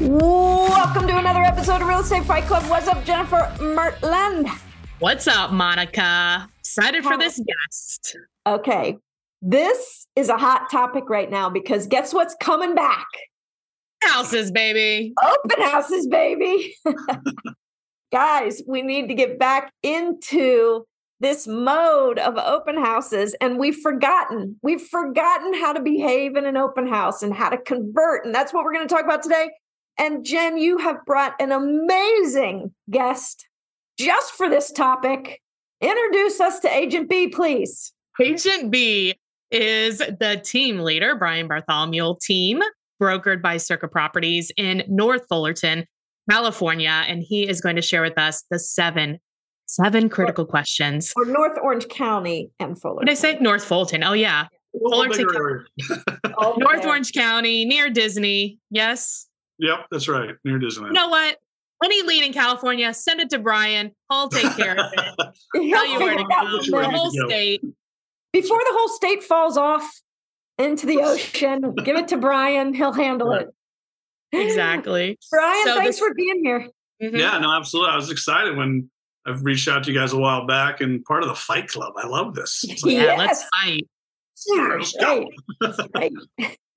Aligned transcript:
Welcome 0.00 1.06
to 1.06 1.16
another 1.16 1.42
episode 1.42 1.80
of 1.80 1.86
Real 1.86 2.00
Estate 2.00 2.24
Fight 2.24 2.44
Club. 2.46 2.64
What's 2.64 2.88
up, 2.88 3.04
Jennifer 3.04 3.54
Mertland? 3.60 4.48
What's 4.98 5.28
up, 5.28 5.52
Monica? 5.52 6.50
Excited 6.58 7.04
for 7.04 7.16
this 7.16 7.40
guest. 7.40 8.16
Okay, 8.44 8.96
this 9.40 10.08
is 10.16 10.30
a 10.30 10.36
hot 10.36 10.68
topic 10.68 11.08
right 11.08 11.30
now 11.30 11.48
because 11.48 11.86
guess 11.86 12.12
what's 12.12 12.34
coming 12.40 12.74
back? 12.74 13.06
Houses, 14.02 14.50
baby. 14.50 15.14
Open 15.22 15.62
houses, 15.62 16.08
baby. 16.08 16.74
Guys, 18.12 18.62
we 18.66 18.82
need 18.82 19.06
to 19.08 19.14
get 19.14 19.38
back 19.38 19.72
into 19.84 20.84
this 21.20 21.46
mode 21.46 22.18
of 22.18 22.36
open 22.36 22.76
houses 22.76 23.36
and 23.40 23.58
we've 23.58 23.76
forgotten 23.76 24.58
we've 24.62 24.82
forgotten 24.82 25.54
how 25.54 25.72
to 25.72 25.80
behave 25.80 26.36
in 26.36 26.44
an 26.44 26.56
open 26.56 26.88
house 26.88 27.22
and 27.22 27.32
how 27.32 27.48
to 27.48 27.56
convert 27.56 28.26
and 28.26 28.34
that's 28.34 28.52
what 28.52 28.64
we're 28.64 28.74
going 28.74 28.86
to 28.86 28.92
talk 28.92 29.04
about 29.04 29.22
today 29.22 29.48
and 29.98 30.24
Jen, 30.24 30.58
you 30.58 30.78
have 30.78 31.04
brought 31.04 31.34
an 31.40 31.52
amazing 31.52 32.72
guest 32.90 33.46
just 33.98 34.32
for 34.32 34.48
this 34.48 34.72
topic. 34.72 35.40
Introduce 35.80 36.40
us 36.40 36.60
to 36.60 36.74
Agent 36.74 37.08
B, 37.08 37.28
please. 37.28 37.92
Agent 38.20 38.70
B 38.70 39.14
is 39.50 39.98
the 39.98 40.40
team 40.44 40.80
leader, 40.80 41.14
Brian 41.14 41.46
Bartholomew 41.46 42.14
team, 42.20 42.60
brokered 43.00 43.42
by 43.42 43.56
Circa 43.56 43.88
Properties 43.88 44.50
in 44.56 44.82
North 44.88 45.26
Fullerton, 45.28 45.84
California. 46.30 47.04
And 47.06 47.22
he 47.22 47.48
is 47.48 47.60
going 47.60 47.76
to 47.76 47.82
share 47.82 48.02
with 48.02 48.18
us 48.18 48.44
the 48.50 48.58
seven, 48.58 49.18
seven 49.66 50.08
critical 50.08 50.44
or, 50.44 50.48
questions. 50.48 51.12
Or 51.16 51.24
North 51.24 51.58
Orange 51.62 51.88
County 51.88 52.50
and 52.58 52.80
Fullerton. 52.80 53.06
Did 53.06 53.12
I 53.12 53.14
say 53.14 53.38
North 53.40 53.64
Fulton? 53.64 54.02
Oh, 54.02 54.12
yeah. 54.12 54.46
Fullerton, 54.90 55.26
North 56.58 56.84
Orange 56.84 57.12
County, 57.12 57.64
near 57.64 57.90
Disney. 57.90 58.58
Yes. 58.70 59.28
Yep, 59.58 59.86
that's 59.90 60.08
right. 60.08 60.30
Near 60.44 60.58
Disneyland. 60.58 60.88
You 60.88 60.92
know 60.92 61.08
what? 61.08 61.38
Any 61.82 62.02
lead 62.02 62.24
in 62.24 62.32
California, 62.32 62.92
send 62.94 63.20
it 63.20 63.30
to 63.30 63.38
Brian. 63.38 63.92
I'll 64.08 64.28
take 64.28 64.56
care 64.56 64.78
of 64.78 64.92
it. 64.92 65.00
Tell 65.70 65.86
you 65.86 65.98
where 65.98 66.16
to 66.16 66.24
go. 66.24 66.80
The 66.80 66.90
whole 66.90 67.10
state. 67.10 67.62
Before 68.32 68.58
the 68.58 68.72
whole 68.72 68.88
state 68.88 69.22
falls 69.22 69.56
off 69.56 70.00
into 70.58 70.86
the 70.86 71.00
ocean, 71.02 71.74
give 71.84 71.96
it 71.96 72.08
to 72.08 72.16
Brian. 72.16 72.74
He'll 72.74 72.92
handle 72.92 73.28
right. 73.28 73.42
it. 73.42 73.54
Exactly. 74.32 75.18
Brian, 75.30 75.64
so 75.66 75.74
thanks 75.76 75.96
this, 75.96 75.98
for 75.98 76.14
being 76.14 76.40
here. 76.42 76.68
Mm-hmm. 77.02 77.16
Yeah, 77.16 77.38
no, 77.38 77.52
absolutely. 77.52 77.92
I 77.92 77.96
was 77.96 78.10
excited 78.10 78.56
when 78.56 78.90
I've 79.26 79.44
reached 79.44 79.68
out 79.68 79.84
to 79.84 79.92
you 79.92 79.98
guys 79.98 80.12
a 80.12 80.18
while 80.18 80.46
back 80.46 80.80
and 80.80 81.04
part 81.04 81.22
of 81.22 81.28
the 81.28 81.34
fight 81.34 81.68
club. 81.68 81.92
I 81.96 82.06
love 82.06 82.34
this. 82.34 82.64
Like, 82.68 82.94
yeah, 82.94 83.02
yes. 83.02 83.18
let's 83.18 83.44
fight. 83.54 83.88
Yeah, 84.46 84.76
let's 84.78 84.92
go. 84.96 85.30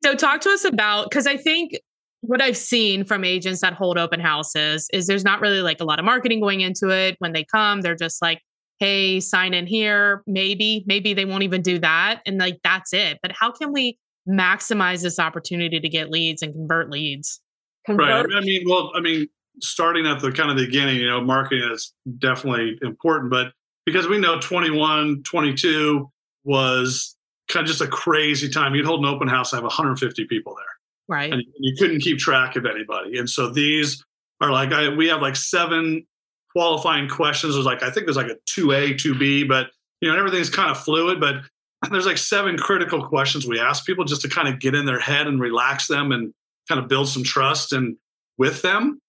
so 0.03 0.15
talk 0.15 0.41
to 0.41 0.49
us 0.49 0.63
about 0.63 1.09
because 1.09 1.27
I 1.27 1.37
think 1.37 1.79
what 2.21 2.41
I've 2.41 2.57
seen 2.57 3.03
from 3.03 3.23
agents 3.23 3.61
that 3.61 3.73
hold 3.73 3.97
open 3.97 4.19
houses 4.19 4.89
is 4.91 5.07
there's 5.07 5.23
not 5.23 5.41
really 5.41 5.61
like 5.61 5.79
a 5.81 5.83
lot 5.83 5.99
of 5.99 6.05
marketing 6.05 6.39
going 6.39 6.61
into 6.61 6.89
it. 6.89 7.15
When 7.19 7.33
they 7.33 7.43
come, 7.43 7.81
they're 7.81 7.95
just 7.95 8.21
like, 8.21 8.41
hey, 8.79 9.19
sign 9.19 9.53
in 9.53 9.67
here. 9.67 10.23
Maybe, 10.27 10.83
maybe 10.87 11.13
they 11.13 11.25
won't 11.25 11.43
even 11.43 11.61
do 11.61 11.79
that. 11.79 12.21
And 12.25 12.37
like, 12.37 12.59
that's 12.63 12.93
it. 12.93 13.19
But 13.21 13.31
how 13.31 13.51
can 13.51 13.71
we 13.71 13.97
maximize 14.27 15.01
this 15.01 15.19
opportunity 15.19 15.79
to 15.79 15.89
get 15.89 16.09
leads 16.09 16.41
and 16.41 16.53
convert 16.53 16.89
leads? 16.89 17.39
Convert. 17.85 18.27
Right. 18.27 18.35
I 18.35 18.41
mean, 18.41 18.63
well, 18.67 18.91
I 18.95 18.99
mean, 18.99 19.27
starting 19.61 20.05
at 20.05 20.19
the 20.19 20.31
kind 20.31 20.51
of 20.51 20.57
the 20.57 20.65
beginning, 20.65 20.97
you 20.97 21.07
know, 21.07 21.21
marketing 21.21 21.69
is 21.71 21.93
definitely 22.17 22.77
important, 22.81 23.31
but 23.31 23.53
because 23.85 24.07
we 24.07 24.19
know 24.19 24.39
21, 24.39 25.23
22 25.23 26.11
was 26.43 27.15
kind 27.47 27.63
of 27.63 27.67
just 27.67 27.81
a 27.81 27.87
crazy 27.87 28.49
time. 28.49 28.75
You'd 28.75 28.85
hold 28.85 28.99
an 28.99 29.05
open 29.05 29.27
house, 29.27 29.53
and 29.53 29.57
have 29.57 29.63
150 29.63 30.25
people 30.25 30.55
there 30.55 30.76
Right. 31.07 31.31
And 31.31 31.43
you 31.59 31.75
couldn't 31.77 32.01
keep 32.01 32.17
track 32.17 32.55
of 32.55 32.65
anybody. 32.65 33.17
And 33.17 33.29
so 33.29 33.49
these 33.49 34.03
are 34.41 34.51
like, 34.51 34.71
I, 34.71 34.89
we 34.89 35.07
have 35.07 35.21
like 35.21 35.35
seven 35.35 36.05
qualifying 36.51 37.07
questions. 37.07 37.53
There's 37.53 37.65
like, 37.65 37.83
I 37.83 37.89
think 37.89 38.05
there's 38.05 38.17
like 38.17 38.27
a 38.27 38.37
2A, 38.59 38.95
2B, 38.95 39.47
but 39.47 39.67
you 40.01 40.11
know, 40.11 40.17
everything's 40.17 40.49
kind 40.49 40.69
of 40.69 40.77
fluid, 40.77 41.19
but 41.19 41.35
there's 41.91 42.05
like 42.05 42.17
seven 42.17 42.57
critical 42.57 43.07
questions 43.07 43.47
we 43.47 43.59
ask 43.59 43.85
people 43.85 44.05
just 44.05 44.21
to 44.21 44.29
kind 44.29 44.47
of 44.47 44.59
get 44.59 44.75
in 44.75 44.85
their 44.85 44.99
head 44.99 45.27
and 45.27 45.39
relax 45.39 45.87
them 45.87 46.11
and 46.11 46.33
kind 46.67 46.81
of 46.81 46.87
build 46.87 47.07
some 47.07 47.23
trust 47.23 47.73
and 47.73 47.95
with 48.37 48.61
them. 48.61 48.99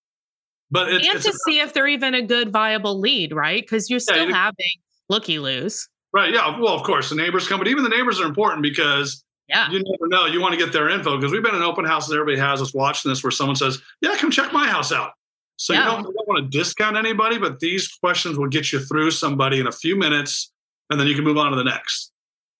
But 0.70 0.92
it's, 0.92 1.06
and 1.06 1.16
it's 1.16 1.24
to 1.24 1.30
a, 1.30 1.34
see 1.46 1.60
if 1.60 1.72
they're 1.72 1.88
even 1.88 2.14
a 2.14 2.22
good 2.22 2.52
viable 2.52 2.98
lead, 2.98 3.32
right? 3.32 3.62
Because 3.62 3.88
you're 3.88 4.00
still 4.00 4.28
yeah, 4.28 4.36
having 4.36 4.66
looky 5.08 5.38
loos. 5.38 5.88
Right. 6.12 6.32
Yeah. 6.32 6.58
Well, 6.58 6.74
of 6.74 6.82
course, 6.82 7.08
the 7.08 7.16
neighbors 7.16 7.48
come, 7.48 7.58
but 7.58 7.68
even 7.68 7.84
the 7.84 7.90
neighbors 7.90 8.20
are 8.20 8.26
important 8.26 8.62
because 8.62 9.24
yeah. 9.48 9.70
You 9.70 9.82
never 9.82 10.08
know. 10.08 10.26
You 10.26 10.40
want 10.40 10.52
to 10.52 10.58
get 10.58 10.72
their 10.72 10.88
info 10.88 11.16
because 11.16 11.32
we've 11.32 11.42
been 11.42 11.54
in 11.54 11.62
open 11.62 11.84
houses. 11.84 12.12
Everybody 12.12 12.38
has 12.38 12.60
us 12.60 12.74
watching 12.74 13.10
this 13.10 13.22
where 13.22 13.30
someone 13.30 13.56
says, 13.56 13.80
Yeah, 14.00 14.16
come 14.16 14.30
check 14.30 14.52
my 14.52 14.66
house 14.66 14.92
out. 14.92 15.12
So 15.56 15.72
yeah. 15.72 15.80
you, 15.80 15.84
don't, 15.86 15.98
you, 15.98 16.14
don't, 16.16 16.28
want 16.28 16.52
to 16.52 16.58
discount 16.58 16.96
anybody, 16.96 17.38
but 17.38 17.58
these 17.58 17.88
questions 17.88 18.38
will 18.38 18.48
get 18.48 18.72
you 18.72 18.78
through 18.78 19.10
somebody 19.10 19.58
in 19.58 19.66
a 19.66 19.72
few 19.72 19.96
minutes 19.96 20.52
and 20.90 21.00
then 21.00 21.06
you 21.06 21.14
can 21.14 21.24
move 21.24 21.38
on 21.38 21.50
to 21.50 21.56
the 21.56 21.64
next. 21.64 22.12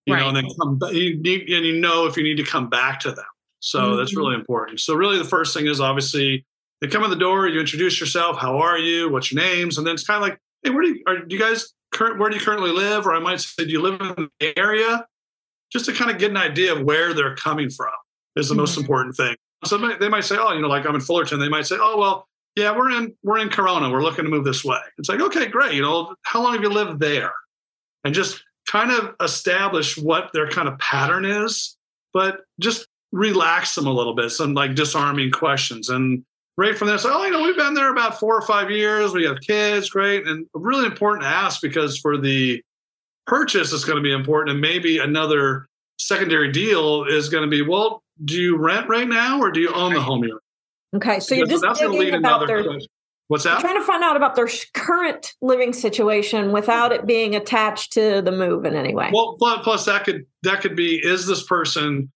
You 0.07 0.15
right. 0.15 0.21
know, 0.21 0.29
and 0.29 0.37
then 0.37 0.47
come 0.59 0.79
you 0.95 1.21
need, 1.21 1.49
and 1.51 1.67
you 1.67 1.81
know 1.81 2.07
if 2.07 2.17
you 2.17 2.23
need 2.23 2.39
to 2.39 2.43
come 2.43 2.69
back 2.69 3.01
to 3.01 3.13
them. 3.13 3.25
So 3.61 3.81
mm-hmm. 3.81 3.97
that's 3.99 4.17
really 4.17 4.35
important. 4.35 4.81
So 4.81 4.95
really 4.95 5.19
the 5.19 5.25
first 5.25 5.55
thing 5.55 5.67
is 5.67 5.81
obviously 5.81 6.47
they 6.81 6.87
come 6.87 7.05
in 7.05 7.11
the 7.11 7.17
door, 7.17 7.47
you 7.49 7.61
introduce 7.61 8.01
yourself, 8.01 8.39
how 8.39 8.59
are 8.59 8.79
you, 8.79 9.11
what's 9.11 9.33
your 9.33 9.43
names, 9.43 9.77
and 9.77 9.87
then 9.87 9.95
it's 9.95 10.05
kind 10.05 10.17
of 10.17 10.23
like, 10.23 10.39
hey, 10.63 10.71
where 10.71 10.83
do 10.83 10.89
you 10.91 11.03
are 11.07 11.19
do 11.19 11.37
you 11.37 11.41
guys 11.41 11.75
current 11.93 12.19
where 12.19 12.31
do 12.31 12.37
you 12.37 12.43
currently 12.43 12.71
live? 12.71 13.07
Or 13.07 13.13
I 13.13 13.19
might 13.19 13.41
say, 13.41 13.65
do 13.65 13.71
you 13.71 13.83
live 13.83 14.01
in 14.01 14.31
the 14.41 14.59
area? 14.59 15.07
Just 15.73 15.85
to 15.87 15.93
kind 15.93 16.11
of 16.11 16.19
get 16.19 16.31
an 16.31 16.37
idea 16.37 16.75
of 16.75 16.83
where 16.83 17.15
they're 17.15 17.37
coming 17.37 17.71
from 17.71 17.91
is 18.37 18.49
the 18.49 18.55
mm-hmm. 18.55 18.61
most 18.61 18.79
important 18.79 19.17
thing. 19.17 19.37
So 19.65 19.77
they 19.99 20.09
might 20.09 20.25
say, 20.25 20.37
oh, 20.39 20.53
you 20.53 20.61
know, 20.61 20.69
like 20.69 20.87
I'm 20.87 20.95
in 20.95 21.01
Fullerton. 21.01 21.41
They 21.41 21.49
might 21.49 21.67
say, 21.67 21.77
oh, 21.81 21.99
well, 21.99 22.29
yeah, 22.55 22.77
we're 22.77 22.91
in 22.91 23.15
we're 23.23 23.39
in 23.39 23.49
Corona. 23.49 23.91
We're 23.91 24.03
looking 24.03 24.25
to 24.25 24.31
move 24.31 24.45
this 24.45 24.65
way. 24.65 24.81
It's 24.99 25.09
like, 25.09 25.21
okay, 25.21 25.47
great. 25.47 25.75
You 25.75 25.83
know, 25.83 26.15
how 26.23 26.43
long 26.43 26.55
have 26.55 26.63
you 26.63 26.71
lived 26.71 27.01
there? 27.01 27.33
And 28.05 28.15
just 28.15 28.43
kind 28.69 28.91
of 28.91 29.15
establish 29.21 29.97
what 29.97 30.31
their 30.33 30.49
kind 30.49 30.69
of 30.69 30.79
pattern 30.79 31.25
is, 31.25 31.77
but 32.13 32.41
just 32.61 32.87
relax 33.13 33.75
them 33.75 33.87
a 33.87 33.93
little 33.93 34.15
bit. 34.15 34.31
Some 34.31 34.55
like 34.55 34.75
disarming 34.75 35.31
questions. 35.31 35.89
And 35.89 36.25
right 36.57 36.77
from 36.77 36.89
there, 36.89 36.99
say, 36.99 37.09
oh, 37.11 37.25
you 37.25 37.31
know, 37.31 37.43
we've 37.43 37.57
been 37.57 37.75
there 37.75 37.91
about 37.91 38.19
four 38.21 38.37
or 38.37 38.43
five 38.43 38.71
years. 38.71 39.13
We 39.13 39.25
have 39.25 39.41
kids, 39.41 39.91
great. 39.91 40.27
And 40.27 40.47
really 40.55 40.87
important 40.87 41.23
to 41.23 41.29
ask 41.29 41.61
because 41.63 41.99
for 41.99 42.19
the 42.19 42.63
purchase 43.29 43.73
is 43.73 43.85
going 43.85 43.97
to 43.97 44.03
be 44.03 44.13
important 44.13 44.51
and 44.51 44.61
maybe 44.61 44.99
another 44.99 45.69
secondary 45.99 46.51
deal 46.51 47.05
is 47.05 47.29
going 47.29 47.43
to 47.43 47.49
be 47.49 47.63
well 47.63 48.03
do 48.25 48.41
you 48.41 48.57
rent 48.57 48.89
right 48.89 49.09
now 49.09 49.41
or 49.41 49.51
do 49.51 49.61
you 49.61 49.73
own 49.73 49.95
the 49.95 50.01
home 50.01 50.25
you're 50.25 50.41
okay 50.95 51.21
so 51.21 51.37
because 51.37 51.61
you're 51.61 51.75
just 51.75 51.81
digging 51.81 52.15
about 52.15 52.47
their 52.47 52.65
question. 52.65 52.89
what's 53.29 53.45
that? 53.45 53.61
Trying 53.61 53.77
to 53.77 53.85
find 53.85 54.03
out 54.03 54.17
about 54.17 54.35
their 54.35 54.49
current 54.75 55.35
living 55.43 55.73
situation 55.73 56.53
without 56.53 56.93
it 56.93 57.07
being 57.07 57.37
attached 57.37 57.93
to 57.93 58.23
the 58.23 58.33
move 58.33 58.65
in 58.65 58.75
any 58.75 58.95
way. 58.95 59.11
Well 59.13 59.37
plus 59.39 59.85
that 59.85 60.05
could 60.05 60.27
that 60.43 60.61
could 60.61 60.77
be 60.77 60.97
is 60.97 61.27
this 61.27 61.45
person 61.45 62.11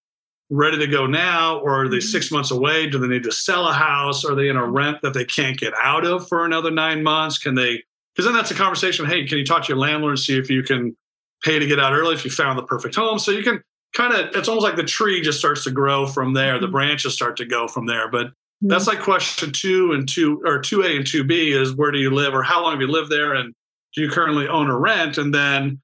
ready 0.49 0.77
to 0.77 0.87
go 0.87 1.07
now 1.07 1.59
or 1.59 1.83
are 1.83 1.89
they 1.89 1.97
mm-hmm. 1.97 2.07
six 2.07 2.31
months 2.31 2.51
away? 2.51 2.87
Do 2.87 2.99
they 2.99 3.07
need 3.07 3.23
to 3.23 3.31
sell 3.31 3.67
a 3.67 3.73
house? 3.73 4.25
Are 4.25 4.35
they 4.35 4.49
in 4.49 4.57
a 4.57 4.65
rent 4.65 5.01
that 5.01 5.13
they 5.13 5.25
can't 5.25 5.57
get 5.57 5.73
out 5.81 6.05
of 6.05 6.27
for 6.27 6.45
another 6.45 6.71
nine 6.71 7.03
months? 7.03 7.37
Can 7.37 7.55
they 7.55 7.83
because 8.15 8.25
then 8.25 8.35
that's 8.35 8.51
a 8.51 8.55
conversation 8.55 9.05
hey 9.05 9.25
can 9.25 9.37
you 9.37 9.45
talk 9.45 9.63
to 9.63 9.69
your 9.69 9.77
landlord 9.77 10.11
and 10.11 10.19
see 10.19 10.37
if 10.37 10.49
you 10.49 10.63
can 10.63 10.95
pay 11.43 11.59
to 11.59 11.65
get 11.65 11.79
out 11.79 11.93
early 11.93 12.15
if 12.15 12.25
you 12.25 12.31
found 12.31 12.57
the 12.57 12.63
perfect 12.63 12.95
home. 12.95 13.19
So 13.19 13.31
you 13.31 13.43
can 13.43 13.61
kind 13.93 14.13
of, 14.13 14.35
it's 14.35 14.47
almost 14.47 14.63
like 14.63 14.75
the 14.75 14.83
tree 14.83 15.21
just 15.21 15.39
starts 15.39 15.63
to 15.65 15.71
grow 15.71 16.07
from 16.07 16.33
there. 16.33 16.53
Mm-hmm. 16.53 16.65
The 16.65 16.71
branches 16.71 17.13
start 17.13 17.37
to 17.37 17.45
go 17.45 17.67
from 17.67 17.85
there. 17.85 18.09
But 18.09 18.27
mm-hmm. 18.27 18.67
that's 18.67 18.87
like 18.87 18.99
question 18.99 19.51
two 19.51 19.91
and 19.91 20.07
two, 20.07 20.41
or 20.45 20.59
2A 20.59 20.97
and 20.97 21.05
2B 21.05 21.59
is 21.59 21.73
where 21.73 21.91
do 21.91 21.99
you 21.99 22.09
live 22.09 22.33
or 22.33 22.43
how 22.43 22.61
long 22.61 22.71
have 22.71 22.81
you 22.81 22.87
lived 22.87 23.11
there? 23.11 23.33
And 23.33 23.53
do 23.93 24.01
you 24.01 24.09
currently 24.09 24.47
own 24.47 24.69
or 24.69 24.79
rent? 24.79 25.17
And 25.17 25.33
then 25.33 25.81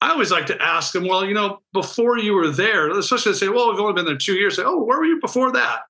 I 0.00 0.10
always 0.10 0.30
like 0.30 0.46
to 0.46 0.62
ask 0.62 0.92
them, 0.92 1.06
well, 1.06 1.24
you 1.24 1.34
know, 1.34 1.60
before 1.72 2.18
you 2.18 2.32
were 2.32 2.48
there, 2.48 2.90
especially 2.90 3.32
they 3.32 3.38
say, 3.38 3.48
well, 3.48 3.70
we've 3.70 3.80
only 3.80 3.92
been 3.92 4.06
there 4.06 4.16
two 4.16 4.34
years. 4.34 4.56
Say, 4.56 4.62
oh, 4.64 4.82
where 4.82 4.98
were 4.98 5.04
you 5.04 5.20
before 5.20 5.52
that? 5.52 5.80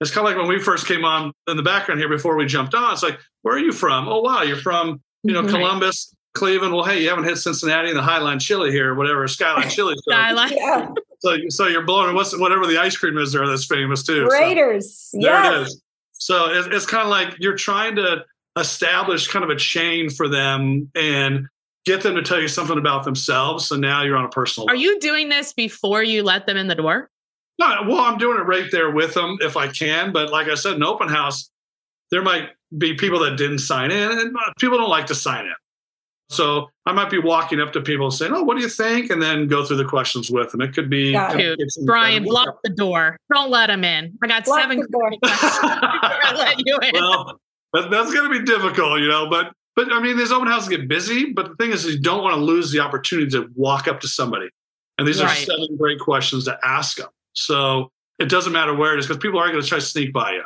It's 0.00 0.10
kind 0.10 0.26
of 0.26 0.32
like 0.32 0.40
when 0.40 0.48
we 0.48 0.62
first 0.62 0.86
came 0.86 1.04
on 1.04 1.32
in 1.48 1.56
the 1.56 1.62
background 1.62 2.00
here 2.00 2.08
before 2.08 2.36
we 2.36 2.46
jumped 2.46 2.74
on. 2.74 2.92
It's 2.92 3.02
like, 3.02 3.18
where 3.42 3.56
are 3.56 3.58
you 3.58 3.72
from? 3.72 4.08
Oh, 4.08 4.20
wow, 4.20 4.42
you're 4.42 4.56
from, 4.58 5.00
you 5.22 5.32
know, 5.32 5.42
mm-hmm. 5.42 5.54
Columbus, 5.54 6.14
Cleveland. 6.36 6.74
Well, 6.74 6.84
hey, 6.84 7.02
you 7.02 7.08
haven't 7.08 7.24
hit 7.24 7.36
Cincinnati 7.36 7.88
and 7.88 7.98
the 7.98 8.02
Highline 8.02 8.40
Chili 8.40 8.70
here, 8.70 8.92
or 8.92 8.94
whatever 8.94 9.26
Skyline 9.26 9.68
Chili. 9.68 9.94
So, 10.04 10.12
Skyline. 10.12 10.52
Yeah. 10.54 10.88
So, 11.20 11.36
so 11.48 11.66
you're 11.66 11.84
blowing 11.84 12.14
what's 12.14 12.38
whatever 12.38 12.66
the 12.66 12.78
ice 12.78 12.96
cream 12.96 13.18
is 13.18 13.32
there 13.32 13.46
that's 13.46 13.66
famous 13.66 14.02
too. 14.02 14.28
Graeter's. 14.28 15.10
So, 15.10 15.18
there 15.20 15.32
yes. 15.32 15.54
it 15.54 15.62
is. 15.62 15.82
So 16.12 16.50
it's, 16.50 16.68
it's 16.68 16.86
kind 16.86 17.02
of 17.02 17.08
like 17.08 17.36
you're 17.38 17.56
trying 17.56 17.96
to 17.96 18.24
establish 18.56 19.28
kind 19.28 19.44
of 19.44 19.50
a 19.50 19.56
chain 19.56 20.10
for 20.10 20.28
them 20.28 20.90
and 20.94 21.46
get 21.84 22.02
them 22.02 22.14
to 22.16 22.22
tell 22.22 22.40
you 22.40 22.48
something 22.48 22.78
about 22.78 23.04
themselves. 23.04 23.66
So 23.66 23.76
now 23.76 24.02
you're 24.02 24.16
on 24.16 24.24
a 24.24 24.30
personal. 24.30 24.68
Are 24.68 24.74
level. 24.74 24.82
you 24.82 25.00
doing 25.00 25.28
this 25.28 25.52
before 25.52 26.02
you 26.02 26.22
let 26.22 26.46
them 26.46 26.56
in 26.56 26.66
the 26.66 26.74
door? 26.74 27.10
No, 27.58 27.84
well, 27.86 28.00
I'm 28.00 28.18
doing 28.18 28.38
it 28.38 28.42
right 28.42 28.70
there 28.70 28.90
with 28.90 29.14
them 29.14 29.38
if 29.40 29.56
I 29.56 29.68
can. 29.68 30.12
But 30.12 30.30
like 30.30 30.48
I 30.48 30.54
said, 30.54 30.74
an 30.74 30.82
open 30.82 31.08
house, 31.08 31.50
there 32.10 32.22
might 32.22 32.50
be 32.76 32.94
people 32.94 33.20
that 33.20 33.36
didn't 33.36 33.60
sign 33.60 33.90
in, 33.90 34.10
and 34.10 34.36
uh, 34.36 34.52
people 34.58 34.78
don't 34.78 34.90
like 34.90 35.06
to 35.06 35.14
sign 35.14 35.46
in. 35.46 35.54
So 36.28 36.68
I 36.86 36.92
might 36.92 37.10
be 37.10 37.18
walking 37.18 37.60
up 37.60 37.72
to 37.74 37.80
people 37.80 38.10
saying, 38.10 38.32
"Oh, 38.34 38.42
what 38.42 38.56
do 38.56 38.62
you 38.62 38.68
think?" 38.68 39.10
and 39.10 39.22
then 39.22 39.46
go 39.46 39.64
through 39.64 39.76
the 39.76 39.84
questions 39.84 40.30
with 40.30 40.50
them. 40.50 40.60
It 40.60 40.74
could 40.74 40.90
be 40.90 41.12
Dude, 41.12 41.58
Brian, 41.84 42.24
block 42.24 42.58
the 42.64 42.70
door. 42.70 43.16
Don't 43.32 43.50
let 43.50 43.68
them 43.68 43.84
in. 43.84 44.16
I 44.22 44.26
got 44.26 44.44
block 44.44 44.60
seven 44.60 44.82
questions. 44.82 45.20
let 46.34 46.56
you 46.64 46.78
in. 46.82 46.94
Well, 46.94 47.38
that's 47.90 48.12
going 48.12 48.30
to 48.32 48.38
be 48.38 48.44
difficult, 48.44 49.00
you 49.00 49.08
know. 49.08 49.28
But 49.30 49.52
but 49.76 49.92
I 49.92 50.00
mean, 50.00 50.16
these 50.16 50.32
open 50.32 50.48
houses 50.48 50.68
get 50.68 50.88
busy. 50.88 51.32
But 51.32 51.50
the 51.50 51.54
thing 51.56 51.70
is, 51.70 51.84
you 51.84 52.00
don't 52.00 52.22
want 52.22 52.34
to 52.34 52.40
lose 52.40 52.72
the 52.72 52.80
opportunity 52.80 53.30
to 53.30 53.48
walk 53.54 53.86
up 53.86 54.00
to 54.00 54.08
somebody. 54.08 54.48
And 54.98 55.06
these 55.06 55.22
right. 55.22 55.30
are 55.30 55.34
seven 55.34 55.76
great 55.76 56.00
questions 56.00 56.44
to 56.46 56.58
ask 56.64 56.96
them. 56.96 57.08
So 57.34 57.92
it 58.18 58.28
doesn't 58.28 58.52
matter 58.52 58.74
where 58.74 58.94
it 58.94 58.98
is 58.98 59.06
because 59.06 59.22
people 59.22 59.38
are 59.38 59.48
going 59.50 59.62
to 59.62 59.68
try 59.68 59.78
to 59.78 59.84
sneak 59.84 60.12
by 60.12 60.32
you. 60.32 60.42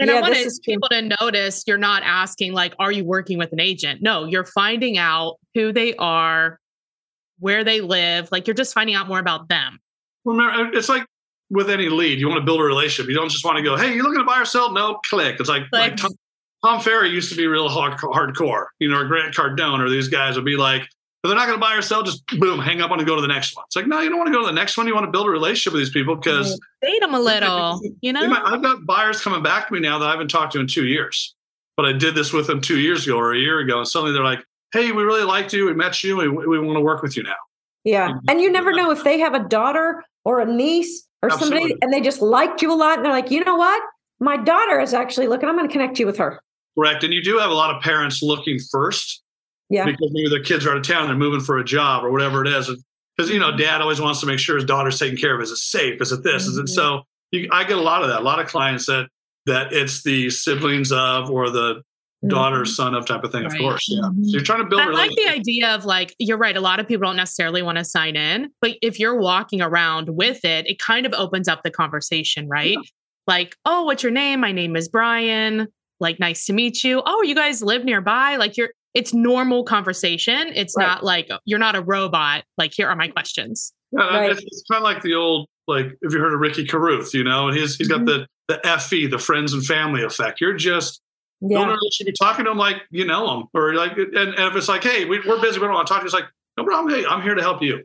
And 0.00 0.08
yeah, 0.08 0.16
I 0.16 0.20
want 0.22 0.60
people 0.64 0.88
to 0.88 1.14
notice 1.20 1.62
you're 1.66 1.76
not 1.76 2.02
asking, 2.02 2.54
like, 2.54 2.74
are 2.78 2.90
you 2.90 3.04
working 3.04 3.36
with 3.36 3.52
an 3.52 3.60
agent? 3.60 4.00
No, 4.00 4.24
you're 4.24 4.46
finding 4.46 4.96
out 4.96 5.36
who 5.54 5.72
they 5.72 5.94
are, 5.96 6.58
where 7.38 7.62
they 7.64 7.82
live. 7.82 8.32
Like, 8.32 8.46
you're 8.46 8.54
just 8.54 8.72
finding 8.72 8.94
out 8.94 9.08
more 9.08 9.18
about 9.18 9.48
them. 9.48 9.78
Remember, 10.24 10.52
uh, 10.52 10.70
it's 10.72 10.88
like 10.88 11.04
with 11.50 11.68
any 11.68 11.90
lead, 11.90 12.18
you 12.18 12.28
want 12.28 12.40
to 12.40 12.44
build 12.44 12.60
a 12.60 12.64
relationship. 12.64 13.10
You 13.10 13.14
don't 13.14 13.28
just 13.28 13.44
want 13.44 13.58
to 13.58 13.62
go, 13.62 13.76
hey, 13.76 13.94
you 13.94 14.02
looking 14.02 14.20
to 14.20 14.24
buy 14.24 14.40
or 14.40 14.46
sell? 14.46 14.72
No, 14.72 14.98
click. 15.08 15.36
It's 15.38 15.50
like, 15.50 15.64
like 15.70 15.96
Tom, 15.96 16.12
Tom, 16.64 16.80
Ferry 16.80 17.10
used 17.10 17.30
to 17.30 17.36
be 17.36 17.46
real 17.46 17.68
hard, 17.68 17.98
hardcore, 17.98 18.66
you 18.78 18.88
know, 18.88 19.00
or 19.00 19.04
Grant 19.04 19.34
Cardone 19.34 19.80
or 19.80 19.90
these 19.90 20.08
guys 20.08 20.34
would 20.36 20.46
be 20.46 20.56
like, 20.56 20.88
if 21.22 21.28
they're 21.28 21.36
not 21.36 21.46
going 21.46 21.58
to 21.58 21.60
buy 21.60 21.74
or 21.74 21.82
sell, 21.82 22.02
just 22.02 22.26
boom, 22.38 22.58
hang 22.60 22.80
up 22.80 22.90
on 22.90 22.98
and 22.98 23.06
go 23.06 23.14
to 23.14 23.20
the 23.20 23.28
next 23.28 23.54
one. 23.54 23.64
It's 23.66 23.76
like, 23.76 23.86
no, 23.86 24.00
you 24.00 24.08
don't 24.08 24.16
want 24.16 24.28
to 24.28 24.32
go 24.32 24.40
to 24.40 24.46
the 24.46 24.52
next 24.52 24.78
one. 24.78 24.86
You 24.86 24.94
want 24.94 25.04
to 25.04 25.10
build 25.10 25.26
a 25.26 25.30
relationship 25.30 25.74
with 25.74 25.82
these 25.82 25.92
people 25.92 26.16
because 26.16 26.58
date 26.80 27.00
them 27.00 27.12
a 27.12 27.20
little, 27.20 27.78
you 28.00 28.10
know. 28.10 28.26
Might, 28.26 28.42
I've 28.42 28.62
got 28.62 28.86
buyers 28.86 29.20
coming 29.20 29.42
back 29.42 29.68
to 29.68 29.74
me 29.74 29.80
now 29.80 29.98
that 29.98 30.06
I 30.06 30.12
haven't 30.12 30.28
talked 30.28 30.54
to 30.54 30.60
in 30.60 30.66
two 30.66 30.86
years, 30.86 31.34
but 31.76 31.84
I 31.84 31.92
did 31.92 32.14
this 32.14 32.32
with 32.32 32.46
them 32.46 32.62
two 32.62 32.78
years 32.78 33.06
ago 33.06 33.18
or 33.18 33.34
a 33.34 33.38
year 33.38 33.58
ago, 33.58 33.78
and 33.78 33.86
suddenly 33.86 34.14
they're 34.14 34.24
like, 34.24 34.42
"Hey, 34.72 34.92
we 34.92 35.02
really 35.02 35.24
liked 35.24 35.52
you. 35.52 35.66
We 35.66 35.74
met 35.74 36.02
you. 36.02 36.16
We, 36.16 36.28
we 36.28 36.58
want 36.58 36.78
to 36.78 36.80
work 36.80 37.02
with 37.02 37.18
you 37.18 37.22
now." 37.22 37.36
Yeah, 37.84 38.14
and 38.28 38.40
you 38.40 38.50
never 38.50 38.72
know 38.72 38.90
if 38.90 39.04
they 39.04 39.18
have 39.18 39.34
a 39.34 39.46
daughter 39.46 40.02
or 40.24 40.40
a 40.40 40.46
niece 40.46 41.06
or 41.22 41.30
Absolutely. 41.30 41.58
somebody, 41.58 41.78
and 41.82 41.92
they 41.92 42.00
just 42.00 42.22
liked 42.22 42.62
you 42.62 42.72
a 42.72 42.74
lot, 42.74 42.96
and 42.96 43.04
they're 43.04 43.12
like, 43.12 43.30
you 43.30 43.44
know 43.44 43.56
what? 43.56 43.82
My 44.20 44.38
daughter 44.38 44.80
is 44.80 44.94
actually 44.94 45.26
looking. 45.26 45.50
I'm 45.50 45.56
going 45.56 45.68
to 45.68 45.72
connect 45.72 45.98
you 45.98 46.06
with 46.06 46.16
her. 46.16 46.40
Correct, 46.78 47.04
and 47.04 47.12
you 47.12 47.22
do 47.22 47.36
have 47.36 47.50
a 47.50 47.54
lot 47.54 47.74
of 47.74 47.82
parents 47.82 48.22
looking 48.22 48.58
first 48.70 49.22
yeah. 49.70 49.84
Because 49.84 50.10
maybe 50.12 50.28
their 50.28 50.42
kids 50.42 50.66
are 50.66 50.70
out 50.72 50.76
of 50.76 50.82
town, 50.82 51.06
they're 51.06 51.16
moving 51.16 51.40
for 51.40 51.58
a 51.58 51.64
job 51.64 52.04
or 52.04 52.10
whatever 52.10 52.44
it 52.44 52.48
is. 52.48 52.70
Because, 53.16 53.30
you 53.30 53.38
know, 53.38 53.56
dad 53.56 53.80
always 53.80 54.00
wants 54.00 54.20
to 54.20 54.26
make 54.26 54.38
sure 54.38 54.56
his 54.56 54.64
daughter's 54.64 54.98
taken 54.98 55.16
care 55.16 55.34
of. 55.34 55.40
Is 55.40 55.50
it 55.50 55.56
safe? 55.56 56.00
Is 56.00 56.12
it 56.12 56.22
this? 56.22 56.42
Mm-hmm. 56.42 56.50
Is 56.50 56.58
it 56.58 56.62
mm-hmm. 56.62 56.74
so? 56.74 57.02
You, 57.32 57.48
I 57.52 57.64
get 57.64 57.78
a 57.78 57.82
lot 57.82 58.02
of 58.02 58.08
that. 58.08 58.20
A 58.20 58.24
lot 58.24 58.40
of 58.40 58.46
clients 58.46 58.86
that 58.86 59.08
that 59.46 59.72
it's 59.72 60.02
the 60.02 60.30
siblings 60.30 60.92
of 60.92 61.30
or 61.30 61.50
the 61.50 61.74
mm-hmm. 61.74 62.28
daughter, 62.28 62.64
son 62.64 62.94
of 62.94 63.06
type 63.06 63.24
of 63.24 63.32
thing, 63.32 63.44
right. 63.44 63.52
of 63.52 63.58
course. 63.58 63.86
Yeah. 63.88 64.00
Mm-hmm. 64.00 64.24
So 64.24 64.30
you're 64.30 64.42
trying 64.42 64.60
to 64.60 64.66
build. 64.66 64.82
I 64.82 64.86
like 64.86 65.12
the 65.16 65.28
idea 65.28 65.74
of 65.74 65.84
like, 65.84 66.14
you're 66.18 66.38
right. 66.38 66.56
A 66.56 66.60
lot 66.60 66.80
of 66.80 66.88
people 66.88 67.06
don't 67.06 67.16
necessarily 67.16 67.62
want 67.62 67.78
to 67.78 67.84
sign 67.84 68.16
in, 68.16 68.50
but 68.60 68.76
if 68.82 68.98
you're 68.98 69.18
walking 69.18 69.62
around 69.62 70.08
with 70.10 70.44
it, 70.44 70.66
it 70.66 70.78
kind 70.78 71.06
of 71.06 71.12
opens 71.14 71.48
up 71.48 71.62
the 71.62 71.70
conversation, 71.70 72.48
right? 72.48 72.72
Yeah. 72.72 72.80
Like, 73.26 73.56
oh, 73.64 73.84
what's 73.84 74.02
your 74.02 74.12
name? 74.12 74.40
My 74.40 74.52
name 74.52 74.76
is 74.76 74.88
Brian. 74.88 75.68
Like, 76.00 76.18
nice 76.18 76.46
to 76.46 76.52
meet 76.52 76.82
you. 76.82 77.02
Oh, 77.04 77.22
you 77.22 77.34
guys 77.34 77.62
live 77.62 77.84
nearby? 77.84 78.36
Like, 78.36 78.56
you're 78.56 78.70
it's 78.94 79.14
normal 79.14 79.64
conversation. 79.64 80.50
It's 80.54 80.74
right. 80.76 80.86
not 80.86 81.04
like 81.04 81.28
you're 81.44 81.58
not 81.58 81.76
a 81.76 81.80
robot. 81.80 82.44
Like, 82.58 82.72
here 82.74 82.88
are 82.88 82.96
my 82.96 83.08
questions. 83.08 83.72
Yeah, 83.92 84.06
right. 84.06 84.30
it's, 84.30 84.42
it's, 84.42 84.64
kind 84.70 84.78
of 84.78 84.84
like 84.84 85.02
the 85.02 85.14
old, 85.14 85.48
like 85.66 85.86
if 86.02 86.12
you 86.12 86.20
heard 86.20 86.32
of 86.32 86.40
Ricky 86.40 86.64
Carruth, 86.64 87.12
you 87.14 87.24
know, 87.24 87.48
and 87.48 87.56
he's 87.56 87.76
he's 87.76 87.88
got 87.88 88.00
mm-hmm. 88.00 88.24
the 88.48 88.60
the 88.62 88.78
FE, 88.78 89.06
the 89.06 89.18
friends 89.18 89.52
and 89.52 89.64
family 89.64 90.02
effect. 90.02 90.40
You're 90.40 90.56
just 90.56 91.00
yeah. 91.40 91.58
don't 91.58 91.68
really 91.68 91.90
should 91.92 92.06
be 92.06 92.12
talking 92.12 92.44
to 92.44 92.50
him 92.50 92.58
like 92.58 92.82
you 92.90 93.04
know 93.04 93.38
him 93.38 93.48
or 93.54 93.74
like, 93.74 93.96
and, 93.96 94.14
and 94.14 94.38
if 94.38 94.56
it's 94.56 94.68
like, 94.68 94.82
hey, 94.82 95.04
we, 95.04 95.18
are 95.18 95.40
busy, 95.40 95.58
we 95.58 95.66
don't 95.66 95.74
want 95.74 95.86
to 95.86 95.92
talk 95.92 96.00
to 96.00 96.04
you. 96.04 96.06
It's 96.06 96.14
like, 96.14 96.26
no 96.56 96.64
problem. 96.64 96.94
Hey, 96.94 97.04
I'm 97.06 97.22
here 97.22 97.34
to 97.34 97.42
help 97.42 97.62
you. 97.62 97.84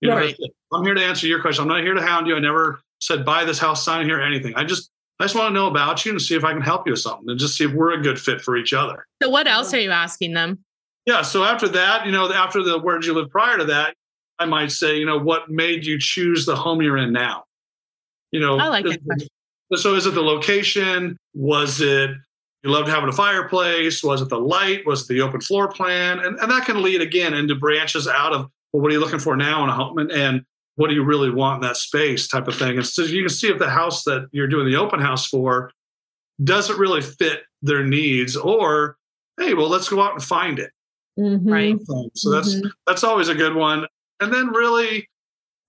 you 0.00 0.10
right. 0.10 0.34
Know, 0.38 0.48
I'm 0.72 0.84
here 0.84 0.94
to 0.94 1.02
answer 1.02 1.26
your 1.26 1.40
question. 1.40 1.62
I'm 1.62 1.68
not 1.68 1.82
here 1.82 1.94
to 1.94 2.02
hound 2.02 2.26
you. 2.26 2.36
I 2.36 2.40
never 2.40 2.80
said 3.00 3.24
buy 3.24 3.44
this 3.44 3.58
house, 3.58 3.84
sign 3.84 4.06
here, 4.06 4.20
anything. 4.20 4.54
I 4.54 4.64
just 4.64 4.90
I 5.18 5.24
just 5.24 5.34
want 5.34 5.48
to 5.48 5.54
know 5.54 5.66
about 5.66 6.04
you 6.04 6.12
and 6.12 6.20
see 6.20 6.34
if 6.34 6.44
I 6.44 6.52
can 6.52 6.60
help 6.60 6.86
you 6.86 6.92
with 6.92 7.00
something 7.00 7.28
and 7.28 7.38
just 7.38 7.56
see 7.56 7.64
if 7.64 7.72
we're 7.72 7.92
a 7.92 8.02
good 8.02 8.20
fit 8.20 8.40
for 8.40 8.56
each 8.56 8.72
other. 8.72 9.06
So, 9.22 9.30
what 9.30 9.46
else 9.46 9.72
are 9.72 9.80
you 9.80 9.90
asking 9.90 10.34
them? 10.34 10.58
Yeah. 11.06 11.22
So, 11.22 11.42
after 11.44 11.68
that, 11.68 12.04
you 12.04 12.12
know, 12.12 12.30
after 12.32 12.62
the 12.62 12.78
where 12.78 12.98
did 12.98 13.06
you 13.06 13.14
live 13.14 13.30
prior 13.30 13.56
to 13.56 13.64
that, 13.64 13.94
I 14.38 14.44
might 14.44 14.72
say, 14.72 14.98
you 14.98 15.06
know, 15.06 15.18
what 15.18 15.48
made 15.48 15.86
you 15.86 15.98
choose 15.98 16.44
the 16.44 16.54
home 16.54 16.82
you're 16.82 16.98
in 16.98 17.12
now? 17.12 17.44
You 18.30 18.40
know, 18.40 18.58
I 18.58 18.68
like 18.68 18.84
it. 18.86 19.00
So, 19.74 19.94
is 19.94 20.06
it 20.06 20.14
the 20.14 20.22
location? 20.22 21.16
Was 21.34 21.80
it 21.80 22.10
you 22.62 22.70
loved 22.70 22.88
having 22.88 23.08
a 23.08 23.12
fireplace? 23.12 24.02
Was 24.02 24.20
it 24.20 24.28
the 24.28 24.38
light? 24.38 24.84
Was 24.86 25.02
it 25.02 25.08
the 25.08 25.22
open 25.22 25.40
floor 25.40 25.68
plan? 25.68 26.18
And, 26.18 26.38
and 26.38 26.50
that 26.50 26.66
can 26.66 26.82
lead 26.82 27.00
again 27.00 27.32
into 27.32 27.54
branches 27.54 28.08
out 28.08 28.32
of, 28.32 28.50
well, 28.72 28.82
what 28.82 28.90
are 28.90 28.94
you 28.94 29.00
looking 29.00 29.20
for 29.20 29.36
now 29.36 29.62
in 29.62 29.70
a 29.70 29.72
home? 29.72 29.98
And, 29.98 30.10
and 30.10 30.44
what 30.76 30.88
do 30.88 30.94
you 30.94 31.02
really 31.02 31.30
want 31.30 31.62
in 31.62 31.68
that 31.68 31.76
space 31.76 32.28
type 32.28 32.48
of 32.48 32.54
thing. 32.54 32.76
And 32.76 32.86
so 32.86 33.02
you 33.02 33.22
can 33.22 33.30
see 33.30 33.48
if 33.48 33.58
the 33.58 33.68
house 33.68 34.04
that 34.04 34.28
you're 34.30 34.46
doing 34.46 34.66
the 34.66 34.76
open 34.76 35.00
house 35.00 35.26
for 35.26 35.72
doesn't 36.42 36.78
really 36.78 37.00
fit 37.00 37.40
their 37.62 37.84
needs 37.84 38.36
or, 38.36 38.96
hey, 39.40 39.54
well, 39.54 39.68
let's 39.68 39.88
go 39.88 40.00
out 40.02 40.12
and 40.12 40.22
find 40.22 40.58
it. 40.58 40.70
Mm-hmm. 41.18 41.50
Right. 41.50 41.78
So 42.14 42.30
that's 42.30 42.54
mm-hmm. 42.54 42.68
that's 42.86 43.02
always 43.02 43.28
a 43.28 43.34
good 43.34 43.54
one. 43.54 43.86
And 44.20 44.32
then 44.32 44.48
really, 44.48 45.08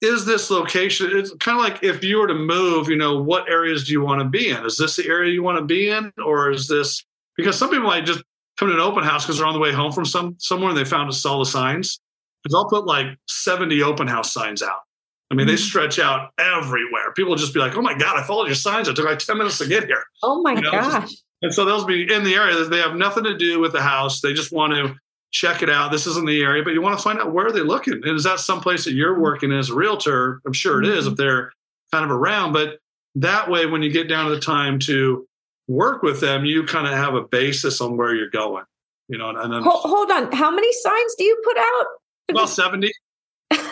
is 0.02 0.26
this 0.26 0.52
location? 0.52 1.10
It's 1.14 1.34
kind 1.40 1.58
of 1.58 1.64
like 1.64 1.84
if 1.84 2.04
you 2.04 2.18
were 2.18 2.28
to 2.28 2.34
move, 2.34 2.90
you 2.90 2.98
know, 2.98 3.22
what 3.22 3.50
areas 3.50 3.86
do 3.86 3.94
you 3.94 4.02
want 4.02 4.20
to 4.20 4.28
be 4.28 4.50
in? 4.50 4.66
Is 4.66 4.78
this 4.78 4.98
the 4.98 5.08
area 5.08 5.32
you 5.32 5.44
want 5.44 5.58
to 5.58 5.64
be 5.64 5.90
in, 5.90 6.12
or 6.24 6.52
is 6.52 6.68
this 6.68 7.06
because 7.38 7.58
some 7.58 7.70
people 7.70 7.88
might 7.88 8.06
just 8.06 8.22
come 8.58 8.68
to 8.68 8.74
an 8.74 8.82
open 8.82 9.04
house 9.04 9.24
because 9.24 9.38
they're 9.38 9.48
on 9.48 9.54
the 9.54 9.60
way 9.60 9.72
home 9.72 9.94
from 9.94 10.06
some 10.06 10.36
somewhere 10.38 10.70
and 10.70 10.78
they 10.78 10.84
found 10.84 11.10
us 11.10 11.26
all 11.26 11.40
the 11.40 11.46
signs. 11.46 12.00
Because 12.44 12.56
I'll 12.56 12.70
put 12.70 12.86
like 12.86 13.08
70 13.28 13.82
open 13.84 14.08
house 14.08 14.34
signs 14.34 14.62
out. 14.62 14.82
I 15.30 15.36
mean, 15.36 15.46
they 15.48 15.54
mm-hmm. 15.54 15.62
stretch 15.62 16.00
out 16.00 16.32
everywhere. 16.40 17.12
People 17.16 17.36
just 17.36 17.54
be 17.54 17.60
like, 17.60 17.76
"Oh 17.76 17.82
my 17.82 17.98
god, 17.98 18.18
I 18.18 18.24
followed 18.24 18.46
your 18.46 18.56
signs. 18.56 18.88
It 18.88 18.96
took 18.96 19.06
like 19.06 19.20
ten 19.20 19.38
minutes 19.38 19.58
to 19.58 19.68
get 19.68 19.86
here." 19.86 20.04
Oh 20.24 20.42
my 20.42 20.54
you 20.54 20.62
know? 20.62 20.72
gosh! 20.72 21.12
And 21.42 21.54
so 21.54 21.66
they'll 21.66 21.86
be 21.86 22.12
in 22.12 22.24
the 22.24 22.36
area. 22.36 22.64
They 22.64 22.80
have 22.80 22.96
nothing 22.96 23.24
to 23.26 23.38
do 23.38 23.60
with 23.60 23.74
the 23.74 23.82
house. 23.82 24.22
They 24.22 24.34
just 24.34 24.52
want 24.52 24.74
to 24.74 24.96
check 25.32 25.62
it 25.62 25.70
out. 25.70 25.92
This 25.92 26.08
isn't 26.08 26.26
the 26.26 26.42
area, 26.42 26.64
but 26.64 26.74
you 26.74 26.82
want 26.82 26.98
to 26.98 27.04
find 27.04 27.20
out 27.20 27.34
where 27.34 27.48
are 27.48 27.52
they 27.52 27.62
looking. 27.62 27.94
And 27.94 28.16
is 28.16 28.24
that 28.24 28.40
someplace 28.40 28.86
that 28.86 28.94
you're 28.94 29.20
working 29.20 29.52
as 29.52 29.70
a 29.70 29.76
realtor? 29.76 30.42
I'm 30.46 30.54
sure 30.54 30.82
it 30.82 30.88
is 30.88 31.06
if 31.06 31.14
mm-hmm. 31.14 31.22
they're 31.22 31.52
kind 31.92 32.06
of 32.06 32.12
around. 32.12 32.54
But 32.54 32.80
that 33.16 33.50
way, 33.50 33.66
when 33.66 33.82
you 33.82 33.92
get 33.92 34.08
down 34.08 34.30
to 34.30 34.36
the 34.36 34.42
time 34.42 34.80
to 34.80 35.28
work 35.68 36.02
with 36.02 36.22
them, 36.22 36.46
you 36.46 36.64
kind 36.64 36.88
of 36.88 36.94
have 36.94 37.14
a 37.14 37.22
basis 37.22 37.82
on 37.82 37.98
where 37.98 38.16
you're 38.16 38.30
going. 38.30 38.64
You 39.10 39.18
know, 39.18 39.30
and 39.30 39.54
then 39.54 39.64
hold, 39.64 39.84
hold 39.84 40.12
on. 40.12 40.32
How 40.32 40.52
many 40.52 40.72
signs 40.74 41.16
do 41.18 41.24
you 41.24 41.42
put 41.44 41.58
out? 41.58 41.86
About 42.30 42.50
70. 42.50 42.92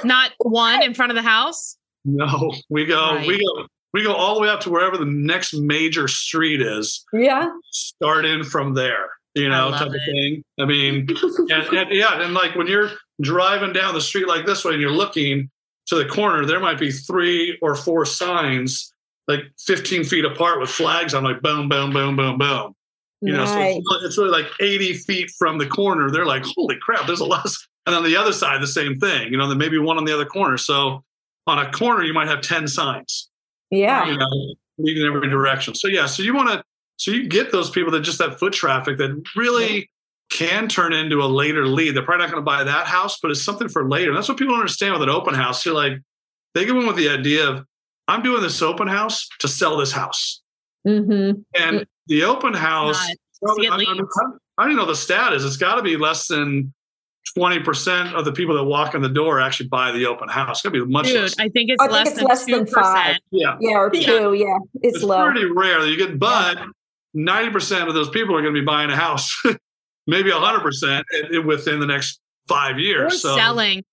Not 0.03 0.31
one 0.39 0.83
in 0.83 0.93
front 0.93 1.11
of 1.11 1.15
the 1.15 1.21
house? 1.21 1.77
No, 2.03 2.53
we 2.69 2.85
go, 2.85 3.15
right. 3.15 3.27
we 3.27 3.39
go, 3.39 3.67
we 3.93 4.03
go 4.03 4.13
all 4.13 4.35
the 4.35 4.41
way 4.41 4.49
up 4.49 4.59
to 4.61 4.69
wherever 4.69 4.97
the 4.97 5.05
next 5.05 5.53
major 5.53 6.07
street 6.07 6.61
is. 6.61 7.03
Yeah. 7.11 7.49
Start 7.71 8.25
in 8.25 8.43
from 8.43 8.73
there, 8.73 9.09
you 9.33 9.49
know, 9.49 9.71
type 9.71 9.87
it. 9.87 9.95
of 9.95 10.01
thing. 10.05 10.43
I 10.59 10.65
mean, 10.65 11.07
and, 11.49 11.51
and 11.51 11.91
yeah, 11.91 12.21
and 12.21 12.33
like 12.33 12.55
when 12.55 12.67
you're 12.67 12.91
driving 13.21 13.73
down 13.73 13.93
the 13.93 14.01
street 14.01 14.27
like 14.27 14.45
this 14.45 14.63
way 14.63 14.73
and 14.73 14.81
you're 14.81 14.91
looking 14.91 15.49
to 15.87 15.95
the 15.95 16.05
corner, 16.05 16.45
there 16.45 16.59
might 16.59 16.79
be 16.79 16.91
three 16.91 17.57
or 17.61 17.75
four 17.75 18.05
signs 18.05 18.93
like 19.27 19.41
15 19.65 20.03
feet 20.03 20.25
apart 20.25 20.59
with 20.59 20.69
flags 20.69 21.13
on 21.13 21.23
like 21.23 21.41
boom, 21.41 21.67
boom, 21.69 21.91
boom, 21.91 22.15
boom, 22.15 22.37
boom. 22.37 22.75
You 23.21 23.33
know, 23.33 23.45
so 23.45 23.81
it's 24.03 24.17
really 24.19 24.29
like 24.29 24.45
80 24.59 24.93
feet 24.93 25.31
from 25.39 25.57
the 25.57 25.65
corner. 25.65 26.11
They're 26.11 26.27
like, 26.27 26.43
holy 26.45 26.77
crap, 26.79 27.07
there's 27.07 27.21
a 27.21 27.25
lot. 27.25 27.45
Of, 27.45 27.55
and 27.85 27.95
on 27.95 28.03
the 28.03 28.15
other 28.15 28.33
side, 28.33 28.61
the 28.61 28.67
same 28.67 28.99
thing. 28.99 29.31
You 29.31 29.37
know, 29.37 29.47
there 29.47 29.57
may 29.57 29.69
be 29.69 29.77
one 29.77 29.97
on 29.97 30.05
the 30.05 30.13
other 30.13 30.25
corner. 30.25 30.57
So 30.57 31.03
on 31.47 31.59
a 31.59 31.71
corner, 31.71 32.03
you 32.03 32.13
might 32.13 32.27
have 32.27 32.41
10 32.41 32.67
signs. 32.67 33.29
Yeah. 33.69 34.05
You 34.05 34.17
know, 34.17 34.55
leading 34.77 35.05
in 35.05 35.15
every 35.15 35.29
direction. 35.29 35.75
So 35.75 35.87
yeah, 35.87 36.05
so 36.05 36.23
you 36.23 36.33
want 36.33 36.49
to 36.49 36.63
so 36.97 37.11
you 37.11 37.27
get 37.27 37.51
those 37.51 37.69
people 37.69 37.91
that 37.91 38.01
just 38.01 38.19
that 38.19 38.39
foot 38.39 38.53
traffic 38.53 38.97
that 38.97 39.21
really 39.35 39.89
can 40.31 40.67
turn 40.67 40.93
into 40.93 41.21
a 41.21 41.25
later 41.27 41.67
lead. 41.67 41.95
They're 41.95 42.03
probably 42.03 42.25
not 42.25 42.31
going 42.31 42.41
to 42.41 42.45
buy 42.45 42.63
that 42.63 42.87
house, 42.87 43.19
but 43.21 43.31
it's 43.31 43.43
something 43.43 43.69
for 43.69 43.87
later. 43.87 44.11
And 44.11 44.17
that's 44.17 44.29
what 44.29 44.37
people 44.37 44.55
understand 44.55 44.93
with 44.93 45.03
an 45.03 45.09
open 45.09 45.33
house. 45.33 45.65
You're 45.65 45.75
like, 45.75 45.99
they 46.53 46.65
go 46.65 46.79
in 46.79 46.87
with 46.87 46.95
the 46.95 47.09
idea 47.09 47.47
of, 47.47 47.65
I'm 48.07 48.23
doing 48.23 48.41
this 48.41 48.61
open 48.61 48.87
house 48.87 49.27
to 49.39 49.47
sell 49.47 49.77
this 49.77 49.91
house. 49.91 50.41
Mm-hmm. 50.87 51.41
And 51.59 51.85
the 52.07 52.23
open 52.23 52.53
house, 52.53 52.97
I, 52.97 53.15
I, 53.47 53.83
I, 54.57 54.65
don't 54.67 54.75
know 54.75 54.85
the 54.85 54.95
stat 54.95 55.33
is. 55.33 55.43
It's 55.43 55.57
got 55.57 55.75
to 55.75 55.81
be 55.81 55.97
less 55.97 56.27
than 56.27 56.73
20% 57.37 58.13
of 58.13 58.23
the 58.23 58.31
people 58.31 58.55
that 58.55 58.63
walk 58.63 58.95
in 58.95 59.01
the 59.01 59.09
door 59.09 59.41
actually 59.41 59.67
buy 59.67 59.91
the 59.91 60.05
open 60.05 60.29
house. 60.29 60.57
It's 60.57 60.61
going 60.61 60.79
to 60.79 60.85
be 60.85 60.91
much 60.91 61.07
Dude, 61.07 61.21
less. 61.21 61.35
I 61.37 61.49
think 61.49 61.69
it's, 61.69 61.81
I 61.81 61.87
less, 61.87 62.13
think 62.13 62.29
it's 62.31 62.45
than 62.45 62.55
less 62.55 62.65
2%. 62.65 62.65
than 62.65 62.67
five. 62.67 63.17
Yeah. 63.31 63.57
Yeah, 63.59 63.77
or 63.77 63.89
two. 63.89 64.33
Yeah. 64.33 64.57
It's, 64.75 64.97
it's 64.97 65.03
low. 65.03 65.25
pretty 65.25 65.45
rare 65.45 65.81
that 65.81 65.89
you 65.89 65.97
get, 65.97 66.17
but 66.17 66.57
90% 67.15 67.87
of 67.87 67.93
those 67.93 68.09
people 68.09 68.35
are 68.35 68.41
going 68.41 68.53
to 68.53 68.59
be 68.59 68.65
buying 68.65 68.89
a 68.89 68.95
house, 68.95 69.35
maybe 70.07 70.31
100% 70.31 71.45
within 71.45 71.79
the 71.79 71.85
next 71.85 72.19
five 72.47 72.79
years. 72.79 73.15
Or 73.15 73.17
so 73.17 73.35
selling. 73.35 73.83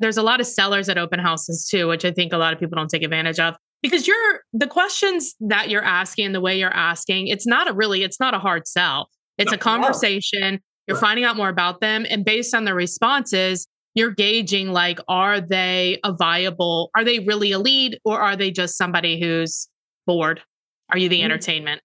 There's 0.00 0.16
a 0.16 0.22
lot 0.22 0.40
of 0.40 0.46
sellers 0.46 0.88
at 0.88 0.98
open 0.98 1.20
houses 1.20 1.68
too, 1.70 1.86
which 1.86 2.04
I 2.04 2.10
think 2.10 2.32
a 2.32 2.38
lot 2.38 2.52
of 2.52 2.58
people 2.58 2.76
don't 2.76 2.88
take 2.88 3.04
advantage 3.04 3.38
of 3.38 3.54
because 3.82 4.06
you're 4.06 4.40
the 4.52 4.66
questions 4.66 5.34
that 5.40 5.68
you're 5.68 5.84
asking, 5.84 6.32
the 6.32 6.40
way 6.40 6.58
you're 6.58 6.74
asking, 6.74 7.28
it's 7.28 7.46
not 7.46 7.68
a 7.68 7.72
really, 7.72 8.02
it's 8.02 8.18
not 8.18 8.34
a 8.34 8.38
hard 8.38 8.66
sell. 8.66 9.08
It's 9.38 9.50
no, 9.50 9.56
a 9.56 9.58
conversation. 9.58 10.54
No. 10.54 10.58
You're 10.86 10.96
finding 10.96 11.24
out 11.24 11.36
more 11.36 11.48
about 11.48 11.80
them. 11.80 12.06
And 12.10 12.24
based 12.24 12.54
on 12.54 12.64
the 12.64 12.74
responses, 12.74 13.66
you're 13.94 14.10
gauging 14.10 14.72
like, 14.72 14.98
are 15.08 15.40
they 15.40 16.00
a 16.04 16.12
viable, 16.12 16.90
are 16.96 17.04
they 17.04 17.20
really 17.20 17.52
a 17.52 17.58
lead 17.58 17.98
or 18.04 18.20
are 18.20 18.36
they 18.36 18.50
just 18.50 18.76
somebody 18.76 19.20
who's 19.20 19.68
bored? 20.06 20.42
Are 20.90 20.98
you 20.98 21.08
the 21.08 21.16
mm-hmm. 21.16 21.26
entertainment? 21.26 21.82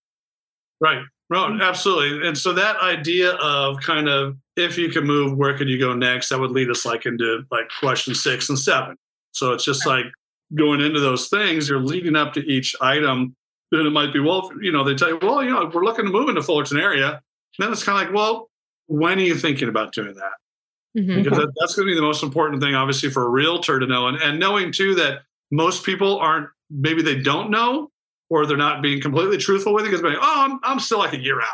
Right. 0.79 1.03
Right. 1.29 1.61
Absolutely. 1.61 2.25
And 2.27 2.37
so 2.37 2.53
that 2.53 2.77
idea 2.77 3.31
of 3.33 3.81
kind 3.81 4.07
of 4.07 4.37
if 4.55 4.77
you 4.77 4.89
can 4.89 5.05
move, 5.05 5.37
where 5.37 5.57
could 5.57 5.67
you 5.67 5.77
go 5.77 5.93
next? 5.93 6.29
That 6.29 6.39
would 6.39 6.51
lead 6.51 6.69
us 6.69 6.85
like 6.85 7.05
into 7.05 7.43
like 7.51 7.69
question 7.79 8.15
six 8.15 8.47
and 8.47 8.57
seven. 8.57 8.95
So 9.33 9.51
it's 9.51 9.65
just 9.65 9.85
like 9.85 10.05
going 10.55 10.79
into 10.79 11.01
those 11.01 11.27
things, 11.27 11.67
you're 11.67 11.81
leading 11.81 12.15
up 12.15 12.33
to 12.33 12.39
each 12.39 12.75
item. 12.79 13.35
Then 13.71 13.85
it 13.85 13.89
might 13.89 14.13
be, 14.13 14.21
well, 14.21 14.49
you 14.61 14.71
know, 14.71 14.85
they 14.85 14.95
tell 14.95 15.09
you, 15.09 15.19
well, 15.21 15.43
you 15.43 15.49
know, 15.49 15.69
we're 15.73 15.83
looking 15.83 16.05
to 16.05 16.11
move 16.11 16.29
into 16.29 16.41
Fullerton 16.41 16.79
area. 16.79 17.09
And 17.09 17.65
then 17.65 17.73
it's 17.73 17.83
kind 17.83 18.01
of 18.01 18.07
like, 18.07 18.15
well, 18.15 18.49
when 18.87 19.17
are 19.17 19.21
you 19.21 19.35
thinking 19.35 19.69
about 19.69 19.93
doing 19.93 20.15
that? 20.15 20.31
Mm-hmm. 20.97 21.23
Because 21.23 21.37
that, 21.37 21.53
that's 21.59 21.75
going 21.75 21.87
to 21.87 21.91
be 21.91 21.95
the 21.95 22.01
most 22.01 22.23
important 22.23 22.61
thing, 22.61 22.75
obviously, 22.75 23.09
for 23.09 23.25
a 23.25 23.29
realtor 23.29 23.79
to 23.79 23.85
know. 23.85 24.07
And, 24.07 24.17
and 24.17 24.39
knowing 24.39 24.71
too 24.71 24.95
that 24.95 25.21
most 25.51 25.85
people 25.85 26.17
aren't, 26.19 26.49
maybe 26.69 27.01
they 27.01 27.19
don't 27.21 27.51
know 27.51 27.91
or 28.29 28.45
they're 28.45 28.57
not 28.57 28.81
being 28.81 28.99
completely 29.01 29.37
truthful 29.37 29.73
with 29.73 29.85
you 29.85 29.91
because, 29.91 30.03
oh, 30.05 30.19
I'm, 30.21 30.59
I'm 30.63 30.79
still 30.79 30.99
like 30.99 31.13
a 31.13 31.19
year 31.19 31.39
out. 31.39 31.47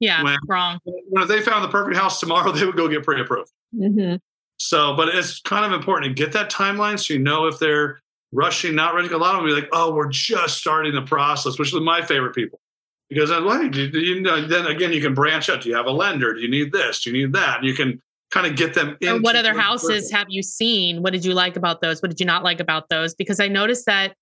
Yeah, 0.00 0.22
when, 0.22 0.36
wrong. 0.46 0.78
When 0.84 1.22
if 1.22 1.28
they 1.28 1.40
found 1.40 1.64
the 1.64 1.68
perfect 1.68 1.96
house 1.96 2.20
tomorrow, 2.20 2.52
they 2.52 2.66
would 2.66 2.76
go 2.76 2.88
get 2.88 3.02
pre 3.02 3.20
approved. 3.20 3.50
Mm-hmm. 3.74 4.16
So, 4.58 4.94
but 4.96 5.08
it's 5.08 5.40
kind 5.40 5.64
of 5.64 5.72
important 5.72 6.16
to 6.16 6.22
get 6.22 6.32
that 6.32 6.50
timeline 6.50 6.98
so 6.98 7.14
you 7.14 7.20
know 7.20 7.46
if 7.46 7.58
they're 7.58 8.00
rushing, 8.32 8.74
not 8.74 8.94
ready. 8.94 9.08
A 9.08 9.16
lot 9.16 9.34
of 9.34 9.40
them 9.40 9.50
be 9.50 9.54
like, 9.54 9.68
oh, 9.72 9.94
we're 9.94 10.08
just 10.08 10.58
starting 10.58 10.94
the 10.94 11.02
process, 11.02 11.58
which 11.58 11.72
is 11.72 11.80
my 11.80 12.02
favorite 12.02 12.34
people. 12.34 12.60
Because 13.08 13.30
then, 13.30 13.44
well, 13.44 13.62
you, 13.62 13.84
you 13.84 14.20
know, 14.20 14.46
then 14.46 14.66
again, 14.66 14.92
you 14.92 15.00
can 15.00 15.14
branch 15.14 15.48
out. 15.48 15.62
Do 15.62 15.68
you 15.68 15.76
have 15.76 15.86
a 15.86 15.92
lender? 15.92 16.34
Do 16.34 16.40
you 16.40 16.48
need 16.48 16.72
this? 16.72 17.02
Do 17.02 17.10
you 17.10 17.26
need 17.26 17.32
that? 17.34 17.62
You 17.62 17.74
can 17.74 18.02
kind 18.30 18.46
of 18.46 18.56
get 18.56 18.74
them 18.74 18.96
in. 19.00 19.22
what 19.22 19.36
other 19.36 19.54
houses 19.54 20.10
have 20.10 20.26
you 20.28 20.42
seen? 20.42 21.02
What 21.02 21.12
did 21.12 21.24
you 21.24 21.32
like 21.32 21.56
about 21.56 21.80
those? 21.80 22.02
What 22.02 22.08
did 22.08 22.18
you 22.18 22.26
not 22.26 22.42
like 22.42 22.60
about 22.60 22.88
those? 22.88 23.14
Because 23.14 23.38
I 23.38 23.48
noticed 23.48 23.86
that, 23.86 24.14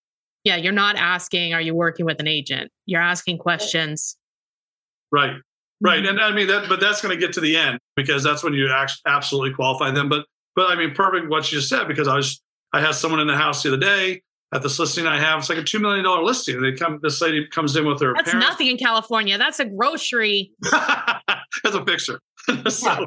yeah, 0.45 0.57
you're 0.57 0.73
not 0.73 0.97
asking, 0.97 1.55
are 1.55 1.61
you 1.61 1.75
working 1.75 2.05
with 2.05 2.21
an 2.21 2.29
agent? 2.29 2.71
You're 2.85 3.01
asking 3.01 3.39
questions. 3.39 4.17
Right. 5.11 5.37
Right. 5.81 6.03
Mm-hmm. 6.03 6.09
And 6.09 6.21
I 6.21 6.33
mean 6.33 6.47
that, 6.49 6.69
but 6.69 6.81
that's 6.81 7.01
going 7.01 7.19
to 7.19 7.21
get 7.21 7.33
to 7.35 7.41
the 7.41 7.57
end 7.57 7.79
because 7.97 8.23
that's 8.23 8.45
when 8.45 8.53
you 8.53 8.71
actually 8.71 9.01
absolutely 9.07 9.55
qualify 9.55 9.91
them. 9.91 10.11
But, 10.11 10.27
but 10.55 10.71
I 10.71 10.77
mean, 10.77 10.95
perfect 10.95 11.31
what 11.31 11.51
you 11.51 11.59
just 11.59 11.71
said 11.71 11.89
because 11.89 12.07
I 12.07 12.17
was, 12.17 12.43
I 12.75 12.81
had 12.81 12.95
someone 12.95 13.21
in 13.21 13.27
the 13.27 13.37
house 13.37 13.63
the 13.63 13.71
other 13.71 13.79
day 13.79 14.23
at 14.53 14.63
this 14.63 14.79
listing 14.79 15.07
I 15.07 15.19
have. 15.19 15.41
It's 15.41 15.49
like 15.49 15.59
a 15.59 15.63
two 15.63 15.81
million 15.81 16.05
dollar 16.05 16.23
listing. 16.23 16.61
They 16.61 16.73
come. 16.73 17.01
This 17.03 17.21
lady 17.21 17.47
comes 17.47 17.77
in 17.77 17.87
with 17.87 18.01
her. 18.01 18.15
That's 18.15 18.31
parents. 18.31 18.49
nothing 18.49 18.69
in 18.69 18.77
California. 18.77 19.39
That's 19.39 19.61
a 19.61 19.65
grocery. 19.65 20.53
That's 20.63 21.75
a 21.75 21.83
picture. 21.83 22.21
so, 22.69 23.07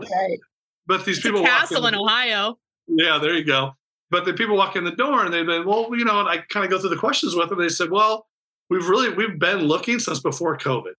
But 0.88 1.06
these 1.06 1.22
people. 1.22 1.44
castle 1.44 1.86
in, 1.88 1.94
in 1.94 2.00
Ohio. 2.00 2.58
Yeah, 2.88 3.18
there 3.20 3.34
you 3.34 3.44
go. 3.44 3.74
But 4.10 4.26
the 4.26 4.34
people 4.34 4.56
walk 4.56 4.76
in 4.76 4.86
the 4.86 4.92
door 4.92 5.26
and 5.26 5.34
they've 5.34 5.46
been, 5.46 5.66
well, 5.66 5.90
you 5.92 6.06
know, 6.06 6.22
and 6.22 6.30
I 6.30 6.38
kind 6.50 6.64
of 6.64 6.72
go 6.72 6.80
through 6.80 6.92
the 6.92 6.98
questions 6.98 7.36
with 7.36 7.50
them. 7.50 7.60
They 7.60 7.68
said, 7.68 7.92
well, 7.92 8.26
we've 8.70 8.88
really 8.88 9.10
we've 9.10 9.38
been 9.38 9.60
looking 9.60 10.00
since 10.00 10.20
before 10.20 10.58
COVID. 10.58 10.94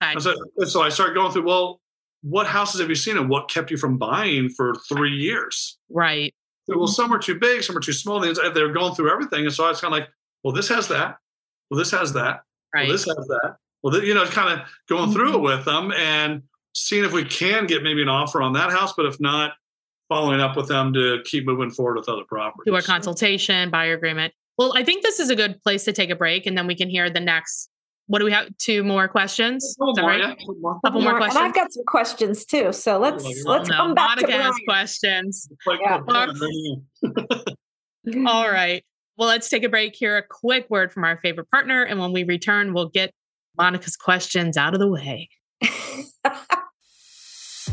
And 0.00 0.22
so, 0.22 0.34
and 0.58 0.68
so 0.68 0.82
I 0.82 0.90
started 0.90 1.14
going 1.14 1.32
through, 1.32 1.46
well, 1.46 1.80
what 2.22 2.46
houses 2.46 2.80
have 2.80 2.88
you 2.88 2.94
seen 2.94 3.16
and 3.16 3.28
what 3.28 3.50
kept 3.50 3.70
you 3.70 3.76
from 3.76 3.98
buying 3.98 4.48
for 4.50 4.74
three 4.88 5.12
years? 5.12 5.78
Right 5.90 6.34
well, 6.68 6.86
some 6.86 7.12
are 7.12 7.18
too 7.18 7.38
big, 7.38 7.62
some 7.62 7.76
are 7.76 7.80
too 7.80 7.92
small. 7.92 8.20
They're 8.20 8.72
going 8.72 8.94
through 8.94 9.10
everything. 9.10 9.44
And 9.44 9.52
so 9.52 9.64
I 9.64 9.70
was 9.70 9.80
kind 9.80 9.92
of 9.92 10.00
like, 10.00 10.08
well, 10.44 10.52
this 10.52 10.68
has 10.68 10.88
that. 10.88 11.18
Well, 11.70 11.78
this 11.78 11.90
has 11.90 12.12
that. 12.12 12.42
Right. 12.74 12.88
Well, 12.88 12.92
this 12.92 13.04
has 13.04 13.16
that. 13.16 13.56
Well, 13.82 14.02
you 14.02 14.14
know, 14.14 14.24
kind 14.26 14.60
of 14.60 14.68
going 14.88 15.04
mm-hmm. 15.04 15.12
through 15.12 15.34
it 15.36 15.40
with 15.40 15.64
them 15.64 15.92
and 15.92 16.42
seeing 16.74 17.04
if 17.04 17.12
we 17.12 17.24
can 17.24 17.66
get 17.66 17.82
maybe 17.82 18.02
an 18.02 18.08
offer 18.08 18.42
on 18.42 18.52
that 18.54 18.70
house. 18.70 18.92
But 18.96 19.06
if 19.06 19.18
not, 19.20 19.52
following 20.08 20.40
up 20.40 20.56
with 20.56 20.68
them 20.68 20.92
to 20.94 21.18
keep 21.24 21.46
moving 21.46 21.70
forward 21.70 21.96
with 21.96 22.08
other 22.08 22.24
properties. 22.28 22.70
Do 22.70 22.76
a 22.76 22.82
consultation, 22.82 23.70
buyer 23.70 23.94
agreement. 23.94 24.32
Well, 24.56 24.72
I 24.76 24.82
think 24.82 25.02
this 25.02 25.20
is 25.20 25.30
a 25.30 25.36
good 25.36 25.60
place 25.62 25.84
to 25.84 25.92
take 25.92 26.10
a 26.10 26.16
break 26.16 26.46
and 26.46 26.56
then 26.56 26.66
we 26.66 26.74
can 26.74 26.88
hear 26.88 27.08
the 27.10 27.20
next 27.20 27.70
what 28.08 28.18
do 28.18 28.24
we 28.24 28.32
have? 28.32 28.48
Two 28.58 28.82
more 28.82 29.06
questions. 29.06 29.62
Is 29.62 29.76
that 29.94 30.02
right? 30.02 30.22
A 30.22 30.34
couple 30.84 31.02
more, 31.02 31.16
questions. 31.16 31.36
And 31.36 31.46
I've 31.46 31.54
got 31.54 31.72
some 31.72 31.84
questions 31.86 32.44
too. 32.44 32.72
So 32.72 32.98
let's 32.98 33.24
let's 33.44 33.68
come 33.68 33.94
back 33.94 34.16
Monica 34.16 34.32
to 34.32 34.42
has 34.42 34.54
questions. 34.66 35.48
Yeah. 35.80 36.00
All 38.26 38.50
right. 38.50 38.82
Well, 39.18 39.28
let's 39.28 39.50
take 39.50 39.62
a 39.62 39.68
break 39.68 39.94
here. 39.94 40.16
A 40.16 40.22
quick 40.22 40.70
word 40.70 40.90
from 40.90 41.04
our 41.04 41.18
favorite 41.18 41.50
partner, 41.50 41.82
and 41.82 42.00
when 42.00 42.12
we 42.12 42.24
return, 42.24 42.72
we'll 42.72 42.88
get 42.88 43.12
Monica's 43.58 43.96
questions 43.96 44.56
out 44.56 44.72
of 44.72 44.80
the 44.80 44.88
way. 44.88 45.28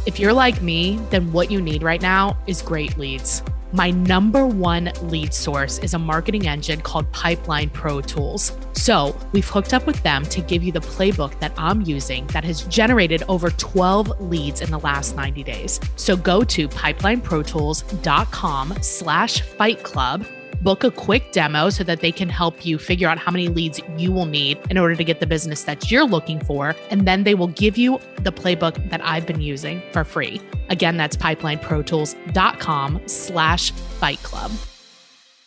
if 0.06 0.20
you're 0.20 0.34
like 0.34 0.62
me, 0.62 1.00
then 1.12 1.32
what 1.32 1.50
you 1.50 1.62
need 1.62 1.82
right 1.82 2.02
now 2.02 2.38
is 2.48 2.62
great 2.62 2.98
leads. 2.98 3.42
My 3.76 3.92
number 3.92 4.48
one 4.48 4.90
lead 5.02 5.34
source 5.34 5.80
is 5.80 5.94
a 5.94 6.00
marketing 6.00 6.48
engine 6.48 6.80
called 6.80 7.12
Pipeline 7.12 7.70
Pro 7.70 8.00
Tools. 8.00 8.54
So 8.72 9.14
we've 9.34 9.50
hooked 9.50 9.74
up 9.74 9.86
with 9.86 10.02
them 10.02 10.24
to 10.28 10.40
give 10.40 10.64
you 10.64 10.72
the 10.72 10.80
playbook 10.80 11.38
that 11.42 11.52
I'm 11.58 11.82
using 11.82 12.26
that 12.28 12.46
has 12.46 12.64
generated 12.64 13.24
over 13.28 13.50
12 13.50 14.22
leads 14.22 14.62
in 14.62 14.72
the 14.72 14.80
last 14.80 15.18
90 15.18 15.44
days. 15.44 15.82
So 15.98 16.16
go 16.16 16.46
to 16.46 16.70
pipelineprotools.com 16.70 18.78
slash 18.80 19.42
fight 19.42 19.84
club 19.84 20.26
book 20.66 20.84
a 20.84 20.90
quick 20.90 21.32
demo 21.32 21.70
so 21.70 21.84
that 21.84 22.02
they 22.02 22.12
can 22.12 22.28
help 22.28 22.66
you 22.66 22.80
figure 22.80 23.08
out 23.08 23.20
how 23.20 23.32
many 23.32 23.48
leads 23.48 23.80
you 23.98 24.12
will 24.12 24.26
need 24.26 24.58
in 24.72 24.80
order 24.80 24.96
to 24.96 25.04
get 25.04 25.20
the 25.20 25.28
business 25.28 25.64
that 25.64 25.92
you're 25.92 26.08
looking 26.08 26.44
for. 26.44 26.76
And 26.90 27.08
then 27.08 27.24
they 27.24 27.36
will 27.36 27.50
give 27.50 27.78
you 27.78 28.00
the 28.24 28.32
playbook 28.32 28.90
that 28.90 29.00
I've 29.06 29.28
been 29.28 29.42
using 29.42 29.80
for 29.94 30.04
free. 30.04 30.42
Again, 30.70 30.98
that's 30.98 31.16
pipelineprotools.com 31.16 33.02
slash 33.06 33.72
fight 33.72 34.22
club. 34.24 34.52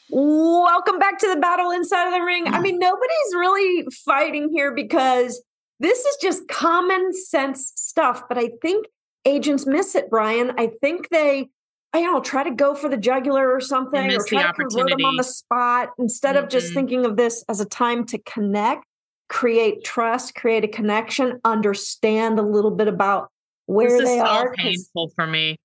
Welcome 0.09 1.01
back 1.01 1.19
to 1.19 1.29
the 1.29 1.41
battle 1.41 1.73
inside 1.73 2.07
of 2.07 2.13
the 2.13 2.23
ring. 2.23 2.47
I 2.47 2.61
mean, 2.61 2.79
nobody's 2.79 3.35
really 3.35 3.89
fighting 4.07 4.51
here 4.55 4.73
because 4.73 5.43
this 5.81 5.99
is 5.99 6.17
just 6.23 6.47
common 6.47 7.13
sense 7.13 7.73
stuff, 7.75 8.23
but 8.29 8.39
I 8.39 8.51
think 8.63 8.87
agents 9.25 9.67
miss 9.67 9.97
it, 9.97 10.11
Brian. 10.11 10.53
I 10.57 10.69
think 10.81 11.09
they 11.09 11.49
I 11.93 12.03
don't 12.03 12.13
know, 12.13 12.21
try 12.21 12.45
to 12.45 12.51
go 12.51 12.75
for 12.75 12.89
the 12.89 12.99
jugular 12.99 13.51
or 13.51 13.61
something, 13.61 14.13
or 14.13 14.23
try 14.25 14.43
to 14.43 14.53
convert 14.53 14.91
them 14.91 15.05
on 15.05 15.17
the 15.17 15.25
spot 15.25 15.91
instead 15.99 16.37
mm-hmm. 16.37 16.45
of 16.45 16.51
just 16.51 16.67
mm-hmm. 16.67 16.75
thinking 16.75 17.07
of 17.07 17.17
this 17.17 17.45
as 17.49 17.61
a 17.61 17.65
time 17.65 18.05
to 18.07 18.19
connect, 18.19 18.85
create 19.29 19.85
trust, 19.85 20.35
create 20.35 20.65
a 20.65 20.69
connection, 20.69 21.41
understand 21.45 22.39
a 22.39 22.43
little 22.43 22.71
bit 22.71 22.89
about 22.89 23.31
where 23.67 23.99
this 23.99 24.09
they 24.09 24.19
so 24.19 24.25
are. 24.25 24.55
Painful 24.55 25.13
for 25.15 25.27
me. 25.27 25.57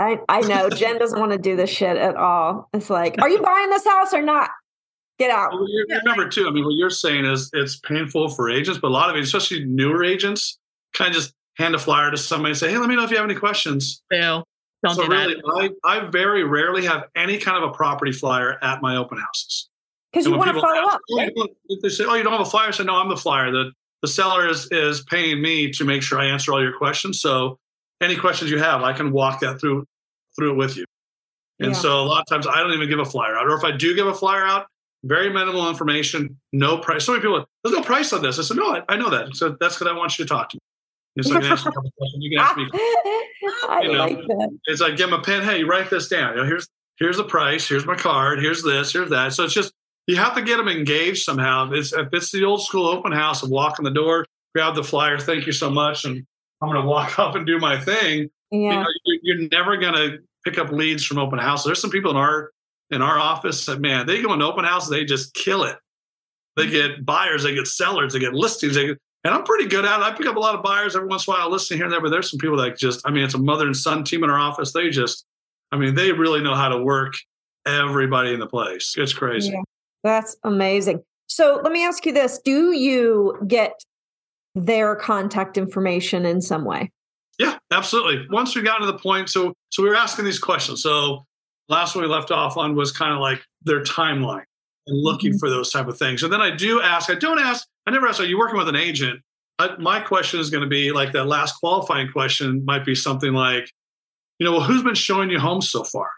I, 0.00 0.18
I 0.28 0.40
know 0.40 0.68
Jen 0.68 0.98
doesn't 0.98 1.18
want 1.18 1.32
to 1.32 1.38
do 1.38 1.56
this 1.56 1.70
shit 1.70 1.96
at 1.96 2.16
all. 2.16 2.68
It's 2.74 2.90
like, 2.90 3.20
are 3.20 3.28
you 3.28 3.40
buying 3.42 3.70
this 3.70 3.86
house 3.86 4.12
or 4.12 4.22
not? 4.22 4.50
Get 5.18 5.30
out. 5.30 5.52
Well, 5.52 5.66
remember 5.88 6.28
too. 6.28 6.48
I 6.48 6.50
mean, 6.50 6.64
what 6.64 6.74
you're 6.74 6.90
saying 6.90 7.24
is 7.24 7.48
it's 7.52 7.76
painful 7.76 8.28
for 8.30 8.50
agents, 8.50 8.80
but 8.80 8.88
a 8.88 8.90
lot 8.90 9.08
of 9.08 9.16
it, 9.16 9.22
especially 9.22 9.64
newer 9.64 10.04
agents, 10.04 10.58
kind 10.92 11.08
of 11.08 11.14
just 11.14 11.32
hand 11.56 11.74
a 11.76 11.78
flyer 11.78 12.10
to 12.10 12.16
somebody 12.16 12.50
and 12.50 12.58
say, 12.58 12.70
"Hey, 12.70 12.78
let 12.78 12.88
me 12.88 12.96
know 12.96 13.04
if 13.04 13.12
you 13.12 13.16
have 13.16 13.24
any 13.24 13.36
questions." 13.36 14.02
Ew. 14.10 14.42
Don't 14.84 14.94
so 14.94 15.04
do 15.04 15.10
really, 15.10 15.72
I, 15.82 15.96
I 15.96 16.00
very 16.10 16.44
rarely 16.44 16.84
have 16.84 17.04
any 17.16 17.38
kind 17.38 17.56
of 17.56 17.70
a 17.70 17.72
property 17.72 18.12
flyer 18.12 18.62
at 18.62 18.82
my 18.82 18.96
open 18.96 19.18
houses. 19.18 19.68
Because 20.12 20.26
you 20.26 20.36
want 20.36 20.54
to 20.54 20.60
follow 20.60 20.82
ask, 20.82 20.94
up. 20.94 21.00
Oh, 21.10 21.16
right? 21.16 21.32
They 21.82 21.88
say, 21.88 22.04
"Oh, 22.04 22.14
you 22.14 22.22
don't 22.22 22.32
have 22.32 22.42
a 22.42 22.50
flyer." 22.50 22.68
I 22.68 22.70
say, 22.70 22.84
"No, 22.84 22.96
I'm 22.96 23.08
the 23.08 23.16
flyer. 23.16 23.50
The 23.50 23.72
the 24.02 24.08
seller 24.08 24.46
is 24.46 24.68
is 24.70 25.02
paying 25.04 25.40
me 25.40 25.70
to 25.72 25.84
make 25.84 26.02
sure 26.02 26.20
I 26.20 26.26
answer 26.26 26.52
all 26.52 26.62
your 26.62 26.76
questions. 26.76 27.20
So 27.20 27.58
any 28.02 28.14
questions 28.14 28.50
you 28.50 28.58
have, 28.58 28.82
I 28.82 28.92
can 28.92 29.10
walk 29.10 29.40
that 29.40 29.58
through 29.58 29.86
through 30.36 30.52
it 30.52 30.56
with 30.56 30.76
you." 30.76 30.84
And 31.60 31.72
yeah. 31.72 31.78
so 31.78 32.00
a 32.00 32.04
lot 32.04 32.20
of 32.20 32.26
times 32.26 32.46
I 32.46 32.60
don't 32.60 32.72
even 32.74 32.88
give 32.88 32.98
a 32.98 33.04
flyer 33.04 33.36
out, 33.36 33.46
or 33.46 33.56
if 33.56 33.64
I 33.64 33.70
do 33.70 33.94
give 33.94 34.06
a 34.06 34.14
flyer 34.14 34.44
out, 34.44 34.66
very 35.04 35.30
minimal 35.30 35.68
information, 35.68 36.36
no 36.52 36.78
price. 36.78 37.04
So 37.04 37.12
many 37.12 37.22
people, 37.22 37.44
there's 37.62 37.74
no 37.74 37.82
price 37.82 38.12
on 38.12 38.22
this. 38.22 38.38
I 38.38 38.42
said, 38.42 38.56
no, 38.56 38.74
I, 38.74 38.82
I 38.88 38.96
know 38.96 39.08
that. 39.10 39.34
So 39.36 39.56
that's 39.60 39.76
because 39.76 39.86
I 39.86 39.96
want 39.96 40.18
you 40.18 40.24
to 40.24 40.28
talk 40.28 40.50
to 40.50 40.56
me. 40.56 40.60
It's 41.16 41.28
like, 41.28 41.44
ask 41.44 41.64
you 42.16 42.36
can 42.36 42.44
ask 42.44 42.56
me. 42.56 42.68
I 42.74 43.80
you 43.82 43.92
know, 43.92 43.98
like 43.98 44.16
that. 44.16 44.58
It's 44.64 44.80
like, 44.80 44.96
give 44.96 45.10
them 45.10 45.20
a 45.20 45.22
pen. 45.22 45.42
Hey, 45.42 45.62
write 45.62 45.90
this 45.90 46.08
down. 46.08 46.34
You 46.34 46.42
know, 46.42 46.46
here's 46.46 46.66
here's 46.98 47.16
the 47.16 47.24
price. 47.24 47.68
Here's 47.68 47.86
my 47.86 47.94
card. 47.94 48.40
Here's 48.40 48.62
this. 48.62 48.92
Here's 48.92 49.10
that. 49.10 49.32
So 49.32 49.44
it's 49.44 49.54
just 49.54 49.72
you 50.06 50.16
have 50.16 50.34
to 50.34 50.42
get 50.42 50.56
them 50.56 50.68
engaged 50.68 51.24
somehow. 51.24 51.70
It's, 51.72 51.92
if 51.92 52.08
it's 52.12 52.32
the 52.32 52.44
old 52.44 52.62
school 52.62 52.86
open 52.86 53.12
house 53.12 53.42
of 53.42 53.50
walk 53.50 53.78
in 53.78 53.84
the 53.84 53.90
door, 53.90 54.26
grab 54.54 54.74
the 54.74 54.84
flyer, 54.84 55.18
thank 55.18 55.46
you 55.46 55.52
so 55.52 55.70
much, 55.70 56.04
and 56.04 56.24
I'm 56.60 56.68
going 56.68 56.80
to 56.80 56.88
walk 56.88 57.18
up 57.18 57.34
and 57.34 57.46
do 57.46 57.58
my 57.58 57.80
thing. 57.80 58.28
Yeah. 58.50 58.58
You 58.58 58.68
know, 58.68 58.86
you're, 59.04 59.18
you're 59.22 59.48
never 59.50 59.76
going 59.76 59.94
to 59.94 60.18
pick 60.44 60.58
up 60.58 60.70
leads 60.70 61.04
from 61.04 61.18
open 61.18 61.38
houses. 61.38 61.66
There's 61.66 61.80
some 61.80 61.90
people 61.90 62.10
in 62.10 62.16
our 62.16 62.50
in 62.90 63.00
our 63.02 63.18
office 63.18 63.64
that 63.66 63.80
man, 63.80 64.06
they 64.06 64.20
go 64.20 64.32
into 64.32 64.44
open 64.44 64.64
houses, 64.64 64.90
they 64.90 65.04
just 65.04 65.34
kill 65.34 65.64
it. 65.64 65.76
They 66.56 66.64
mm-hmm. 66.64 66.72
get 66.72 67.06
buyers, 67.06 67.42
they 67.42 67.54
get 67.54 67.66
sellers, 67.66 68.12
they 68.12 68.18
get 68.18 68.34
listings, 68.34 68.74
they 68.74 68.88
get 68.88 68.98
And 69.24 69.32
I'm 69.32 69.42
pretty 69.44 69.66
good 69.66 69.86
at 69.86 70.00
it. 70.00 70.02
I 70.02 70.12
pick 70.12 70.26
up 70.26 70.36
a 70.36 70.40
lot 70.40 70.54
of 70.54 70.62
buyers 70.62 70.94
every 70.94 71.08
once 71.08 71.26
in 71.26 71.32
a 71.32 71.36
while, 71.36 71.50
listening 71.50 71.78
here 71.78 71.86
and 71.86 71.92
there, 71.92 72.00
but 72.02 72.10
there's 72.10 72.30
some 72.30 72.38
people 72.38 72.58
that 72.58 72.76
just, 72.76 73.00
I 73.06 73.10
mean, 73.10 73.24
it's 73.24 73.34
a 73.34 73.38
mother 73.38 73.64
and 73.64 73.76
son 73.76 74.04
team 74.04 74.22
in 74.22 74.28
our 74.28 74.38
office. 74.38 74.72
They 74.72 74.90
just, 74.90 75.24
I 75.72 75.78
mean, 75.78 75.94
they 75.94 76.12
really 76.12 76.42
know 76.42 76.54
how 76.54 76.68
to 76.68 76.78
work 76.78 77.14
everybody 77.66 78.34
in 78.34 78.40
the 78.40 78.46
place. 78.46 78.94
It's 78.98 79.14
crazy. 79.14 79.52
Yeah, 79.52 79.62
that's 80.02 80.36
amazing. 80.44 81.02
So 81.26 81.60
let 81.62 81.72
me 81.72 81.84
ask 81.84 82.04
you 82.04 82.12
this 82.12 82.38
Do 82.44 82.72
you 82.72 83.42
get 83.46 83.72
their 84.54 84.94
contact 84.94 85.56
information 85.56 86.26
in 86.26 86.40
some 86.40 86.64
way? 86.64 86.90
Yeah, 87.38 87.58
absolutely. 87.70 88.26
Once 88.30 88.54
we 88.54 88.62
got 88.62 88.78
to 88.78 88.86
the 88.86 88.98
point, 88.98 89.30
so 89.30 89.54
so 89.70 89.82
we 89.82 89.88
were 89.88 89.96
asking 89.96 90.26
these 90.26 90.38
questions. 90.38 90.82
So 90.82 91.24
last 91.68 91.94
one 91.94 92.04
we 92.04 92.10
left 92.10 92.30
off 92.30 92.56
on 92.56 92.76
was 92.76 92.92
kind 92.92 93.12
of 93.12 93.20
like 93.20 93.42
their 93.62 93.82
timeline 93.82 94.44
and 94.86 95.02
looking 95.02 95.30
mm-hmm. 95.30 95.38
for 95.38 95.50
those 95.50 95.70
type 95.70 95.88
of 95.88 95.98
things. 95.98 96.22
And 96.22 96.32
then 96.32 96.40
I 96.40 96.54
do 96.54 96.80
ask, 96.80 97.10
I 97.10 97.14
don't 97.14 97.38
ask, 97.38 97.66
I 97.86 97.90
never 97.90 98.06
ask, 98.06 98.20
are 98.20 98.24
you 98.24 98.38
working 98.38 98.58
with 98.58 98.68
an 98.68 98.76
agent? 98.76 99.20
I, 99.58 99.76
my 99.78 100.00
question 100.00 100.40
is 100.40 100.50
going 100.50 100.64
to 100.64 100.68
be 100.68 100.90
like 100.90 101.12
that 101.12 101.24
last 101.24 101.52
qualifying 101.60 102.10
question 102.10 102.64
might 102.64 102.84
be 102.84 102.94
something 102.94 103.32
like, 103.32 103.70
you 104.38 104.46
know, 104.46 104.52
well, 104.52 104.62
who's 104.62 104.82
been 104.82 104.94
showing 104.94 105.30
you 105.30 105.38
homes 105.38 105.70
so 105.70 105.84
far? 105.84 106.10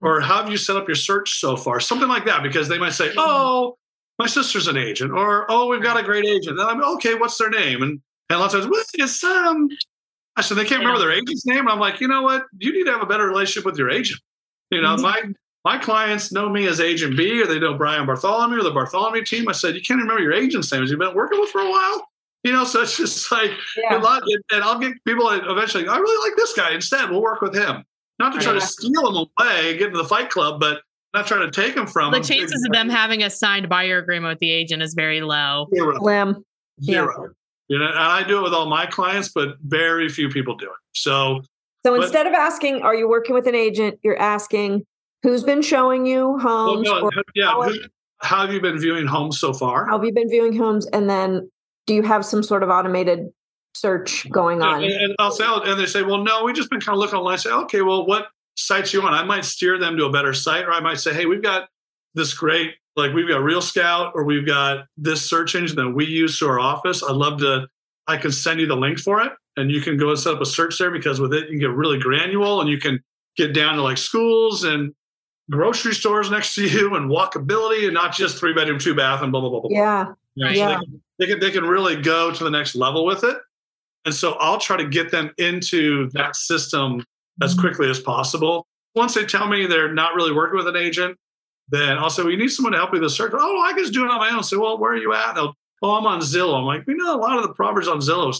Or 0.00 0.20
how 0.20 0.42
have 0.42 0.50
you 0.50 0.56
set 0.56 0.76
up 0.76 0.88
your 0.88 0.94
search 0.94 1.38
so 1.38 1.56
far? 1.56 1.80
Something 1.80 2.08
like 2.08 2.24
that, 2.24 2.42
because 2.42 2.68
they 2.68 2.78
might 2.78 2.92
say, 2.92 3.08
mm-hmm. 3.08 3.18
oh, 3.18 3.76
my 4.18 4.26
sister's 4.26 4.68
an 4.68 4.76
agent, 4.76 5.12
or 5.12 5.46
oh, 5.50 5.68
we've 5.68 5.82
got 5.82 5.98
a 5.98 6.02
great 6.02 6.24
agent. 6.24 6.58
And 6.58 6.68
I'm 6.68 6.82
okay, 6.94 7.14
what's 7.14 7.38
their 7.38 7.50
name? 7.50 7.82
And 7.82 8.00
and 8.28 8.36
a 8.36 8.38
lot 8.38 8.46
of 8.46 8.52
times, 8.52 8.66
well, 8.66 8.82
it's 8.94 9.24
um 9.24 9.68
I 10.36 10.42
said 10.42 10.56
they 10.56 10.64
can't 10.64 10.80
remember 10.80 11.00
their 11.00 11.12
agent's 11.12 11.44
name. 11.44 11.68
I'm 11.68 11.78
like, 11.78 12.00
you 12.00 12.08
know 12.08 12.22
what? 12.22 12.46
You 12.58 12.72
need 12.72 12.84
to 12.84 12.92
have 12.92 13.02
a 13.02 13.06
better 13.06 13.26
relationship 13.26 13.66
with 13.66 13.78
your 13.78 13.90
agent. 13.90 14.20
You 14.70 14.80
know, 14.80 14.96
mm-hmm. 14.96 15.02
my 15.02 15.22
my 15.64 15.78
clients 15.78 16.32
know 16.32 16.48
me 16.48 16.66
as 16.66 16.80
Agent 16.80 17.16
B, 17.16 17.40
or 17.40 17.46
they 17.46 17.60
know 17.60 17.74
Brian 17.74 18.04
Bartholomew 18.06 18.58
or 18.58 18.62
the 18.62 18.72
Bartholomew 18.72 19.24
team. 19.24 19.48
I 19.48 19.52
said, 19.52 19.74
you 19.74 19.82
can't 19.82 20.00
remember 20.00 20.22
your 20.22 20.32
agent's 20.32 20.72
name. 20.72 20.80
Has 20.80 20.90
you 20.90 20.96
been 20.96 21.14
working 21.14 21.38
with 21.38 21.50
for 21.50 21.60
a 21.60 21.70
while? 21.70 22.08
You 22.42 22.50
know, 22.50 22.64
so 22.64 22.82
it's 22.82 22.96
just 22.96 23.30
like 23.30 23.52
yeah. 23.76 23.98
a 23.98 24.00
lot. 24.00 24.24
And 24.50 24.64
I'll 24.64 24.78
get 24.78 24.92
people 25.04 25.28
eventually. 25.30 25.86
I 25.86 25.96
really 25.96 26.28
like 26.28 26.36
this 26.36 26.52
guy. 26.54 26.72
Instead, 26.72 27.10
we'll 27.10 27.22
work 27.22 27.40
with 27.40 27.54
him. 27.54 27.84
Not 28.18 28.34
to 28.34 28.40
try 28.40 28.52
yeah. 28.52 28.58
to 28.58 28.66
steal 28.66 29.08
him 29.08 29.28
away, 29.38 29.76
get 29.76 29.88
into 29.88 29.98
the 29.98 30.08
fight 30.08 30.30
club, 30.30 30.58
but 30.58 30.82
not 31.14 31.26
trying 31.26 31.48
to 31.48 31.50
take 31.50 31.76
him 31.76 31.86
from 31.86 32.10
the 32.10 32.18
him. 32.18 32.24
chances 32.24 32.64
of 32.64 32.72
them 32.72 32.88
having 32.88 33.22
a 33.22 33.30
signed 33.30 33.68
buyer 33.68 33.98
agreement 33.98 34.32
with 34.32 34.38
the 34.40 34.50
agent 34.50 34.82
is 34.82 34.94
very 34.94 35.20
low. 35.20 35.68
Zero. 35.74 35.98
Slim. 35.98 36.44
Zero. 36.82 37.14
Yeah. 37.20 37.28
You 37.68 37.78
know, 37.78 37.86
and 37.88 37.98
I 37.98 38.22
do 38.24 38.40
it 38.40 38.42
with 38.42 38.52
all 38.52 38.66
my 38.66 38.86
clients, 38.86 39.28
but 39.28 39.56
very 39.62 40.08
few 40.08 40.28
people 40.28 40.56
do 40.56 40.66
it. 40.66 40.72
So, 40.94 41.42
so 41.86 41.96
but, 41.96 42.02
instead 42.02 42.26
of 42.26 42.32
asking, 42.32 42.82
"Are 42.82 42.94
you 42.94 43.08
working 43.08 43.34
with 43.34 43.46
an 43.46 43.54
agent?" 43.54 43.98
you're 44.02 44.18
asking, 44.18 44.84
"Who's 45.22 45.44
been 45.44 45.62
showing 45.62 46.06
you 46.06 46.38
homes?" 46.38 46.88
Well, 46.88 47.02
no, 47.02 47.22
yeah. 47.34 47.46
How, 47.46 47.72
how 48.20 48.40
have 48.42 48.52
you 48.52 48.60
been 48.60 48.78
viewing 48.78 49.06
homes 49.06 49.40
so 49.40 49.52
far? 49.52 49.86
How 49.86 49.98
have 49.98 50.04
you 50.04 50.12
been 50.12 50.28
viewing 50.28 50.56
homes? 50.56 50.86
And 50.86 51.08
then, 51.08 51.50
do 51.86 51.94
you 51.94 52.02
have 52.02 52.24
some 52.24 52.42
sort 52.42 52.62
of 52.62 52.70
automated 52.70 53.28
search 53.74 54.28
going 54.30 54.62
on? 54.62 54.84
And, 54.84 54.92
and 54.92 55.16
I'll 55.18 55.32
say, 55.32 55.44
and 55.46 55.78
they 55.78 55.86
say, 55.86 56.02
"Well, 56.02 56.24
no, 56.24 56.44
we've 56.44 56.54
just 56.54 56.70
been 56.70 56.80
kind 56.80 56.96
of 56.96 57.00
looking 57.00 57.18
online." 57.18 57.34
I 57.34 57.36
say, 57.36 57.50
"Okay, 57.50 57.82
well, 57.82 58.06
what 58.06 58.28
sites 58.56 58.92
you 58.92 59.02
on?" 59.02 59.14
I 59.14 59.24
might 59.24 59.44
steer 59.44 59.78
them 59.78 59.96
to 59.96 60.06
a 60.06 60.10
better 60.10 60.32
site, 60.32 60.64
or 60.64 60.72
I 60.72 60.80
might 60.80 61.00
say, 61.00 61.12
"Hey, 61.12 61.26
we've 61.26 61.42
got 61.42 61.68
this 62.14 62.34
great 62.34 62.74
like 62.96 63.12
we've 63.12 63.28
got 63.28 63.40
RealScout 63.40 64.12
or 64.14 64.24
we've 64.24 64.46
got 64.46 64.86
this 64.96 65.28
search 65.28 65.54
engine 65.54 65.76
that 65.76 65.90
we 65.90 66.04
use 66.04 66.38
to 66.38 66.48
our 66.48 66.60
office. 66.60 67.02
I'd 67.02 67.16
love 67.16 67.38
to, 67.40 67.66
I 68.06 68.16
can 68.16 68.32
send 68.32 68.60
you 68.60 68.66
the 68.66 68.76
link 68.76 68.98
for 68.98 69.22
it 69.22 69.32
and 69.56 69.70
you 69.70 69.80
can 69.80 69.96
go 69.96 70.10
and 70.10 70.18
set 70.18 70.34
up 70.34 70.40
a 70.40 70.46
search 70.46 70.78
there 70.78 70.90
because 70.90 71.20
with 71.20 71.32
it, 71.32 71.44
you 71.44 71.50
can 71.50 71.58
get 71.58 71.70
really 71.70 71.98
granular 71.98 72.60
and 72.60 72.68
you 72.68 72.78
can 72.78 73.00
get 73.36 73.54
down 73.54 73.76
to 73.76 73.82
like 73.82 73.98
schools 73.98 74.64
and 74.64 74.92
grocery 75.50 75.94
stores 75.94 76.30
next 76.30 76.54
to 76.54 76.66
you 76.66 76.94
and 76.94 77.10
walkability 77.10 77.84
and 77.84 77.94
not 77.94 78.12
just 78.14 78.38
three 78.38 78.54
bedroom, 78.54 78.78
two 78.78 78.94
bath 78.94 79.22
and 79.22 79.32
blah, 79.32 79.40
blah, 79.40 79.50
blah, 79.50 79.60
blah. 79.60 79.70
Yeah. 79.70 80.12
Right? 80.40 80.56
yeah. 80.56 80.78
So 80.80 80.80
they, 80.80 80.84
can, 80.84 81.02
they, 81.18 81.26
can, 81.26 81.40
they 81.40 81.50
can 81.50 81.64
really 81.64 82.00
go 82.00 82.32
to 82.32 82.44
the 82.44 82.50
next 82.50 82.74
level 82.74 83.04
with 83.04 83.24
it. 83.24 83.36
And 84.04 84.14
so 84.14 84.32
I'll 84.34 84.58
try 84.58 84.76
to 84.76 84.88
get 84.88 85.10
them 85.10 85.30
into 85.38 86.10
that 86.10 86.36
system 86.36 87.04
as 87.40 87.52
mm-hmm. 87.52 87.60
quickly 87.60 87.90
as 87.90 88.00
possible. 88.00 88.66
Once 88.94 89.14
they 89.14 89.24
tell 89.24 89.48
me 89.48 89.66
they're 89.66 89.92
not 89.92 90.14
really 90.14 90.32
working 90.32 90.56
with 90.56 90.68
an 90.68 90.76
agent, 90.76 91.16
then 91.68 91.96
I'll 91.98 92.10
say, 92.10 92.22
well, 92.22 92.32
you 92.32 92.38
need 92.38 92.48
someone 92.48 92.72
to 92.72 92.78
help 92.78 92.90
you 92.90 93.00
with 93.00 93.08
the 93.08 93.14
search. 93.14 93.32
Oh, 93.34 93.62
I 93.62 93.72
can 93.72 93.82
just 93.82 93.94
do 93.94 94.04
it 94.04 94.10
on 94.10 94.18
my 94.18 94.30
own. 94.30 94.42
Say, 94.42 94.56
well, 94.56 94.78
where 94.78 94.92
are 94.92 94.96
you 94.96 95.14
at? 95.14 95.34
They'll, 95.34 95.54
oh, 95.82 95.94
I'm 95.94 96.06
on 96.06 96.20
Zillow. 96.20 96.58
I'm 96.58 96.64
like, 96.64 96.86
we 96.86 96.94
know 96.94 97.14
a 97.14 97.16
lot 97.16 97.38
of 97.38 97.44
the 97.44 97.54
properties 97.54 97.88
on 97.88 97.98
Zillow, 97.98 98.38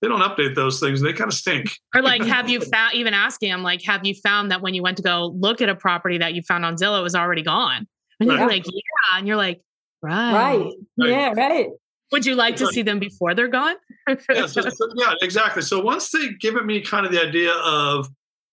they 0.00 0.08
don't 0.08 0.20
update 0.20 0.54
those 0.54 0.80
things. 0.80 1.00
They 1.00 1.12
kind 1.12 1.28
of 1.28 1.34
stink. 1.34 1.70
Or 1.94 2.02
like, 2.02 2.24
have 2.24 2.48
you 2.48 2.60
found, 2.60 2.94
even 2.94 3.14
asking 3.14 3.50
them, 3.50 3.62
like, 3.62 3.82
have 3.82 4.06
you 4.06 4.14
found 4.14 4.50
that 4.50 4.62
when 4.62 4.74
you 4.74 4.82
went 4.82 4.96
to 4.98 5.02
go 5.02 5.34
look 5.36 5.60
at 5.60 5.68
a 5.68 5.74
property 5.74 6.18
that 6.18 6.34
you 6.34 6.42
found 6.42 6.64
on 6.64 6.76
Zillow 6.76 7.02
was 7.02 7.14
already 7.14 7.42
gone? 7.42 7.86
And 8.20 8.28
right. 8.28 8.38
you're 8.38 8.48
like, 8.48 8.66
yeah. 8.66 9.18
And 9.18 9.26
you're 9.26 9.36
like, 9.36 9.60
right. 10.02 10.58
Right. 10.58 10.72
Yeah, 10.96 11.32
right. 11.36 11.68
Would 12.12 12.24
you 12.24 12.36
like 12.36 12.56
to 12.56 12.66
see 12.68 12.82
them 12.82 12.98
before 12.98 13.34
they're 13.34 13.48
gone? 13.48 13.76
yeah, 14.08 14.46
so, 14.46 14.62
so, 14.62 14.88
yeah, 14.96 15.12
exactly. 15.20 15.62
So 15.62 15.80
once 15.80 16.10
they've 16.10 16.38
given 16.40 16.64
me 16.64 16.80
kind 16.80 17.04
of 17.04 17.12
the 17.12 17.20
idea 17.20 17.52
of 17.52 18.08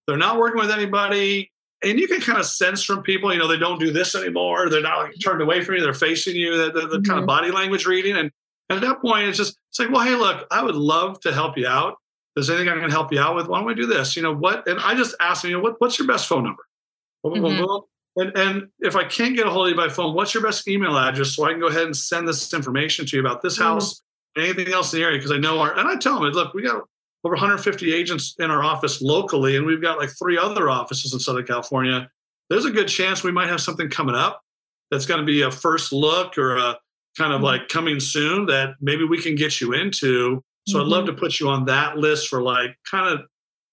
they're 0.07 0.17
not 0.17 0.37
working 0.37 0.59
with 0.59 0.71
anybody, 0.71 1.51
and 1.81 1.99
you 1.99 2.07
can 2.07 2.19
kind 2.19 2.39
of 2.39 2.45
sense 2.45 2.83
from 2.83 3.01
people, 3.01 3.31
you 3.31 3.39
know, 3.39 3.47
they 3.47 3.57
don't 3.57 3.79
do 3.79 3.91
this 3.91 4.15
anymore. 4.15 4.69
They're 4.69 4.81
not 4.81 5.03
like 5.03 5.13
turned 5.23 5.41
away 5.41 5.63
from 5.63 5.75
you. 5.75 5.81
They're 5.81 5.93
facing 5.93 6.35
you. 6.35 6.57
The, 6.57 6.71
the, 6.71 6.87
the 6.87 6.97
mm-hmm. 6.97 7.03
kind 7.03 7.19
of 7.19 7.25
body 7.25 7.51
language 7.51 7.85
reading, 7.85 8.17
and, 8.17 8.25
and, 8.25 8.31
at 8.69 8.81
that 8.81 9.01
point, 9.01 9.27
it's 9.27 9.37
just 9.37 9.57
it's 9.69 9.79
like, 9.79 9.91
well, 9.91 10.05
hey, 10.05 10.15
look, 10.15 10.47
I 10.51 10.63
would 10.63 10.75
love 10.75 11.19
to 11.21 11.33
help 11.33 11.57
you 11.57 11.67
out. 11.67 11.95
Is 12.35 12.49
anything 12.49 12.67
I 12.67 12.79
can 12.79 12.89
help 12.89 13.13
you 13.13 13.19
out 13.19 13.35
with? 13.35 13.47
Why 13.47 13.59
don't 13.59 13.67
we 13.67 13.75
do 13.75 13.85
this? 13.85 14.15
You 14.15 14.23
know 14.23 14.33
what? 14.33 14.67
And 14.67 14.79
I 14.79 14.93
just 14.95 15.15
ask 15.19 15.41
them, 15.41 15.51
you 15.51 15.57
know, 15.57 15.63
what, 15.63 15.79
what's 15.79 15.97
your 15.97 16.07
best 16.07 16.27
phone 16.27 16.43
number? 16.43 16.63
Mm-hmm. 17.25 18.21
And, 18.21 18.37
and 18.37 18.67
if 18.79 18.95
I 18.95 19.05
can't 19.05 19.35
get 19.35 19.47
a 19.47 19.49
hold 19.49 19.67
of 19.67 19.71
you 19.71 19.77
by 19.77 19.89
phone, 19.89 20.13
what's 20.13 20.33
your 20.33 20.43
best 20.43 20.67
email 20.67 20.97
address 20.97 21.35
so 21.35 21.45
I 21.45 21.51
can 21.51 21.59
go 21.59 21.67
ahead 21.67 21.83
and 21.83 21.95
send 21.95 22.27
this 22.27 22.53
information 22.53 23.05
to 23.05 23.15
you 23.15 23.21
about 23.21 23.41
this 23.41 23.55
mm-hmm. 23.55 23.63
house, 23.63 24.01
anything 24.37 24.67
else 24.73 24.93
in 24.93 24.99
the 24.99 25.05
area? 25.05 25.17
Because 25.17 25.31
I 25.31 25.37
know 25.37 25.59
our 25.59 25.77
and 25.77 25.87
I 25.87 25.95
tell 25.95 26.19
them, 26.19 26.29
look, 26.31 26.53
we 26.53 26.61
got 26.61 26.83
over 27.23 27.35
150 27.35 27.93
agents 27.93 28.35
in 28.39 28.51
our 28.51 28.63
office 28.63 29.01
locally, 29.01 29.55
and 29.55 29.65
we've 29.65 29.81
got 29.81 29.97
like 29.97 30.09
three 30.09 30.37
other 30.37 30.69
offices 30.69 31.13
in 31.13 31.19
Southern 31.19 31.45
California 31.45 32.09
there's 32.49 32.65
a 32.65 32.71
good 32.71 32.87
chance 32.87 33.23
we 33.23 33.31
might 33.31 33.49
have 33.49 33.61
something 33.61 33.89
coming 33.89 34.15
up 34.15 34.41
that's 34.91 35.05
going 35.05 35.19
to 35.19 35.25
be 35.25 35.41
a 35.41 35.51
first 35.51 35.91
look 35.91 36.37
or 36.37 36.57
a 36.57 36.77
kind 37.17 37.33
of 37.33 37.41
like 37.41 37.69
coming 37.69 37.99
soon 37.99 38.45
that 38.47 38.75
maybe 38.81 39.05
we 39.05 39.21
can 39.21 39.35
get 39.35 39.61
you 39.61 39.73
into. 39.73 40.43
So 40.67 40.77
mm-hmm. 40.77 40.81
I'd 40.81 40.87
love 40.87 41.05
mm-hmm. 41.05 41.15
to 41.15 41.19
put 41.19 41.39
you 41.39 41.49
on 41.49 41.65
that 41.65 41.97
list 41.97 42.27
for 42.27 42.41
like 42.41 42.75
kind 42.89 43.13
of 43.13 43.25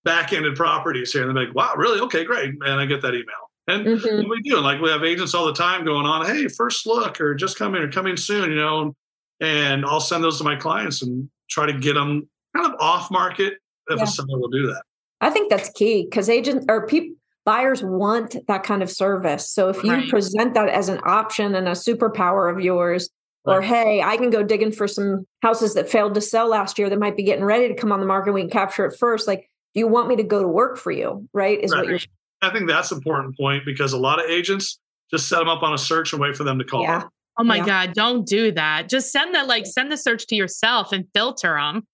back-ended 0.05 0.57
properties 0.57 1.12
here. 1.12 1.26
And 1.26 1.37
they're 1.37 1.46
like, 1.46 1.55
wow, 1.55 1.74
really? 1.76 2.00
Okay, 2.00 2.24
great. 2.24 2.50
And 2.61 2.81
I 2.81 2.87
get 2.87 3.02
that 3.02 3.14
email. 3.14 3.50
And 3.68 3.87
mm-hmm. 3.87 4.28
we 4.28 4.40
do. 4.42 4.59
Like 4.59 4.81
we 4.81 4.90
have 4.90 5.05
agents 5.05 5.35
all 5.35 5.46
the 5.46 5.52
time 5.52 5.85
going 5.85 6.07
on, 6.07 6.26
hey, 6.26 6.48
first 6.48 6.87
look 6.87 7.20
or 7.20 7.35
just 7.35 7.57
coming 7.59 7.83
or 7.83 7.90
coming 7.90 8.16
soon, 8.16 8.50
you 8.50 8.57
know. 8.57 8.94
And 9.40 9.85
I'll 9.85 10.00
send 10.00 10.22
those 10.22 10.38
to 10.38 10.44
my 10.44 10.57
clients 10.57 11.02
and 11.02 11.28
try 11.48 11.66
to 11.66 11.72
get 11.72 11.94
them 11.94 12.28
kind 12.57 12.72
of 12.72 12.81
off 12.81 13.11
market 13.11 13.55
if 13.88 13.98
yeah. 13.98 14.05
a 14.05 14.07
seller 14.07 14.38
will 14.38 14.48
do 14.48 14.66
that. 14.66 14.83
I 15.20 15.31
think 15.31 15.50
that's 15.50 15.70
key 15.70 16.05
because 16.05 16.28
agents 16.28 16.66
or 16.68 16.87
people 16.87 17.16
buyers 17.44 17.83
want 17.83 18.37
that 18.46 18.62
kind 18.62 18.83
of 18.83 18.90
service. 18.90 19.50
So 19.50 19.68
if 19.68 19.83
you 19.83 19.92
right. 19.92 20.09
present 20.09 20.55
that 20.55 20.68
as 20.68 20.88
an 20.88 21.00
option 21.05 21.57
and 21.57 21.66
a 21.66 21.72
superpower 21.72 22.52
of 22.52 22.61
yours, 22.61 23.11
right. 23.44 23.57
or 23.57 23.62
hey, 23.62 24.02
I 24.02 24.16
can 24.16 24.31
go 24.31 24.42
digging 24.42 24.72
for 24.72 24.87
some 24.87 25.26
houses 25.42 25.74
that 25.74 25.90
failed 25.90 26.14
to 26.14 26.20
sell 26.20 26.48
last 26.48 26.78
year 26.78 26.88
that 26.90 26.98
might 26.98 27.16
be 27.16 27.22
getting 27.22 27.44
ready 27.44 27.68
to 27.68 27.74
come 27.74 27.92
on 27.92 28.00
the 28.00 28.07
market, 28.07 28.33
we 28.33 28.42
can 28.42 28.50
capture 28.50 28.87
it 28.87 28.96
first. 28.98 29.26
Like, 29.26 29.48
do 29.74 29.81
you 29.81 29.88
want 29.88 30.09
me 30.09 30.16
to 30.16 30.22
go 30.22 30.42
to 30.42 30.48
work 30.48 30.78
for 30.78 30.90
you? 30.90 31.28
Right? 31.33 31.62
Is 31.62 31.72
right. 31.72 31.81
what 31.81 31.88
you're 31.88 32.00
I 32.42 32.50
think 32.50 32.68
that's 32.68 32.90
an 32.90 32.98
important 32.98 33.37
point 33.37 33.64
because 33.64 33.92
a 33.92 33.98
lot 33.98 34.22
of 34.22 34.28
agents 34.28 34.81
just 35.11 35.28
set 35.28 35.38
them 35.38 35.48
up 35.48 35.62
on 35.62 35.72
a 35.72 35.78
search 35.78 36.12
and 36.12 36.20
wait 36.20 36.37
for 36.37 36.44
them 36.44 36.59
to 36.59 36.64
call. 36.64 36.83
Yeah. 36.83 37.05
Oh 37.38 37.44
my 37.44 37.59
yeah. 37.59 37.66
God, 37.66 37.94
don't 37.94 38.26
do 38.26 38.52
that. 38.52 38.88
Just 38.88 39.12
send 39.12 39.35
that, 39.35 39.46
like, 39.46 39.64
send 39.64 39.92
the 39.92 39.96
search 39.96 40.26
to 40.26 40.35
yourself 40.35 40.92
and 40.92 41.07
filter 41.14 41.55
them. 41.55 41.87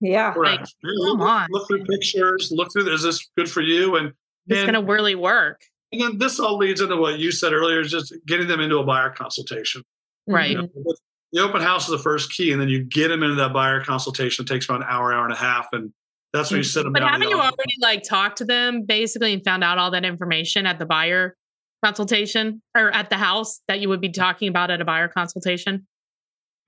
Yeah. 0.00 0.34
Like, 0.36 0.60
come 0.60 1.22
on. 1.22 1.48
Look 1.50 1.66
through 1.66 1.84
pictures, 1.84 2.52
look 2.54 2.72
through, 2.72 2.92
is 2.92 3.02
this 3.02 3.28
good 3.36 3.50
for 3.50 3.62
you? 3.62 3.96
And 3.96 4.12
it's 4.46 4.62
going 4.62 4.74
to 4.74 4.82
really 4.82 5.14
work. 5.14 5.62
And 5.92 6.02
then 6.02 6.18
this 6.18 6.38
all 6.38 6.58
leads 6.58 6.80
into 6.80 6.96
what 6.96 7.18
you 7.18 7.32
said 7.32 7.52
earlier 7.52 7.80
is 7.80 7.90
just 7.90 8.14
getting 8.26 8.46
them 8.46 8.60
into 8.60 8.78
a 8.78 8.84
buyer 8.84 9.10
consultation. 9.10 9.82
Right. 10.26 10.50
You 10.50 10.62
know, 10.62 10.94
the 11.32 11.42
open 11.42 11.60
house 11.60 11.84
is 11.84 11.90
the 11.90 11.98
first 11.98 12.32
key, 12.32 12.52
and 12.52 12.60
then 12.60 12.68
you 12.68 12.84
get 12.84 13.08
them 13.08 13.22
into 13.22 13.36
that 13.36 13.52
buyer 13.52 13.82
consultation. 13.82 14.44
It 14.44 14.48
takes 14.48 14.64
about 14.66 14.80
an 14.80 14.86
hour, 14.88 15.12
hour 15.12 15.24
and 15.24 15.32
a 15.32 15.36
half, 15.36 15.68
and 15.72 15.92
that's 16.32 16.50
when 16.50 16.58
you 16.58 16.64
mm, 16.64 16.72
sit 16.72 16.84
them 16.84 16.92
but. 16.92 17.02
Haven't 17.02 17.28
you 17.28 17.38
already 17.38 17.76
like 17.80 18.02
talked 18.02 18.38
to 18.38 18.44
them 18.44 18.82
basically 18.82 19.32
and 19.32 19.44
found 19.44 19.64
out 19.64 19.78
all 19.78 19.90
that 19.90 20.04
information 20.04 20.66
at 20.66 20.78
the 20.78 20.86
buyer 20.86 21.36
consultation 21.84 22.62
or 22.76 22.90
at 22.92 23.10
the 23.10 23.16
house 23.16 23.60
that 23.68 23.80
you 23.80 23.88
would 23.88 24.00
be 24.00 24.08
talking 24.08 24.48
about 24.48 24.70
at 24.70 24.80
a 24.80 24.84
buyer 24.84 25.08
consultation? 25.08 25.86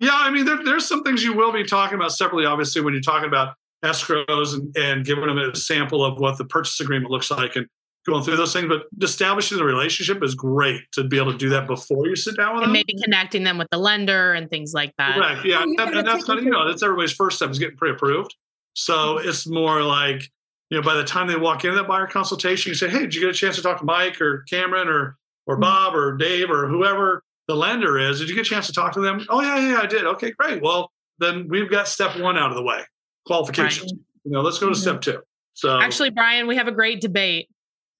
Yeah, 0.00 0.10
I 0.12 0.30
mean, 0.30 0.44
there, 0.44 0.62
there's 0.64 0.86
some 0.86 1.02
things 1.02 1.24
you 1.24 1.32
will 1.32 1.52
be 1.52 1.64
talking 1.64 1.96
about 1.96 2.12
separately, 2.12 2.46
obviously, 2.46 2.82
when 2.82 2.94
you're 2.94 3.00
talking 3.00 3.28
about 3.28 3.54
escrows 3.84 4.54
and, 4.54 4.76
and 4.76 5.04
giving 5.04 5.26
them 5.26 5.38
a 5.38 5.54
sample 5.56 6.04
of 6.04 6.18
what 6.18 6.38
the 6.38 6.44
purchase 6.44 6.80
agreement 6.80 7.10
looks 7.10 7.30
like 7.30 7.56
and 7.56 7.66
going 8.06 8.22
through 8.22 8.37
those 8.37 8.52
things. 8.52 8.68
But 8.68 8.82
establishing 9.02 9.58
the 9.58 9.64
relationship 9.64 10.22
is 10.22 10.34
great 10.34 10.80
to 10.92 11.04
be 11.04 11.18
able 11.18 11.32
to 11.32 11.38
do 11.38 11.48
that 11.50 11.66
before 11.66 12.06
you 12.06 12.16
sit 12.16 12.37
down 12.37 12.54
with 12.54 12.64
and 12.64 12.68
them. 12.68 12.72
Maybe 12.72 12.94
connecting 13.02 13.44
them 13.44 13.58
with 13.58 13.68
the 13.70 13.78
lender 13.78 14.32
and 14.34 14.48
things 14.50 14.72
like 14.74 14.92
that. 14.98 15.16
Correct. 15.16 15.44
Yeah. 15.44 15.62
and, 15.62 15.78
and 15.78 16.06
that's 16.06 16.24
kind 16.24 16.38
of, 16.38 16.44
you 16.44 16.50
know, 16.50 16.68
that's 16.68 16.82
everybody's 16.82 17.12
first 17.12 17.37
step 17.37 17.50
is 17.50 17.58
getting 17.58 17.76
pre-approved. 17.76 18.34
So 18.74 18.94
mm-hmm. 18.94 19.28
it's 19.28 19.46
more 19.46 19.82
like, 19.82 20.22
you 20.70 20.78
know, 20.78 20.82
by 20.82 20.94
the 20.94 21.04
time 21.04 21.26
they 21.26 21.37
walk 21.37 21.64
into 21.64 21.76
that 21.76 21.88
buyer 21.88 22.06
consultation, 22.06 22.70
you 22.70 22.74
say, 22.74 22.88
Hey, 22.88 23.00
did 23.00 23.14
you 23.14 23.20
get 23.20 23.30
a 23.30 23.34
chance 23.34 23.56
to 23.56 23.62
talk 23.62 23.78
to 23.78 23.84
Mike 23.84 24.20
or 24.20 24.44
Cameron 24.48 24.88
or 24.88 25.16
or 25.46 25.54
mm-hmm. 25.54 25.62
Bob 25.62 25.94
or 25.94 26.16
Dave 26.16 26.50
or 26.50 26.68
whoever 26.68 27.22
the 27.46 27.56
lender 27.56 27.98
is? 27.98 28.20
Did 28.20 28.28
you 28.28 28.34
get 28.34 28.46
a 28.46 28.50
chance 28.50 28.66
to 28.66 28.72
talk 28.72 28.92
to 28.92 29.00
them? 29.00 29.26
Oh 29.28 29.40
yeah, 29.40 29.58
yeah, 29.58 29.80
I 29.82 29.87
did. 29.87 30.04
Okay, 30.04 30.30
great. 30.32 30.62
Well, 30.62 30.92
then 31.18 31.48
we've 31.48 31.70
got 31.70 31.88
step 31.88 32.18
one 32.18 32.38
out 32.38 32.50
of 32.50 32.56
the 32.56 32.62
way 32.62 32.82
qualifications. 33.26 33.92
Right. 33.92 34.02
You 34.24 34.30
know, 34.32 34.40
let's 34.40 34.58
go 34.58 34.66
to 34.66 34.72
mm-hmm. 34.72 34.80
step 34.80 35.00
two. 35.00 35.22
So 35.54 35.80
actually, 35.80 36.11
Brian, 36.11 36.46
we 36.46 36.56
have 36.56 36.68
a 36.68 36.72
great 36.72 37.00
debate. 37.00 37.48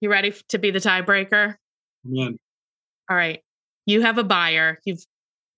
You 0.01 0.11
ready 0.11 0.33
to 0.49 0.59
be 0.59 0.71
the 0.71 0.79
tiebreaker? 0.79 1.57
Yeah. 2.05 2.31
All 3.11 3.17
right. 3.17 3.41
You 3.87 4.03
have 4.03 4.19
a 4.19 4.25
buyer. 4.25 4.79
You've 4.85 5.05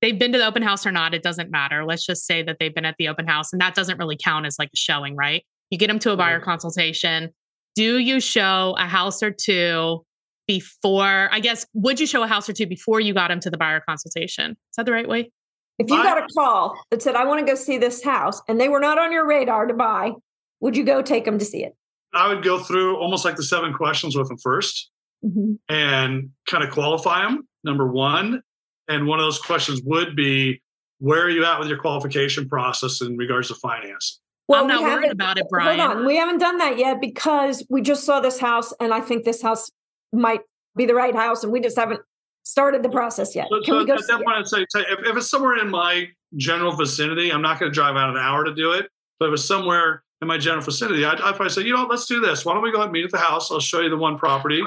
they've 0.01 0.19
been 0.19 0.33
to 0.33 0.39
the 0.39 0.47
open 0.47 0.63
house 0.63 0.87
or 0.87 0.93
not. 0.93 1.15
It 1.15 1.23
doesn't 1.23 1.51
matter. 1.51 1.85
Let's 1.85 2.07
just 2.07 2.27
say 2.27 2.43
that 2.43 2.57
they've 2.59 2.75
been 2.75 2.85
at 2.85 2.97
the 2.99 3.09
open 3.09 3.27
house, 3.27 3.53
and 3.53 3.61
that 3.61 3.75
doesn't 3.75 3.99
really 3.99 4.17
count 4.23 4.47
as 4.47 4.57
like 4.59 4.71
a 4.73 4.77
showing, 4.77 5.17
right? 5.17 5.45
You 5.71 5.79
get 5.79 5.89
them 5.89 5.99
to 6.01 6.13
a 6.13 6.17
buyer 6.17 6.41
consultation. 6.41 7.31
Do 7.77 7.99
you 7.99 8.21
show 8.21 8.75
a 8.79 8.87
house 8.87 9.23
or 9.23 9.31
two 9.31 10.05
before? 10.47 11.29
I 11.31 11.41
guess 11.41 11.67
would 11.75 12.01
you 12.01 12.07
show 12.07 12.23
a 12.23 12.27
house 12.27 12.49
or 12.49 12.53
two 12.53 12.67
before 12.67 13.01
you 13.01 13.15
got 13.15 13.29
them 13.29 13.41
to 13.41 13.51
the 13.51 13.59
buyer 13.59 13.81
consultation? 13.87 14.53
Is 14.53 14.77
that 14.77 14.87
the 14.87 14.93
right 14.93 15.09
way? 15.09 15.31
If 15.79 15.89
you 15.89 15.97
got 16.03 16.19
a 16.19 16.27
call 16.37 16.77
that 16.91 17.03
said, 17.03 17.15
"I 17.15 17.25
want 17.25 17.41
to 17.41 17.47
go 17.47 17.55
see 17.55 17.79
this 17.79 18.03
house," 18.03 18.43
and 18.49 18.61
they 18.61 18.69
were 18.69 18.81
not 18.81 18.99
on 18.99 19.13
your 19.13 19.27
radar 19.27 19.67
to 19.67 19.75
buy, 19.75 20.13
would 20.61 20.77
you 20.77 20.85
go 20.85 21.03
take 21.03 21.25
them 21.25 21.39
to 21.39 21.45
see 21.45 21.65
it? 21.65 21.75
I 22.13 22.29
would 22.29 22.43
go 22.43 22.59
through 22.59 22.97
almost 22.97 23.25
like 23.25 23.37
the 23.37 23.43
seven 23.43 23.73
questions 23.73 24.17
with 24.17 24.29
them 24.29 24.39
1st 24.39 24.85
mm-hmm. 25.25 25.53
and 25.69 26.31
kind 26.49 26.65
of 26.65 26.71
qualify 26.71 27.23
them. 27.23 27.47
Number 27.63 27.87
one, 27.87 28.43
and 28.89 29.07
one 29.07 29.19
of 29.19 29.25
those 29.25 29.39
questions 29.39 29.81
would 29.85 30.17
be, 30.17 30.61
where 30.99 31.23
are 31.23 31.31
you 31.31 31.45
at 31.45 31.59
with 31.59 31.69
your 31.69 31.79
qualification 31.79 32.49
process 32.49 33.01
in 33.01 33.17
regards 33.17 33.49
to 33.49 33.55
finance? 33.55 34.21
Well, 34.49 34.63
I'm 34.63 34.67
not 34.67 34.83
we 34.83 34.89
worried 34.89 35.13
about 35.13 35.39
it, 35.39 35.47
Brian. 35.49 35.79
Hold 35.79 35.99
on. 35.99 36.07
We 36.07 36.17
haven't 36.17 36.39
done 36.39 36.59
that 36.59 36.77
yet 36.77 37.01
because 37.01 37.65
we 37.71 37.83
just 37.83 38.05
saw 38.05 38.21
this 38.21 38.41
house 38.41 38.73
and 38.81 38.93
I 38.93 39.01
think 39.01 39.25
this 39.25 39.41
house 39.41 39.71
might 40.13 40.41
be 40.77 40.87
the 40.87 40.95
right 40.95 41.15
house 41.15 41.45
and 41.45 41.53
we 41.53 41.61
just 41.61 41.79
haven't 41.79 42.01
started 42.43 42.83
the 42.83 42.89
process 42.89 43.37
yet. 43.37 43.47
So, 43.49 43.61
Can 43.63 43.75
so 43.75 43.79
we 43.79 43.87
go 43.87 43.95
at 43.95 44.07
that 44.09 44.25
point, 44.25 44.37
I'd 44.37 44.49
say, 44.49 44.67
say 44.71 44.81
if, 44.81 45.07
if, 45.07 45.17
it's 45.17 45.31
somewhere 45.31 45.59
in 45.59 45.71
my 45.71 46.09
general 46.37 46.73
vicinity, 46.73 47.31
I'm 47.31 47.43
not 47.43 47.61
going 47.61 47.71
to 47.71 47.75
drive 47.75 47.95
out 47.97 48.11
an 48.11 48.17
hour 48.17 48.45
to 48.45 48.55
do 48.55 48.73
it. 48.73 48.89
But 49.21 49.29
if 49.29 49.35
it's 49.35 49.45
somewhere 49.45 50.03
in 50.23 50.29
my 50.29 50.39
general 50.39 50.63
vicinity, 50.63 51.05
I'd, 51.05 51.21
I'd, 51.21 51.35
probably 51.35 51.51
say, 51.51 51.63
you 51.63 51.75
know, 51.75 51.87
let's 51.89 52.07
do 52.07 52.21
this. 52.21 52.45
Why 52.45 52.55
don't 52.55 52.63
we 52.63 52.73
go 52.73 52.83
and 52.83 52.93
meet 52.93 53.05
at 53.05 53.11
the 53.11 53.19
house? 53.19 53.51
I'll 53.51 53.61
show 53.61 53.81
you 53.81 53.89
the 53.89 53.97
one 53.97 54.19
property. 54.19 54.63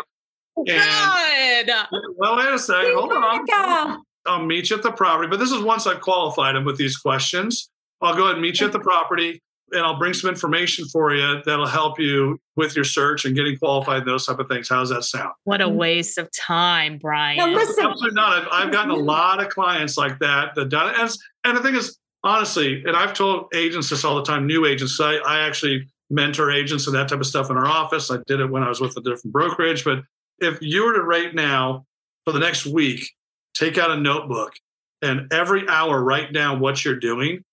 Oh, 0.57 0.65
and, 0.67 1.67
God. 1.67 1.87
Well, 2.15 2.37
wait 2.37 2.49
a 2.49 2.59
second. 2.59 2.95
Hold 2.95 3.11
on. 3.11 4.03
I'll 4.25 4.45
meet 4.45 4.69
you 4.69 4.77
at 4.77 4.83
the 4.83 4.91
property. 4.91 5.27
But 5.27 5.39
this 5.39 5.51
is 5.51 5.61
once 5.61 5.85
I've 5.85 6.01
qualified 6.01 6.55
them 6.55 6.65
with 6.65 6.77
these 6.77 6.97
questions. 6.97 7.69
I'll 8.01 8.15
go 8.15 8.23
ahead 8.23 8.33
and 8.33 8.41
meet 8.41 8.59
you 8.59 8.67
at 8.67 8.73
the 8.73 8.79
property 8.79 9.41
and 9.71 9.81
I'll 9.81 9.97
bring 9.97 10.13
some 10.13 10.29
information 10.29 10.85
for 10.85 11.13
you 11.13 11.41
that'll 11.45 11.67
help 11.67 11.99
you 11.99 12.39
with 12.55 12.75
your 12.75 12.85
search 12.85 13.25
and 13.25 13.35
getting 13.35 13.57
qualified 13.57 13.99
and 13.99 14.07
those 14.07 14.25
type 14.25 14.39
of 14.39 14.47
things. 14.47 14.69
How 14.69 14.79
does 14.79 14.89
that 14.89 15.03
sound? 15.03 15.31
What 15.45 15.61
a 15.61 15.69
waste 15.69 16.17
of 16.17 16.29
time, 16.31 16.97
Brian. 16.97 17.37
No, 17.37 17.47
listen. 17.47 17.85
Absolutely 17.85 18.15
not. 18.15 18.43
I've, 18.43 18.47
I've 18.51 18.71
gotten 18.71 18.91
a 18.91 18.95
lot 18.97 19.41
of 19.41 19.49
clients 19.49 19.97
like 19.97 20.19
that 20.19 20.55
that 20.55 20.69
done 20.69 20.89
it. 20.89 20.99
And, 20.99 21.09
and 21.43 21.57
the 21.57 21.61
thing 21.61 21.75
is, 21.75 21.97
honestly, 22.23 22.83
and 22.86 22.95
I've 22.95 23.13
told 23.13 23.47
agents 23.53 23.89
this 23.89 24.03
all 24.03 24.15
the 24.15 24.23
time, 24.23 24.47
new 24.47 24.65
agents. 24.65 24.99
I, 24.99 25.15
I 25.15 25.39
actually 25.39 25.88
mentor 26.09 26.51
agents 26.51 26.88
and 26.88 26.95
that 26.95 27.09
type 27.09 27.19
of 27.19 27.25
stuff 27.25 27.49
in 27.49 27.57
our 27.57 27.65
office. 27.65 28.12
I 28.12 28.17
did 28.27 28.39
it 28.39 28.49
when 28.49 28.63
I 28.63 28.69
was 28.69 28.79
with 28.79 28.95
a 28.97 29.01
different 29.01 29.33
brokerage. 29.33 29.83
But 29.83 30.03
if 30.39 30.62
you 30.62 30.86
were 30.86 30.93
to 30.93 31.01
right 31.01 31.33
now 31.33 31.86
for 32.25 32.31
the 32.31 32.39
next 32.39 32.65
week, 32.65 33.09
take 33.53 33.77
out 33.77 33.91
a 33.91 33.97
notebook 33.97 34.53
and 35.01 35.31
every 35.31 35.67
hour 35.67 36.01
write 36.01 36.33
down 36.33 36.59
what 36.59 36.83
you're 36.86 36.99
doing, 36.99 37.43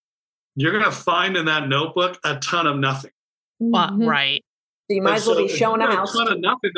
you're 0.57 0.73
going 0.73 0.85
to 0.85 0.93
find 0.93 1.37
in 1.37 1.47
that 1.47 1.69
notebook 1.69 2.19
a 2.25 2.37
ton 2.37 2.67
of 2.67 2.79
nothing. 2.79 3.11
Mm-hmm. 3.63 4.05
Right. 4.05 4.45
So 4.89 4.95
you 4.95 5.03
might 5.03 5.17
as 5.17 5.27
well 5.27 5.37
so 5.37 5.47
be 5.47 5.49
showing 5.49 5.81
a 5.81 5.87
house. 5.87 6.15
A 6.15 6.19
ton 6.19 6.33
of 6.33 6.41
nothing. 6.41 6.73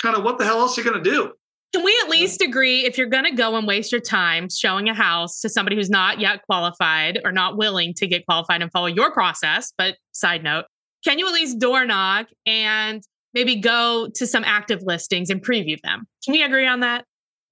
Kind 0.00 0.16
of 0.16 0.24
what 0.24 0.38
the 0.38 0.44
hell 0.44 0.60
else 0.60 0.78
are 0.78 0.82
you 0.82 0.90
going 0.90 1.02
to 1.02 1.10
do? 1.10 1.32
Can 1.74 1.84
we 1.84 1.94
at 2.02 2.08
least 2.08 2.40
agree 2.40 2.86
if 2.86 2.96
you're 2.96 3.08
going 3.08 3.24
to 3.24 3.34
go 3.34 3.54
and 3.56 3.66
waste 3.66 3.92
your 3.92 4.00
time 4.00 4.48
showing 4.48 4.88
a 4.88 4.94
house 4.94 5.40
to 5.40 5.50
somebody 5.50 5.76
who's 5.76 5.90
not 5.90 6.18
yet 6.18 6.42
qualified 6.46 7.20
or 7.24 7.32
not 7.32 7.58
willing 7.58 7.92
to 7.94 8.06
get 8.06 8.24
qualified 8.24 8.62
and 8.62 8.72
follow 8.72 8.86
your 8.86 9.12
process? 9.12 9.72
But 9.76 9.96
side 10.12 10.42
note, 10.42 10.64
can 11.04 11.18
you 11.18 11.26
at 11.28 11.34
least 11.34 11.58
door 11.58 11.84
knock 11.84 12.28
and 12.46 13.02
maybe 13.34 13.56
go 13.56 14.08
to 14.14 14.26
some 14.26 14.44
active 14.44 14.82
listings 14.82 15.28
and 15.28 15.44
preview 15.44 15.78
them? 15.82 16.06
Can 16.24 16.32
we 16.32 16.42
agree 16.42 16.66
on 16.66 16.80
that? 16.80 17.04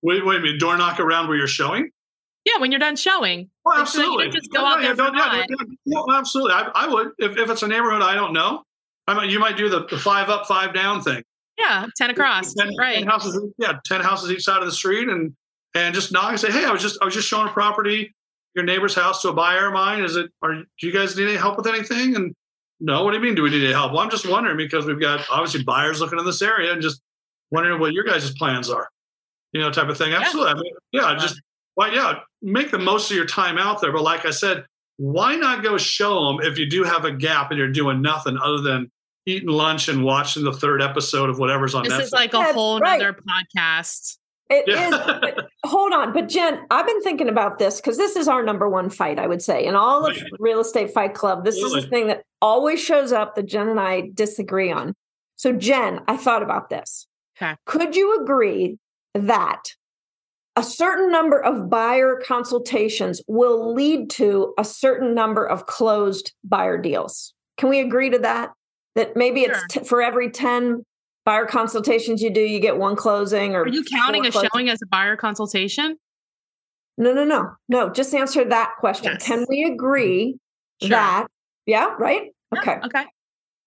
Wait, 0.02 0.24
wait 0.24 0.38
a 0.38 0.40
minute. 0.40 0.60
Door 0.60 0.78
knock 0.78 0.98
around 0.98 1.28
where 1.28 1.36
you're 1.36 1.46
showing? 1.46 1.90
Yeah, 2.46 2.58
when 2.58 2.70
you're 2.72 2.78
done 2.78 2.96
showing. 2.96 3.50
Oh, 3.66 3.70
well, 3.70 3.80
absolutely. 3.80 4.26
So 4.26 4.38
just 4.38 4.52
go 4.52 4.64
out 4.64 4.80
there 4.80 4.94
yeah, 4.94 5.44
yeah, 5.84 5.98
oh, 5.98 6.14
absolutely. 6.14 6.52
I, 6.52 6.70
I, 6.74 6.88
would. 6.88 7.10
If, 7.18 7.36
if 7.36 7.50
it's 7.50 7.62
a 7.62 7.68
neighborhood 7.68 8.02
I 8.02 8.14
don't 8.14 8.32
know, 8.32 8.62
I 9.08 9.14
might, 9.14 9.30
you 9.30 9.40
might 9.40 9.56
do 9.56 9.68
the, 9.68 9.84
the 9.86 9.98
five 9.98 10.30
up, 10.30 10.46
five 10.46 10.72
down 10.72 11.02
thing. 11.02 11.22
Yeah, 11.58 11.86
10 11.96 12.10
across. 12.10 12.54
10, 12.54 12.76
right. 12.78 12.98
10 12.98 13.06
houses, 13.06 13.40
yeah, 13.58 13.78
10 13.84 14.00
houses 14.00 14.30
each 14.30 14.44
side 14.44 14.58
of 14.58 14.66
the 14.66 14.72
street 14.72 15.08
and 15.08 15.34
and 15.74 15.94
just 15.94 16.10
knock 16.10 16.30
and 16.30 16.40
say, 16.40 16.50
hey, 16.50 16.64
I 16.64 16.72
was 16.72 16.82
just 16.82 16.98
I 17.00 17.04
was 17.04 17.14
just 17.14 17.28
showing 17.28 17.48
a 17.48 17.52
property, 17.52 18.14
your 18.54 18.64
neighbor's 18.64 18.94
house 18.94 19.22
to 19.22 19.28
a 19.28 19.32
buyer 19.32 19.66
of 19.68 19.72
mine. 19.72 20.04
Is 20.04 20.16
it 20.16 20.30
are 20.42 20.54
do 20.54 20.86
you 20.86 20.92
guys 20.92 21.16
need 21.16 21.28
any 21.28 21.36
help 21.36 21.56
with 21.56 21.66
anything? 21.66 22.16
And 22.16 22.34
no, 22.80 23.04
what 23.04 23.12
do 23.12 23.16
you 23.18 23.22
mean? 23.22 23.34
Do 23.34 23.42
we 23.42 23.50
need 23.50 23.64
any 23.64 23.72
help? 23.72 23.92
Well, 23.92 24.00
I'm 24.00 24.10
just 24.10 24.28
wondering 24.28 24.56
because 24.56 24.86
we've 24.86 25.00
got 25.00 25.26
obviously 25.30 25.62
buyers 25.62 26.00
looking 26.00 26.18
in 26.18 26.24
this 26.24 26.42
area 26.42 26.72
and 26.72 26.82
just 26.82 27.00
wondering 27.50 27.80
what 27.80 27.92
your 27.92 28.04
guys' 28.04 28.32
plans 28.32 28.68
are 28.70 28.88
you 29.56 29.62
know, 29.62 29.70
type 29.70 29.88
of 29.88 29.96
thing. 29.96 30.12
Absolutely. 30.12 30.52
Yeah. 30.92 31.04
I 31.04 31.12
mean, 31.12 31.16
yeah, 31.18 31.18
just 31.18 31.40
well, 31.76 31.92
yeah, 31.92 32.20
make 32.42 32.70
the 32.70 32.78
most 32.78 33.10
of 33.10 33.16
your 33.16 33.24
time 33.26 33.56
out 33.56 33.80
there. 33.80 33.90
But 33.90 34.02
like 34.02 34.26
I 34.26 34.30
said, 34.30 34.66
why 34.98 35.34
not 35.36 35.62
go 35.62 35.78
show 35.78 36.26
them 36.26 36.40
if 36.42 36.58
you 36.58 36.68
do 36.68 36.84
have 36.84 37.06
a 37.06 37.12
gap 37.12 37.50
and 37.50 37.58
you're 37.58 37.72
doing 37.72 38.02
nothing 38.02 38.36
other 38.36 38.60
than 38.60 38.90
eating 39.26 39.48
lunch 39.48 39.88
and 39.88 40.04
watching 40.04 40.44
the 40.44 40.52
third 40.52 40.80
episode 40.80 41.28
of 41.28 41.38
whatever's 41.38 41.74
on 41.74 41.84
this 41.84 41.92
Netflix. 41.92 42.02
is 42.02 42.12
like 42.12 42.34
a 42.34 42.38
That's 42.38 42.54
whole 42.54 42.80
right. 42.80 43.00
other 43.00 43.12
podcast. 43.14 44.18
It 44.48 44.64
yeah. 44.68 44.88
is. 44.88 44.94
But, 45.20 45.48
hold 45.64 45.92
on, 45.92 46.12
but 46.12 46.28
Jen, 46.28 46.64
I've 46.70 46.86
been 46.86 47.02
thinking 47.02 47.28
about 47.28 47.58
this 47.58 47.80
because 47.80 47.96
this 47.96 48.14
is 48.14 48.28
our 48.28 48.44
number 48.44 48.68
one 48.68 48.88
fight. 48.88 49.18
I 49.18 49.26
would 49.26 49.42
say 49.42 49.64
in 49.64 49.74
all 49.74 50.06
of 50.06 50.16
real 50.38 50.60
estate 50.60 50.92
fight 50.94 51.14
club, 51.14 51.44
this 51.44 51.56
is 51.56 51.72
the 51.72 51.82
thing 51.82 52.06
that 52.06 52.22
always 52.40 52.80
shows 52.80 53.12
up 53.12 53.34
that 53.34 53.46
Jen 53.46 53.68
and 53.68 53.80
I 53.80 54.10
disagree 54.14 54.70
on. 54.70 54.94
So, 55.34 55.52
Jen, 55.52 56.00
I 56.06 56.16
thought 56.16 56.42
about 56.42 56.70
this. 56.70 57.06
Okay. 57.36 57.56
Could 57.66 57.96
you 57.96 58.22
agree 58.22 58.78
that 59.14 59.62
a 60.56 60.62
certain 60.62 61.12
number 61.12 61.38
of 61.38 61.68
buyer 61.68 62.20
consultations 62.26 63.20
will 63.28 63.74
lead 63.74 64.08
to 64.10 64.54
a 64.58 64.64
certain 64.64 65.14
number 65.14 65.46
of 65.46 65.66
closed 65.66 66.32
buyer 66.44 66.78
deals. 66.78 67.34
Can 67.58 67.68
we 67.68 67.80
agree 67.80 68.08
to 68.10 68.18
that? 68.20 68.52
That 68.96 69.16
maybe 69.16 69.44
sure. 69.44 69.52
it's 69.52 69.74
t- 69.74 69.84
for 69.84 70.02
every 70.02 70.30
10 70.30 70.84
buyer 71.24 71.46
consultations 71.46 72.22
you 72.22 72.30
do, 72.30 72.40
you 72.40 72.60
get 72.60 72.78
one 72.78 72.96
closing 72.96 73.54
or 73.54 73.62
Are 73.62 73.68
you 73.68 73.84
counting 73.84 74.26
a 74.26 74.30
closing? 74.30 74.50
showing 74.52 74.68
as 74.68 74.82
a 74.82 74.86
buyer 74.86 75.16
consultation? 75.16 75.96
No, 76.98 77.12
no, 77.12 77.24
no. 77.24 77.52
No, 77.68 77.90
just 77.90 78.14
answer 78.14 78.44
that 78.44 78.72
question. 78.80 79.12
Yes. 79.12 79.26
Can 79.26 79.46
we 79.48 79.64
agree 79.64 80.38
sure. 80.80 80.90
that 80.90 81.28
yeah, 81.66 81.94
right? 81.98 82.32
Okay. 82.56 82.76
okay. 82.84 83.04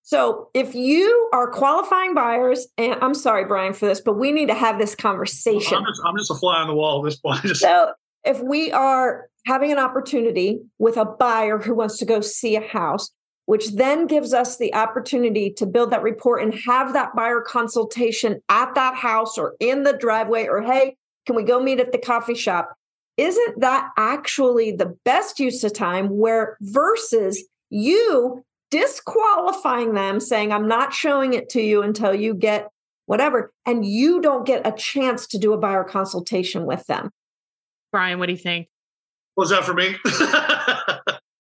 So 0.04 0.50
if 0.56 0.74
you 0.74 1.30
are 1.34 1.52
qualifying 1.52 2.16
buyers, 2.16 2.68
and 2.78 2.96
I'm 3.02 3.14
sorry, 3.14 3.46
Brian, 3.46 3.74
for 3.74 3.86
this, 3.86 4.02
but 4.02 4.14
we 4.14 4.32
need 4.32 4.48
to 4.48 4.56
have 4.56 4.80
this 4.80 4.96
conversation. 4.96 5.78
I'm 5.78 5.86
just, 5.86 6.02
I'm 6.04 6.18
just 6.18 6.32
a 6.32 6.36
fly 6.36 6.62
on 6.62 6.68
the 6.68 6.74
wall 6.74 7.06
at 7.06 7.10
this 7.10 7.20
point. 7.20 7.46
so 7.56 7.92
if 8.24 8.42
we 8.42 8.72
are 8.72 9.28
having 9.46 9.72
an 9.72 9.78
opportunity 9.78 10.60
with 10.80 10.98
a 10.98 11.06
buyer 11.06 11.60
who 11.60 11.76
wants 11.76 11.98
to 12.00 12.06
go 12.06 12.22
see 12.22 12.56
a 12.56 12.62
house, 12.62 13.12
which 13.50 13.72
then 13.72 14.06
gives 14.06 14.32
us 14.32 14.58
the 14.58 14.72
opportunity 14.76 15.52
to 15.52 15.66
build 15.66 15.90
that 15.90 16.04
report 16.04 16.44
and 16.44 16.54
have 16.54 16.94
that 16.94 17.16
buyer 17.16 17.42
consultation 17.42 18.40
at 18.48 18.76
that 18.76 18.94
house 18.94 19.40
or 19.40 19.56
in 19.60 19.82
the 19.82 19.98
driveway, 19.98 20.46
or 20.46 20.62
hey, 20.62 20.96
can 21.26 21.36
we 21.36 21.42
go 21.42 21.60
meet 21.60 21.80
at 21.80 21.92
the 21.92 21.98
coffee 21.98 22.36
shop? 22.36 22.76
Isn't 23.18 23.60
that 23.60 23.90
actually 23.98 24.74
the 24.74 24.96
best 25.04 25.40
use 25.40 25.64
of 25.64 25.74
time 25.74 26.10
where 26.10 26.58
versus 26.62 27.44
you 27.72 28.46
disqualifying 28.70 29.96
them, 29.96 30.20
saying, 30.20 30.52
I'm 30.52 30.68
not 30.68 30.94
showing 30.94 31.34
it 31.34 31.50
to 31.50 31.60
you 31.60 31.82
until 31.82 32.14
you 32.14 32.36
get 32.36 32.68
whatever. 33.08 33.52
And 33.66 33.84
you 33.84 34.22
don't 34.22 34.46
get 34.46 34.68
a 34.68 34.74
chance 34.74 35.26
to 35.26 35.40
do 35.40 35.54
a 35.54 35.58
buyer 35.58 35.84
consultation 35.84 36.68
with 36.68 36.86
them. 36.86 37.10
Brian, 37.92 38.20
what 38.20 38.28
do 38.28 38.34
you 38.34 38.38
think? 38.38 38.68
Was 39.36 39.50
that 39.50 39.64
for 39.64 39.74
me? 39.74 39.96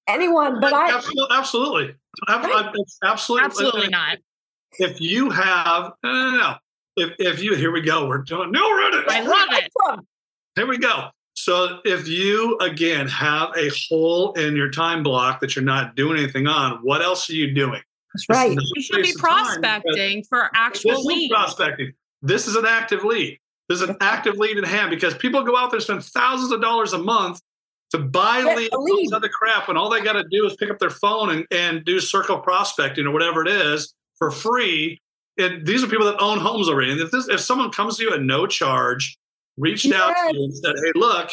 Anyone, 0.09 0.59
but 0.59 0.73
I 0.73 0.95
absolutely, 0.95 1.35
absolutely, 1.35 1.95
absolutely, 2.27 3.45
absolutely 3.45 3.87
not. 3.89 4.17
If 4.79 4.99
you 4.99 5.29
have, 5.29 5.93
no, 6.03 6.11
no, 6.11 6.37
no. 6.37 6.55
If, 6.97 7.13
if 7.19 7.43
you, 7.43 7.55
here 7.55 7.71
we 7.71 7.81
go. 7.81 8.07
We're 8.07 8.19
doing 8.19 8.51
no 8.51 8.61
Reddit. 8.61 9.05
I 9.07 9.21
love 9.21 9.47
it. 9.51 9.71
Here 10.55 10.67
we 10.67 10.77
go. 10.77 11.09
So 11.33 11.79
if 11.85 12.07
you 12.07 12.57
again 12.57 13.07
have 13.07 13.51
a 13.55 13.71
hole 13.87 14.33
in 14.33 14.55
your 14.55 14.69
time 14.69 15.03
block 15.03 15.39
that 15.39 15.55
you're 15.55 15.63
not 15.63 15.95
doing 15.95 16.17
anything 16.17 16.47
on, 16.47 16.79
what 16.83 17.01
else 17.01 17.29
are 17.29 17.33
you 17.33 17.53
doing? 17.53 17.81
That's 18.13 18.25
right. 18.29 18.57
You 18.75 18.81
should 18.81 19.03
be 19.03 19.13
prospecting 19.17 20.23
for 20.23 20.49
actual 20.53 21.05
leads. 21.05 21.33
Prospecting. 21.33 21.93
This 22.21 22.47
is 22.47 22.55
an 22.55 22.65
active 22.65 23.05
lead. 23.05 23.39
This 23.69 23.81
is 23.81 23.87
an 23.87 23.95
active 24.01 24.37
lead 24.37 24.57
in 24.57 24.63
hand 24.63 24.89
because 24.89 25.13
people 25.13 25.43
go 25.43 25.55
out 25.55 25.69
there 25.69 25.77
and 25.77 25.83
spend 25.83 26.03
thousands 26.03 26.51
of 26.51 26.59
dollars 26.59 26.91
a 26.91 26.97
month 26.97 27.39
to 27.91 27.97
buy 27.97 28.41
leads, 28.55 28.73
lead. 28.73 29.13
other 29.13 29.29
crap, 29.29 29.67
when 29.67 29.77
all 29.77 29.89
they 29.89 30.01
got 30.01 30.13
to 30.13 30.23
do 30.29 30.45
is 30.45 30.55
pick 30.55 30.69
up 30.69 30.79
their 30.79 30.89
phone 30.89 31.29
and, 31.29 31.47
and 31.51 31.85
do 31.85 31.99
circle 31.99 32.39
prospecting 32.39 33.05
or 33.07 33.11
whatever 33.11 33.41
it 33.41 33.47
is 33.47 33.93
for 34.17 34.31
free. 34.31 35.01
And 35.37 35.65
these 35.65 35.83
are 35.83 35.87
people 35.87 36.05
that 36.05 36.21
own 36.21 36.39
homes 36.39 36.69
already. 36.69 36.91
And 36.91 37.01
if 37.01 37.11
this, 37.11 37.27
if 37.29 37.39
someone 37.39 37.71
comes 37.71 37.97
to 37.97 38.03
you 38.03 38.13
at 38.13 38.21
no 38.21 38.45
charge 38.45 39.17
reached 39.57 39.85
yes. 39.85 39.99
out 39.99 40.13
to 40.13 40.37
you 40.37 40.43
and 40.43 40.55
said, 40.55 40.75
Hey, 40.83 40.91
look, 40.95 41.31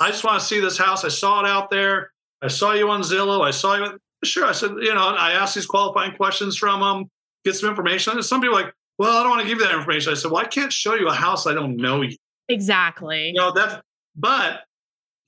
I 0.00 0.10
just 0.10 0.24
want 0.24 0.40
to 0.40 0.46
see 0.46 0.60
this 0.60 0.78
house. 0.78 1.04
I 1.04 1.08
saw 1.08 1.40
it 1.40 1.46
out 1.46 1.70
there. 1.70 2.12
I 2.42 2.48
saw 2.48 2.72
you 2.72 2.90
on 2.90 3.02
Zillow. 3.02 3.42
I 3.42 3.50
saw 3.50 3.76
you. 3.76 3.98
Sure. 4.24 4.46
I 4.46 4.52
said, 4.52 4.70
you 4.80 4.94
know, 4.94 5.08
I 5.08 5.32
asked 5.32 5.54
these 5.54 5.66
qualifying 5.66 6.16
questions 6.16 6.56
from 6.56 6.80
them, 6.80 7.10
get 7.44 7.56
some 7.56 7.68
information. 7.68 8.14
And 8.14 8.24
some 8.24 8.40
people 8.40 8.54
like, 8.54 8.72
well, 8.98 9.18
I 9.18 9.22
don't 9.22 9.30
want 9.30 9.42
to 9.42 9.48
give 9.48 9.58
you 9.58 9.66
that 9.66 9.74
information. 9.74 10.12
I 10.12 10.14
said, 10.14 10.30
well, 10.30 10.42
I 10.42 10.46
can't 10.46 10.72
show 10.72 10.94
you 10.94 11.08
a 11.08 11.12
house. 11.12 11.46
I 11.46 11.52
don't 11.52 11.76
know 11.76 12.02
you. 12.02 12.16
Exactly. 12.48 13.28
You 13.28 13.34
know, 13.34 13.52
that, 13.52 13.82
but 14.16 14.60
if 14.60 14.60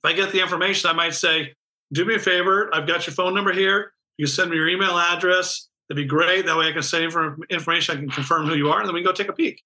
I 0.07 0.13
get 0.13 0.31
the 0.31 0.41
information, 0.41 0.89
I 0.89 0.93
might 0.93 1.13
say, 1.13 1.53
do 1.93 2.05
me 2.05 2.15
a 2.15 2.19
favor. 2.19 2.69
I've 2.73 2.87
got 2.87 3.05
your 3.07 3.13
phone 3.13 3.33
number 3.33 3.51
here. 3.51 3.93
You 4.17 4.27
send 4.27 4.49
me 4.49 4.57
your 4.57 4.69
email 4.69 4.97
address. 4.97 5.67
That'd 5.89 6.03
be 6.03 6.07
great. 6.07 6.45
That 6.45 6.57
way 6.57 6.67
I 6.67 6.71
can 6.71 6.83
send 6.83 7.13
information. 7.49 7.97
I 7.97 7.99
can 7.99 8.09
confirm 8.09 8.45
who 8.45 8.55
you 8.55 8.69
are, 8.69 8.79
and 8.79 8.87
then 8.87 8.93
we 8.93 9.01
can 9.01 9.05
go 9.05 9.13
take 9.13 9.29
a 9.29 9.33
peek. 9.33 9.61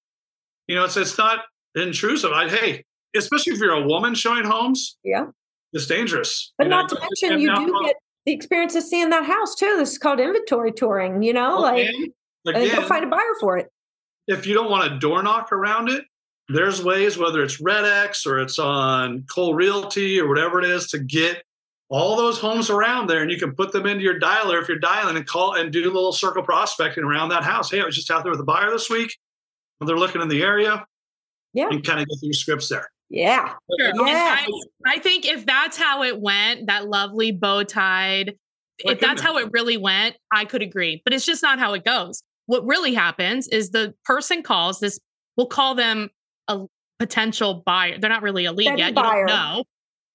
You 0.67 0.75
know, 0.75 0.84
it's 0.84 0.97
it's 0.97 1.17
not 1.17 1.39
intrusive. 1.75 2.32
I 2.32 2.47
hey, 2.47 2.84
especially 3.15 3.54
if 3.54 3.60
you're 3.60 3.73
a 3.73 3.88
woman 3.88 4.13
showing 4.13 4.43
homes. 4.43 4.97
Yeah. 5.04 5.27
It's 5.73 5.88
dangerous. 5.88 6.54
But 6.58 6.65
you 6.65 6.69
not 6.69 6.91
know, 6.91 6.97
to 6.97 7.01
mention, 7.01 7.39
you 7.39 7.56
do 7.56 7.82
get 7.86 7.95
the 8.25 8.34
experience 8.34 8.75
of 8.75 8.84
seeing 8.84 9.10
that 9.10 9.25
house 9.25 9.56
too. 9.56 9.77
This 9.77 9.93
is 9.93 9.97
called 9.97 10.19
inventory 10.19 10.71
touring. 10.71 11.23
You 11.23 11.34
know, 11.34 11.60
like 11.60 11.88
again, 11.88 12.13
and 12.45 12.71
go 12.71 12.88
find 12.88 13.04
a 13.04 13.08
buyer 13.08 13.21
for 13.39 13.58
it. 13.58 13.69
If 14.27 14.45
you 14.45 14.54
don't 14.54 14.69
want 14.69 14.91
a 14.91 14.99
door 14.99 15.23
knock 15.23 15.51
around 15.51 15.89
it, 15.89 16.04
there's 16.54 16.84
ways, 16.84 17.18
whether 17.18 17.44
it's 17.44 17.60
Red 17.62 17.86
X 17.86 18.26
or 18.26 18.40
it's 18.40 18.60
on 18.60 19.26
Cole 19.34 19.54
Realty 19.54 20.20
or 20.20 20.28
whatever 20.28 20.60
it 20.60 20.70
is, 20.70 20.88
to 20.88 21.00
get 21.00 21.44
all 21.90 22.16
those 22.16 22.40
homes 22.40 22.70
around 22.70 23.08
there, 23.08 23.22
and 23.22 23.30
you 23.30 23.38
can 23.38 23.54
put 23.54 23.74
them 23.74 23.86
into 23.86 24.02
your 24.02 24.18
dialer 24.18 24.62
if 24.62 24.70
you're 24.70 24.80
dialing 24.80 25.18
and 25.18 25.28
call 25.28 25.56
and 25.56 25.74
do 25.74 25.84
a 25.84 25.92
little 25.92 26.14
circle 26.14 26.42
prospecting 26.42 27.04
around 27.04 27.30
that 27.30 27.44
house. 27.44 27.70
Hey, 27.70 27.82
I 27.82 27.86
was 27.86 27.96
just 27.96 28.10
out 28.10 28.24
there 28.24 28.32
with 28.32 28.40
a 28.40 28.46
buyer 28.46 28.72
this 28.72 28.90
week. 28.90 29.18
They're 29.82 29.98
looking 29.98 30.22
in 30.22 30.30
the 30.30 30.42
area. 30.42 30.86
Yeah. 31.54 31.68
And 31.70 31.84
kind 31.84 32.00
of 32.00 32.08
get 32.08 32.18
your 32.22 32.34
scripts 32.34 32.70
there. 32.70 32.88
Yeah. 33.10 33.54
Sure. 33.78 34.08
Yeah. 34.08 34.38
I, 34.40 34.48
I, 34.86 35.00
think 35.00 35.26
if 35.26 35.46
that's 35.46 35.76
how 35.76 36.04
it 36.04 36.22
went, 36.22 36.68
that 36.68 36.88
lovely 36.88 37.34
bow 37.34 37.64
tied, 37.64 38.36
if 38.80 39.02
that's 39.02 39.22
how 39.22 39.38
it 39.38 39.50
really 39.52 39.76
went, 39.76 40.16
I 40.32 40.46
could 40.46 40.62
agree. 40.62 41.02
But 41.04 41.14
it's 41.14 41.26
just 41.26 41.44
not 41.44 41.60
how 41.60 41.74
it 41.74 41.84
goes. 41.84 42.24
What 42.46 42.66
really 42.66 42.94
happens 42.94 43.50
is 43.50 43.72
the 43.72 43.94
person 44.06 44.44
calls 44.44 44.80
this, 44.80 44.98
we'll 45.36 45.48
call 45.48 45.76
them 45.76 46.10
a 46.52 46.66
potential 47.00 47.64
buyer. 47.66 47.98
They're 48.00 48.10
not 48.10 48.22
really 48.22 48.46
a 48.46 48.52
lead 48.52 48.78
yet. 48.78 48.94
Buyer. 48.94 49.22
You 49.22 49.28
don't 49.28 49.36
know 49.36 49.64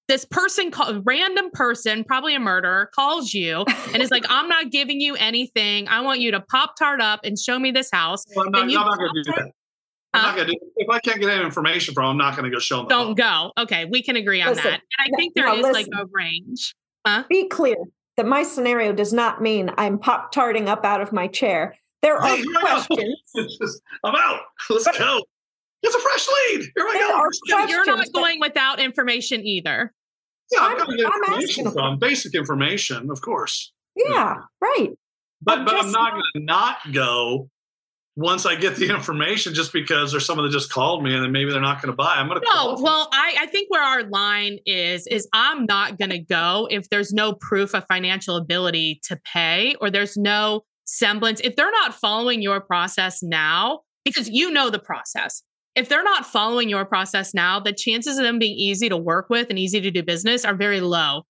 this 0.07 0.25
person, 0.25 0.71
call, 0.71 1.01
random 1.03 1.51
person, 1.51 2.03
probably 2.03 2.33
a 2.33 2.39
murderer, 2.39 2.89
calls 2.95 3.33
you 3.33 3.65
and 3.93 4.01
is 4.01 4.11
like, 4.11 4.25
"I'm 4.29 4.47
not 4.47 4.71
giving 4.71 5.01
you 5.01 5.15
anything. 5.15 5.87
I 5.87 6.01
want 6.01 6.21
you 6.21 6.31
to 6.31 6.39
pop 6.41 6.75
tart 6.77 7.01
up 7.01 7.21
and 7.23 7.37
show 7.37 7.59
me 7.59 7.71
this 7.71 7.91
house." 7.91 8.23
Well, 8.35 8.45
I'm 8.45 8.51
not, 8.51 8.61
I'm 8.63 8.69
not 8.69 8.97
going 8.97 9.13
to 9.13 9.23
do 9.23 9.31
that. 9.35 9.51
I'm 10.13 10.23
not 10.23 10.35
gonna 10.37 10.47
do, 10.47 10.57
if 10.77 10.89
I 10.89 10.99
can't 10.99 11.19
get 11.19 11.29
any 11.29 11.43
information 11.43 11.93
from 11.93 12.03
them, 12.03 12.11
I'm 12.11 12.17
not 12.17 12.37
going 12.37 12.49
to 12.49 12.55
go 12.55 12.59
show 12.59 12.77
them. 12.77 12.87
Don't 12.87 13.15
go. 13.15 13.51
Okay, 13.57 13.85
we 13.85 14.01
can 14.01 14.15
agree 14.15 14.41
on 14.41 14.49
listen, 14.49 14.63
that. 14.63 14.81
And 14.97 15.13
I 15.13 15.17
think 15.17 15.33
there 15.35 15.53
is 15.53 15.61
listen, 15.61 15.73
like 15.73 15.87
a 15.93 16.05
range. 16.11 16.73
Huh? 17.05 17.23
Be 17.29 17.47
clear 17.47 17.75
that 18.15 18.25
my 18.25 18.43
scenario 18.43 18.93
does 18.93 19.13
not 19.13 19.41
mean 19.41 19.69
I'm 19.77 19.99
pop 19.99 20.31
tarting 20.31 20.67
up 20.69 20.85
out 20.85 21.01
of 21.01 21.11
my 21.11 21.27
chair. 21.27 21.75
There 22.01 22.17
are 22.17 22.35
hey, 22.35 22.43
questions. 22.59 23.81
I'm 24.03 24.15
out. 24.15 24.41
Let's 24.69 24.85
but, 24.85 24.97
go. 24.97 25.21
It's 25.83 25.95
a 25.95 25.99
fresh 25.99 26.27
lead. 26.27 26.71
Here 26.75 26.85
I 26.87 27.29
go. 27.47 27.67
You're 27.67 27.85
not 27.85 28.11
going 28.13 28.39
without 28.39 28.79
information 28.79 29.45
either. 29.45 29.93
Yeah, 30.51 30.59
I'm, 30.61 30.81
I'm, 30.81 30.89
I'm 30.89 31.23
information 31.23 31.71
from 31.71 31.99
basic 31.99 32.33
information, 32.33 33.11
of 33.11 33.21
course. 33.21 33.73
Yeah, 33.95 34.37
right. 34.61 34.91
But 35.41 35.59
I'm 35.59 35.65
but 35.65 35.75
I'm 35.75 35.91
not 35.91 36.11
going 36.11 36.23
to 36.35 36.39
not 36.39 36.77
go 36.93 37.49
once 38.15 38.47
I 38.47 38.55
get 38.55 38.75
the 38.75 38.89
information 38.89 39.53
just 39.53 39.71
because 39.71 40.11
there's 40.11 40.25
someone 40.25 40.45
that 40.45 40.51
just 40.51 40.71
called 40.71 41.03
me 41.03 41.13
and 41.13 41.23
then 41.23 41.31
maybe 41.31 41.51
they're 41.51 41.61
not 41.61 41.81
going 41.81 41.91
to 41.91 41.95
buy. 41.95 42.15
I'm 42.15 42.27
going 42.27 42.41
to 42.41 42.47
No, 42.51 42.77
well, 42.79 43.09
I, 43.13 43.35
I 43.41 43.45
think 43.45 43.69
where 43.69 43.83
our 43.83 44.03
line 44.03 44.57
is 44.65 45.05
is 45.07 45.27
I'm 45.33 45.65
not 45.65 45.99
going 45.99 46.09
to 46.09 46.19
go 46.19 46.67
if 46.71 46.89
there's 46.89 47.13
no 47.13 47.33
proof 47.33 47.75
of 47.75 47.85
financial 47.87 48.35
ability 48.35 49.01
to 49.03 49.19
pay 49.31 49.75
or 49.79 49.91
there's 49.91 50.17
no 50.17 50.63
semblance. 50.85 51.41
If 51.43 51.55
they're 51.55 51.71
not 51.71 51.93
following 51.93 52.41
your 52.41 52.59
process 52.59 53.21
now, 53.21 53.81
because 54.03 54.29
you 54.29 54.49
know 54.49 54.69
the 54.69 54.79
process 54.79 55.43
if 55.77 55.89
they're 55.89 56.03
not 56.03 56.25
following 56.25 56.69
your 56.69 56.85
process 56.85 57.35
now, 57.35 57.59
the 57.59 57.71
chances 57.71 58.17
of 58.17 58.23
them 58.23 58.39
being 58.39 58.57
easy 58.57 58.89
to 58.89 58.97
work 58.97 59.29
with 59.29 59.51
and 59.51 59.59
easy 59.59 59.79
to 59.79 59.91
do 59.91 60.01
business 60.01 60.43
are 60.43 60.55
very 60.55 60.81
low. 60.81 61.21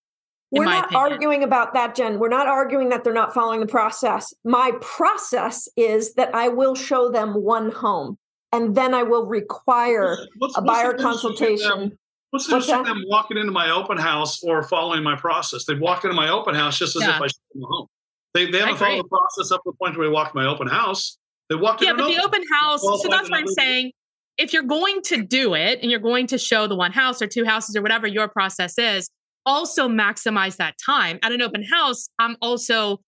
We're 0.52 0.64
not 0.64 0.86
opinion. 0.86 1.12
arguing 1.12 1.44
about 1.44 1.74
that, 1.74 1.94
Jen. 1.94 2.18
We're 2.18 2.30
not 2.30 2.48
arguing 2.48 2.88
that 2.90 3.04
they're 3.04 3.14
not 3.14 3.34
following 3.34 3.60
the 3.60 3.68
process. 3.68 4.34
My 4.46 4.72
process 4.80 5.68
is 5.76 6.14
that 6.14 6.34
I 6.34 6.48
will 6.48 6.76
show 6.76 7.12
them 7.12 7.34
one 7.34 7.70
home 7.72 8.18
and 8.54 8.74
then 8.74 8.94
I 8.94 9.04
will 9.04 9.26
require 9.26 10.18
what's, 10.38 10.58
a 10.58 10.62
buyer 10.62 10.94
consultation. 10.94 11.98
what's 12.30 12.48
the 12.48 12.60
difference 12.60 12.88
them 12.88 13.04
walking 13.08 13.38
into 13.38 13.52
my 13.52 13.70
open 13.70 13.98
house 13.98 14.42
or 14.42 14.64
following 14.64 15.04
my 15.04 15.18
process? 15.18 15.66
They've 15.66 15.78
walked 15.78 16.06
into 16.06 16.16
my 16.16 16.30
open 16.30 16.56
house 16.56 16.80
just 16.80 16.96
as 16.96 17.02
yeah. 17.02 17.18
if 17.18 17.22
I 17.22 17.28
showed 17.28 17.54
them 17.54 17.64
a 17.64 17.68
home. 17.68 17.88
They, 18.34 18.50
they 18.50 18.60
haven't 18.60 18.78
followed 18.78 19.04
the 19.04 19.10
process 19.10 19.52
up 19.52 19.62
to 19.64 19.72
the 19.72 19.78
point 19.78 19.98
where 19.98 20.08
they 20.08 20.14
walked 20.14 20.34
my 20.34 20.46
open 20.46 20.68
house. 20.68 21.18
They 21.50 21.56
walked 21.56 21.82
yeah, 21.82 21.92
but 21.92 22.08
the 22.08 22.24
open 22.24 22.44
house. 22.54 22.82
So 22.82 23.10
that's 23.10 23.30
what 23.30 23.40
I'm 23.40 23.48
saying 23.48 23.92
if 24.38 24.54
you're 24.54 24.64
going 24.64 25.02
to 25.04 25.24
do 25.24 25.56
it 25.56 25.80
and 25.82 25.90
you're 25.90 26.00
going 26.00 26.28
to 26.28 26.38
show 26.38 26.68
the 26.68 26.76
one 26.76 26.92
house 26.92 27.22
or 27.22 27.28
two 27.28 27.44
houses 27.44 27.76
or 27.76 27.82
whatever 27.82 28.08
your 28.08 28.28
process 28.28 28.78
is, 28.78 29.10
also 29.46 29.88
maximize 29.88 30.58
that 30.58 30.76
time. 30.84 31.20
At 31.24 31.32
an 31.32 31.42
open 31.42 31.64
house, 31.64 32.10
I'm 32.20 32.38
also 32.42 33.02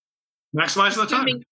maximizing 0.56 0.96
the 0.96 1.06
time 1.06 1.42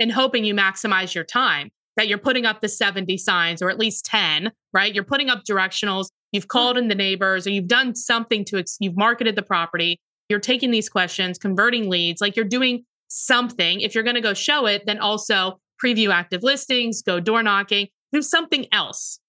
and 0.00 0.10
hoping 0.10 0.44
you 0.44 0.54
maximize 0.54 1.14
your 1.14 1.24
time 1.24 1.70
that 1.96 2.08
you're 2.08 2.18
putting 2.18 2.46
up 2.46 2.60
the 2.60 2.68
70 2.68 3.16
signs 3.18 3.62
or 3.62 3.70
at 3.70 3.78
least 3.78 4.04
10, 4.06 4.52
right? 4.72 4.94
You're 4.94 5.04
putting 5.04 5.30
up 5.30 5.44
directionals, 5.44 6.08
you've 6.32 6.44
hmm. 6.44 6.48
called 6.48 6.78
in 6.78 6.88
the 6.88 6.94
neighbors 6.94 7.46
or 7.46 7.50
you've 7.50 7.68
done 7.68 7.94
something 7.94 8.44
to, 8.46 8.58
ex- 8.58 8.76
you've 8.80 8.96
marketed 8.96 9.36
the 9.36 9.42
property, 9.42 9.98
you're 10.28 10.40
taking 10.40 10.70
these 10.70 10.88
questions, 10.88 11.38
converting 11.38 11.88
leads, 11.88 12.20
like 12.20 12.36
you're 12.36 12.44
doing 12.44 12.84
something. 13.08 13.80
If 13.80 13.94
you're 13.94 14.04
going 14.04 14.16
to 14.16 14.22
go 14.22 14.34
show 14.34 14.66
it, 14.66 14.84
then 14.86 14.98
also 14.98 15.58
preview 15.82 16.10
active 16.10 16.42
listings, 16.42 17.02
go 17.02 17.20
door 17.20 17.42
knocking, 17.42 17.88
do 18.12 18.22
something 18.22 18.66
else 18.72 19.20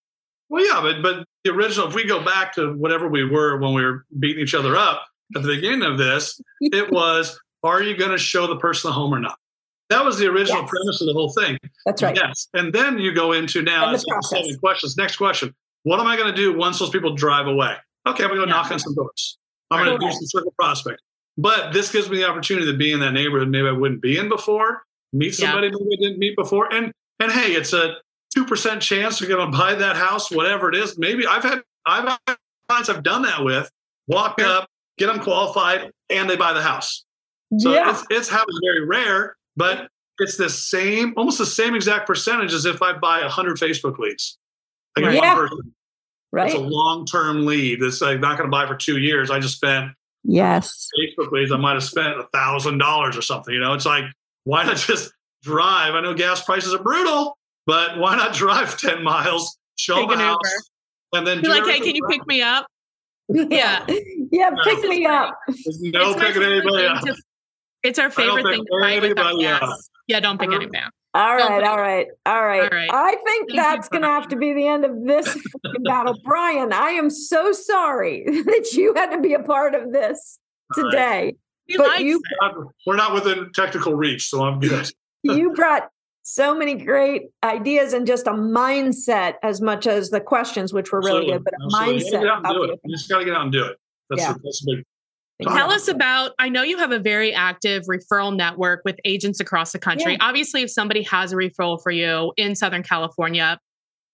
well, 0.49 0.65
yeah, 0.65 0.81
but 0.81 1.01
but 1.01 1.25
the 1.43 1.51
original, 1.51 1.87
if 1.87 1.95
we 1.95 2.05
go 2.05 2.23
back 2.23 2.53
to 2.55 2.73
whatever 2.73 3.07
we 3.07 3.23
were 3.23 3.57
when 3.57 3.73
we 3.73 3.83
were 3.83 4.05
beating 4.19 4.43
each 4.43 4.53
other 4.53 4.75
up 4.75 5.05
at 5.35 5.43
the 5.43 5.47
beginning 5.47 5.83
of 5.83 5.97
this, 5.97 6.39
it 6.61 6.91
was, 6.91 7.39
are 7.63 7.81
you 7.81 7.95
going 7.95 8.11
to 8.11 8.17
show 8.17 8.47
the 8.47 8.57
person 8.57 8.89
the 8.89 8.93
home 8.93 9.13
or 9.13 9.19
not? 9.19 9.37
That 9.89 10.03
was 10.03 10.17
the 10.17 10.27
original 10.27 10.61
yes. 10.61 10.69
premise 10.69 11.01
of 11.01 11.07
the 11.07 11.13
whole 11.13 11.31
thing. 11.31 11.57
That's 11.85 12.03
right. 12.03 12.15
Yes. 12.15 12.49
And 12.53 12.73
then 12.73 12.99
you 12.99 13.13
go 13.13 13.31
into 13.31 13.61
now 13.61 13.95
seven 13.95 14.57
questions. 14.59 14.97
Next 14.97 15.15
question. 15.15 15.53
What 15.83 15.99
am 16.01 16.07
I 16.07 16.17
going 16.17 16.33
to 16.33 16.35
do 16.35 16.57
once 16.57 16.79
those 16.79 16.89
people 16.89 17.15
drive 17.15 17.47
away? 17.47 17.75
Okay, 18.05 18.23
I'm 18.23 18.29
going 18.29 18.41
to 18.41 18.45
go 18.45 18.51
yeah. 18.51 18.61
knock 18.61 18.71
on 18.71 18.79
some 18.79 18.93
doors. 18.95 19.37
I'm 19.71 19.85
going 19.85 19.97
to 19.97 20.05
do 20.05 20.11
some 20.11 20.25
circle 20.25 20.53
prospect. 20.59 21.01
But 21.37 21.71
this 21.71 21.91
gives 21.91 22.09
me 22.09 22.17
the 22.17 22.27
opportunity 22.27 22.69
to 22.69 22.77
be 22.77 22.91
in 22.91 22.99
that 22.99 23.11
neighborhood 23.11 23.49
maybe 23.49 23.67
I 23.67 23.71
wouldn't 23.71 24.01
be 24.01 24.17
in 24.17 24.27
before, 24.27 24.83
meet 25.13 25.35
somebody 25.35 25.67
yeah. 25.67 25.73
maybe 25.79 25.97
I 25.99 26.01
didn't 26.01 26.19
meet 26.19 26.35
before. 26.35 26.73
And 26.73 26.91
and 27.19 27.31
hey, 27.31 27.53
it's 27.53 27.73
a 27.73 27.95
2% 28.37 28.79
chance 28.81 29.19
you're 29.19 29.29
going 29.29 29.51
to 29.51 29.57
buy 29.57 29.75
that 29.75 29.95
house, 29.95 30.31
whatever 30.31 30.69
it 30.69 30.75
is. 30.75 30.97
Maybe 30.97 31.25
I've 31.25 31.43
had, 31.43 31.61
I've 31.85 32.07
had 32.27 32.37
clients 32.67 32.89
I've 32.89 33.03
done 33.03 33.23
that 33.23 33.43
with 33.43 33.69
walk 34.07 34.41
up, 34.41 34.67
get 34.97 35.07
them 35.07 35.19
qualified, 35.19 35.91
and 36.09 36.29
they 36.29 36.35
buy 36.35 36.53
the 36.53 36.61
house. 36.61 37.05
So 37.59 37.73
yeah. 37.73 37.91
it's, 37.91 38.05
it's 38.09 38.29
happens 38.29 38.59
very 38.63 38.85
rare, 38.85 39.35
but 39.55 39.87
it's 40.19 40.37
the 40.37 40.49
same, 40.49 41.13
almost 41.15 41.37
the 41.37 41.45
same 41.45 41.75
exact 41.75 42.07
percentage 42.07 42.53
as 42.53 42.65
if 42.65 42.81
I 42.81 42.93
buy 42.93 43.21
100 43.21 43.57
Facebook 43.57 43.97
leads. 43.97 44.37
I 44.97 45.01
get 45.01 45.13
yeah. 45.13 45.35
one 45.35 45.47
person. 45.47 45.73
Right. 46.31 46.47
It's 46.47 46.55
a 46.55 46.61
long 46.61 47.05
term 47.05 47.45
lead. 47.45 47.81
It's 47.81 48.01
like 48.01 48.19
not 48.19 48.37
going 48.37 48.49
to 48.49 48.51
buy 48.51 48.67
for 48.67 48.75
two 48.75 48.97
years. 48.97 49.31
I 49.31 49.39
just 49.39 49.55
spent 49.55 49.91
yes 50.23 50.89
Facebook 50.99 51.31
leads. 51.31 51.51
I 51.53 51.57
might 51.57 51.73
have 51.73 51.83
spent 51.83 52.19
a 52.19 52.27
thousand 52.33 52.79
dollars 52.79 53.15
or 53.15 53.21
something. 53.21 53.53
You 53.53 53.61
know, 53.61 53.73
it's 53.73 53.85
like 53.85 54.03
why 54.43 54.63
not 54.63 54.77
just 54.87 55.13
drive? 55.43 55.95
I 55.95 56.01
know 56.01 56.13
gas 56.13 56.43
prices 56.43 56.73
are 56.73 56.83
brutal, 56.83 57.37
but 57.67 57.99
why 57.99 58.15
not 58.15 58.33
drive 58.33 58.77
10 58.81 59.03
miles, 59.03 59.57
show 59.77 59.95
Take 59.95 60.09
the 60.09 60.17
house, 60.17 60.37
Uber. 61.13 61.19
and 61.19 61.27
then 61.27 61.41
be 61.41 61.49
like, 61.49 61.65
hey, 61.65 61.79
can 61.79 61.95
you 61.95 62.07
pick 62.09 62.25
me 62.25 62.41
up? 62.41 62.65
Yeah. 63.29 63.85
Yeah, 64.31 64.49
no, 64.49 64.63
pick 64.63 64.83
me 64.89 65.05
up. 65.05 65.37
No 65.81 66.15
picking 66.15 66.43
anybody 66.43 66.85
up. 66.85 67.01
To, 67.03 67.15
it's 67.83 67.99
our 67.99 68.09
favorite 68.09 68.43
thing 68.43 68.63
to 68.65 68.79
fight 68.81 69.01
with 69.01 69.19
our 69.19 69.37
guests. 69.37 69.89
Yeah, 70.07 70.21
don't 70.21 70.39
pick 70.39 70.51
anybody 70.51 70.79
up. 70.79 70.93
All 71.13 71.35
right, 71.35 71.63
all 71.63 71.77
right, 71.77 72.07
all 72.25 72.45
right, 72.45 72.61
all 72.61 72.77
right. 72.77 72.89
I 72.93 73.15
think 73.25 73.49
Thank 73.49 73.59
that's 73.59 73.89
going 73.89 74.03
to 74.03 74.07
have 74.07 74.27
to 74.27 74.35
be 74.35 74.53
the 74.53 74.67
end 74.67 74.85
of 74.85 75.03
this 75.03 75.35
battle. 75.83 76.15
Brian, 76.23 76.71
I 76.71 76.89
am 76.89 77.09
so 77.09 77.51
sorry 77.53 78.23
that 78.25 78.69
you 78.73 78.93
had 78.93 79.09
to 79.11 79.19
be 79.19 79.33
a 79.33 79.41
part 79.41 79.73
of 79.73 79.91
this 79.91 80.37
today. 80.73 81.35
Right. 81.69 81.77
But 81.77 82.03
you, 82.03 82.21
we're 82.85 82.97
not 82.97 83.13
within 83.13 83.51
technical 83.53 83.95
reach, 83.95 84.29
so 84.29 84.43
I'm 84.43 84.59
good. 84.59 84.91
you 85.23 85.53
brought 85.53 85.89
so 86.29 86.53
many 86.53 86.75
great 86.75 87.29
ideas 87.41 87.93
and 87.93 88.05
just 88.05 88.27
a 88.27 88.31
mindset 88.31 89.35
as 89.43 89.61
much 89.61 89.87
as 89.87 90.09
the 90.09 90.19
questions, 90.19 90.73
which 90.73 90.91
were 90.91 90.99
really 90.99 91.27
good, 91.27 91.41
but 91.41 91.53
a 91.53 91.65
Absolutely. 91.65 92.03
mindset. 92.03 92.21
You, 92.83 92.95
just 92.95 93.09
got 93.09 93.19
to 93.19 93.25
get 93.25 93.33
out 93.33 93.43
and 93.43 93.51
do 93.51 93.63
it. 93.63 93.77
That's, 94.09 94.21
yeah. 94.21 94.31
a, 94.31 94.39
that's 94.43 94.61
a 94.61 94.75
big. 94.75 94.83
Tell 95.43 95.71
us 95.71 95.87
about. 95.87 96.31
I 96.37 96.49
know 96.49 96.63
you 96.63 96.77
have 96.79 96.91
a 96.91 96.99
very 96.99 97.33
active 97.33 97.83
referral 97.83 98.35
network 98.35 98.81
with 98.83 98.97
agents 99.05 99.39
across 99.39 99.71
the 99.71 99.79
country. 99.79 100.13
Yeah. 100.13 100.17
Obviously, 100.19 100.63
if 100.63 100.69
somebody 100.69 101.01
has 101.03 101.31
a 101.31 101.37
referral 101.37 101.81
for 101.81 101.91
you 101.91 102.33
in 102.35 102.55
Southern 102.55 102.83
California, 102.83 103.57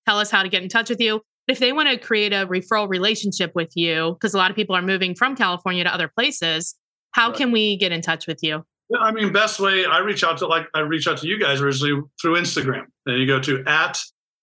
tell 0.07 0.19
us 0.19 0.29
how 0.29 0.43
to 0.43 0.49
get 0.49 0.61
in 0.61 0.69
touch 0.69 0.91
with 0.91 1.01
you. 1.01 1.19
But 1.47 1.53
if 1.53 1.59
they 1.59 1.73
want 1.73 1.89
to 1.89 1.97
create 1.97 2.31
a 2.31 2.45
referral 2.45 2.87
relationship 2.87 3.53
with 3.55 3.71
you, 3.75 4.13
because 4.13 4.35
a 4.35 4.37
lot 4.37 4.51
of 4.51 4.55
people 4.55 4.75
are 4.75 4.83
moving 4.83 5.15
from 5.15 5.35
California 5.35 5.83
to 5.83 5.91
other 5.91 6.09
places, 6.09 6.75
How 7.13 7.29
right. 7.29 7.37
can 7.37 7.51
we 7.51 7.77
get 7.77 7.91
in 7.91 8.01
touch 8.01 8.27
with 8.27 8.39
you? 8.43 8.63
I 8.99 9.11
mean, 9.11 9.31
best 9.31 9.59
way 9.59 9.85
I 9.85 9.99
reach 9.99 10.23
out 10.23 10.37
to 10.39 10.47
like 10.47 10.67
I 10.73 10.81
reach 10.81 11.07
out 11.07 11.17
to 11.19 11.27
you 11.27 11.39
guys 11.39 11.61
originally 11.61 12.01
through 12.21 12.35
Instagram. 12.35 12.85
And 13.05 13.17
you 13.17 13.27
go 13.27 13.39
to 13.39 13.63
at 13.65 13.99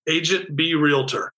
Agent 0.09 0.57
B 0.57 0.74
Realtor 0.74 1.33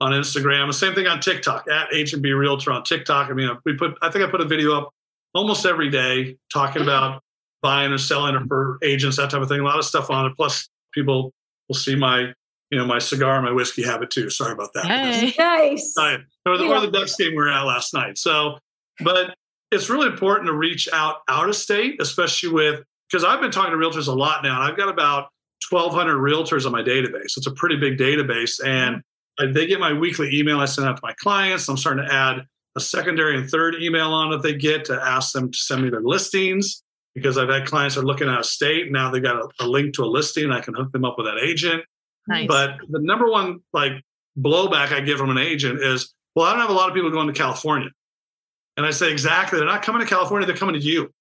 on 0.00 0.12
Instagram. 0.12 0.66
The 0.66 0.72
same 0.72 0.94
thing 0.94 1.06
on 1.06 1.20
TikTok 1.20 1.68
at 1.68 1.92
Agent 1.92 2.22
B 2.22 2.32
Realtor 2.32 2.72
on 2.72 2.82
TikTok. 2.82 3.30
I 3.30 3.34
mean, 3.34 3.48
uh, 3.48 3.56
we 3.64 3.74
put 3.74 3.94
I 4.02 4.10
think 4.10 4.24
I 4.24 4.30
put 4.30 4.40
a 4.40 4.46
video 4.46 4.76
up 4.76 4.90
almost 5.34 5.66
every 5.66 5.90
day 5.90 6.36
talking 6.52 6.82
about 6.82 7.22
buying 7.62 7.92
or 7.92 7.98
selling 7.98 8.34
or 8.34 8.44
for 8.46 8.78
agents, 8.82 9.18
that 9.18 9.30
type 9.30 9.42
of 9.42 9.48
thing. 9.48 9.60
A 9.60 9.64
lot 9.64 9.78
of 9.78 9.84
stuff 9.84 10.10
on 10.10 10.26
it. 10.26 10.32
Plus, 10.36 10.68
people 10.92 11.32
will 11.68 11.76
see 11.76 11.94
my 11.94 12.32
you 12.70 12.78
know 12.78 12.86
my 12.86 12.98
cigar 12.98 13.36
and 13.36 13.44
my 13.44 13.52
whiskey 13.52 13.82
habit 13.82 14.10
too. 14.10 14.30
Sorry 14.30 14.52
about 14.52 14.72
that. 14.74 14.86
Hey. 14.86 15.34
Nice. 15.38 15.94
Or 16.46 16.56
the, 16.56 16.64
yeah. 16.64 16.70
or 16.70 16.80
the 16.80 16.90
Ducks 16.90 17.16
game 17.16 17.30
we 17.30 17.36
were 17.36 17.50
at 17.50 17.62
last 17.62 17.92
night. 17.92 18.16
So, 18.16 18.58
but 19.04 19.34
it's 19.70 19.88
really 19.88 20.08
important 20.08 20.46
to 20.46 20.54
reach 20.54 20.88
out 20.92 21.18
out 21.28 21.48
of 21.48 21.56
state, 21.56 22.00
especially 22.00 22.50
with 22.50 22.82
because 23.10 23.24
I've 23.24 23.40
been 23.40 23.50
talking 23.50 23.72
to 23.72 23.76
realtors 23.76 24.08
a 24.08 24.12
lot 24.12 24.42
now, 24.42 24.60
and 24.60 24.70
I've 24.70 24.76
got 24.76 24.88
about 24.88 25.28
1,200 25.68 26.16
realtors 26.16 26.64
on 26.64 26.72
my 26.72 26.82
database. 26.82 27.36
It's 27.36 27.46
a 27.46 27.52
pretty 27.52 27.76
big 27.76 27.98
database, 27.98 28.64
and 28.64 29.02
they 29.54 29.66
get 29.66 29.80
my 29.80 29.92
weekly 29.92 30.34
email 30.36 30.60
I 30.60 30.66
send 30.66 30.88
out 30.88 30.96
to 30.96 31.02
my 31.02 31.14
clients. 31.14 31.68
I'm 31.68 31.76
starting 31.76 32.04
to 32.06 32.12
add 32.12 32.46
a 32.76 32.80
secondary 32.80 33.36
and 33.36 33.48
third 33.50 33.76
email 33.80 34.12
on 34.12 34.30
that 34.30 34.42
they 34.42 34.54
get 34.54 34.84
to 34.86 35.00
ask 35.00 35.32
them 35.32 35.50
to 35.50 35.58
send 35.58 35.82
me 35.82 35.90
their 35.90 36.02
listings 36.02 36.82
because 37.14 37.36
I've 37.36 37.48
had 37.48 37.66
clients 37.66 37.96
that 37.96 38.02
are 38.02 38.06
looking 38.06 38.28
out 38.28 38.38
of 38.38 38.46
state. 38.46 38.92
Now 38.92 39.10
they've 39.10 39.22
got 39.22 39.36
a, 39.36 39.48
a 39.60 39.66
link 39.66 39.94
to 39.94 40.04
a 40.04 40.06
listing. 40.06 40.52
I 40.52 40.60
can 40.60 40.74
hook 40.74 40.92
them 40.92 41.04
up 41.04 41.16
with 41.18 41.26
that 41.26 41.38
agent. 41.38 41.82
Nice. 42.28 42.46
But 42.46 42.76
the 42.88 43.00
number 43.00 43.28
one 43.28 43.60
like 43.72 43.92
blowback 44.38 44.92
I 44.92 45.00
get 45.00 45.18
from 45.18 45.30
an 45.30 45.38
agent 45.38 45.82
is, 45.82 46.14
well, 46.36 46.46
I 46.46 46.52
don't 46.52 46.60
have 46.60 46.70
a 46.70 46.74
lot 46.74 46.88
of 46.88 46.94
people 46.94 47.10
going 47.10 47.26
to 47.26 47.32
California. 47.32 47.88
And 48.80 48.86
I 48.86 48.92
say, 48.92 49.12
exactly. 49.12 49.58
They're 49.58 49.68
not 49.68 49.82
coming 49.82 50.00
to 50.00 50.08
California, 50.08 50.46
they're 50.46 50.56
coming 50.56 50.74
to 50.74 50.80
you. 50.80 51.12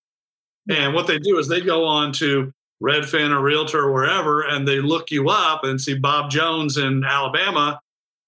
And 0.69 0.93
what 0.93 1.07
they 1.07 1.19
do 1.19 1.39
is 1.39 1.49
they 1.49 1.59
go 1.59 1.83
on 1.83 2.13
to 2.13 2.53
Redfin 2.81 3.31
or 3.31 3.41
Realtor 3.41 3.79
or 3.79 3.91
wherever, 3.91 4.43
and 4.43 4.65
they 4.65 4.79
look 4.79 5.11
you 5.11 5.27
up 5.27 5.65
and 5.65 5.81
see 5.81 5.93
Bob 5.93 6.31
Jones 6.31 6.77
in 6.77 7.03
Alabama, 7.03 7.81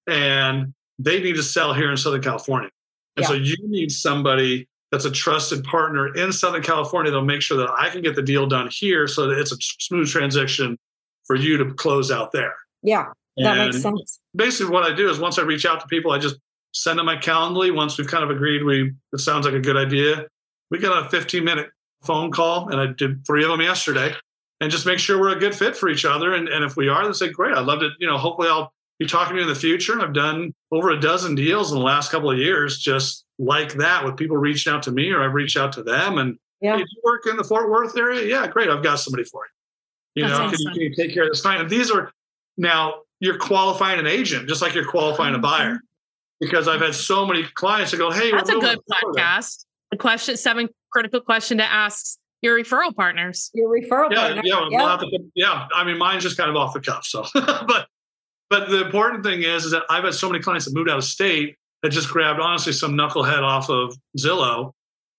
and 0.05 0.73
they 0.99 1.23
need 1.23 1.37
to 1.37 1.43
sell 1.43 1.73
here 1.73 1.89
in 1.89 1.95
Southern 1.95 2.21
California. 2.21 2.69
And 3.15 3.23
yeah. 3.23 3.29
so 3.29 3.33
you 3.35 3.55
need 3.61 3.89
somebody 3.89 4.67
that's 4.91 5.05
a 5.05 5.11
trusted 5.11 5.63
partner 5.63 6.13
in 6.13 6.33
Southern 6.33 6.61
California 6.61 7.09
that'll 7.09 7.25
make 7.25 7.41
sure 7.41 7.55
that 7.55 7.69
I 7.71 7.89
can 7.89 8.01
get 8.01 8.15
the 8.15 8.21
deal 8.21 8.47
done 8.47 8.67
here 8.69 9.07
so 9.07 9.27
that 9.27 9.39
it's 9.39 9.53
a 9.53 9.57
smooth 9.61 10.09
transition 10.09 10.77
for 11.23 11.37
you 11.37 11.55
to 11.55 11.73
close 11.75 12.11
out 12.11 12.33
there. 12.33 12.55
Yeah, 12.83 13.05
that 13.37 13.57
and 13.57 13.71
makes 13.71 13.81
sense. 13.81 14.19
Basically, 14.35 14.73
what 14.73 14.83
I 14.83 14.93
do 14.93 15.09
is 15.09 15.21
once 15.21 15.39
I 15.39 15.43
reach 15.43 15.65
out 15.65 15.79
to 15.79 15.87
people, 15.87 16.11
I 16.11 16.17
just 16.17 16.35
send 16.73 16.99
them 16.99 17.05
my 17.05 17.17
Calendly. 17.17 17.73
Once 17.73 17.97
we've 17.97 18.07
kind 18.07 18.23
of 18.23 18.29
agreed, 18.29 18.63
we 18.63 18.93
it 19.13 19.19
sounds 19.19 19.45
like 19.45 19.55
a 19.55 19.59
good 19.59 19.77
idea. 19.77 20.25
We 20.69 20.79
got 20.79 21.05
a 21.05 21.09
15 21.09 21.43
minute 21.43 21.69
phone 22.03 22.31
call, 22.31 22.69
and 22.69 22.79
I 22.79 22.87
did 22.87 23.25
three 23.25 23.43
of 23.43 23.49
them 23.49 23.61
yesterday, 23.61 24.13
and 24.59 24.71
just 24.71 24.85
make 24.85 24.99
sure 24.99 25.19
we're 25.19 25.35
a 25.35 25.39
good 25.39 25.55
fit 25.55 25.75
for 25.75 25.89
each 25.89 26.05
other. 26.05 26.33
And, 26.33 26.47
and 26.47 26.63
if 26.63 26.75
we 26.75 26.87
are, 26.87 27.03
then 27.03 27.13
say, 27.13 27.29
great. 27.29 27.55
I'd 27.55 27.65
love 27.65 27.79
to, 27.79 27.89
you 27.99 28.07
know, 28.07 28.17
hopefully 28.17 28.47
I'll 28.47 28.71
be 28.99 29.05
talking 29.05 29.35
to 29.35 29.41
you 29.41 29.47
in 29.47 29.53
the 29.53 29.59
future. 29.59 29.93
And 29.93 30.01
I've 30.01 30.13
done 30.13 30.53
over 30.71 30.91
a 30.91 30.99
dozen 30.99 31.35
deals 31.35 31.71
in 31.71 31.77
the 31.77 31.83
last 31.83 32.11
couple 32.11 32.31
of 32.31 32.37
years, 32.37 32.79
just 32.79 33.25
like 33.39 33.73
that, 33.73 34.05
with 34.05 34.17
people 34.17 34.37
reaching 34.37 34.71
out 34.71 34.83
to 34.83 34.91
me 34.91 35.11
or 35.11 35.23
I've 35.23 35.33
reached 35.33 35.57
out 35.57 35.73
to 35.73 35.83
them. 35.83 36.17
And 36.17 36.37
yeah. 36.61 36.77
Hey, 36.77 36.83
you 36.87 37.01
work 37.03 37.25
in 37.25 37.37
the 37.37 37.43
Fort 37.43 37.69
Worth 37.69 37.97
area? 37.97 38.25
Yeah, 38.25 38.47
great. 38.47 38.69
I've 38.69 38.83
got 38.83 38.97
somebody 38.97 39.23
for 39.23 39.43
you. 40.15 40.23
You 40.23 40.27
That's 40.27 40.39
know, 40.39 40.49
can 40.49 40.59
you, 40.59 40.71
can 40.71 40.81
you, 40.81 40.95
take 40.95 41.13
care 41.13 41.23
of 41.23 41.29
this 41.29 41.41
client? 41.41 41.63
And 41.63 41.69
these 41.69 41.89
are 41.89 42.11
now 42.57 43.01
you're 43.19 43.37
qualifying 43.37 43.99
an 43.99 44.07
agent, 44.07 44.47
just 44.47 44.61
like 44.61 44.75
you're 44.75 44.85
qualifying 44.85 45.33
a 45.33 45.37
mm-hmm. 45.37 45.43
buyer. 45.43 45.79
Because 46.41 46.67
I've 46.67 46.81
had 46.81 46.95
so 46.95 47.25
many 47.25 47.43
clients 47.53 47.91
that 47.91 47.97
go, 47.97 48.11
"Hey, 48.11 48.31
that's 48.31 48.49
a 48.49 48.59
good 48.59 48.79
podcast." 48.91 49.65
The 49.91 49.97
question 49.97 50.35
seven 50.35 50.67
critical 50.91 51.21
question 51.21 51.59
to 51.59 51.63
ask 51.63 52.17
your 52.41 52.59
referral 52.59 52.95
partners. 52.95 53.49
Your 53.53 53.69
referral 53.69 54.11
yeah, 54.11 54.19
partner. 54.19 54.41
Yeah, 54.43 54.67
yep. 54.69 54.99
we'll 55.01 55.09
to, 55.09 55.19
yeah. 55.35 55.67
I 55.73 55.83
mean, 55.83 55.97
mine's 55.97 56.23
just 56.23 56.37
kind 56.37 56.49
of 56.49 56.55
off 56.55 56.73
the 56.73 56.81
cuff. 56.81 57.05
So, 57.05 57.25
but 57.33 57.87
but 58.49 58.69
the 58.69 58.83
important 58.83 59.23
thing 59.23 59.43
is, 59.43 59.65
is 59.65 59.71
that 59.71 59.83
I've 59.89 60.03
had 60.03 60.13
so 60.13 60.29
many 60.29 60.43
clients 60.43 60.65
that 60.65 60.73
moved 60.73 60.89
out 60.89 60.97
of 60.97 61.03
state 61.03 61.55
that 61.83 61.89
just 61.89 62.09
grabbed 62.09 62.39
honestly 62.39 62.73
some 62.73 62.93
knucklehead 62.93 63.41
off 63.41 63.69
of 63.69 63.95
Zillow, 64.17 64.71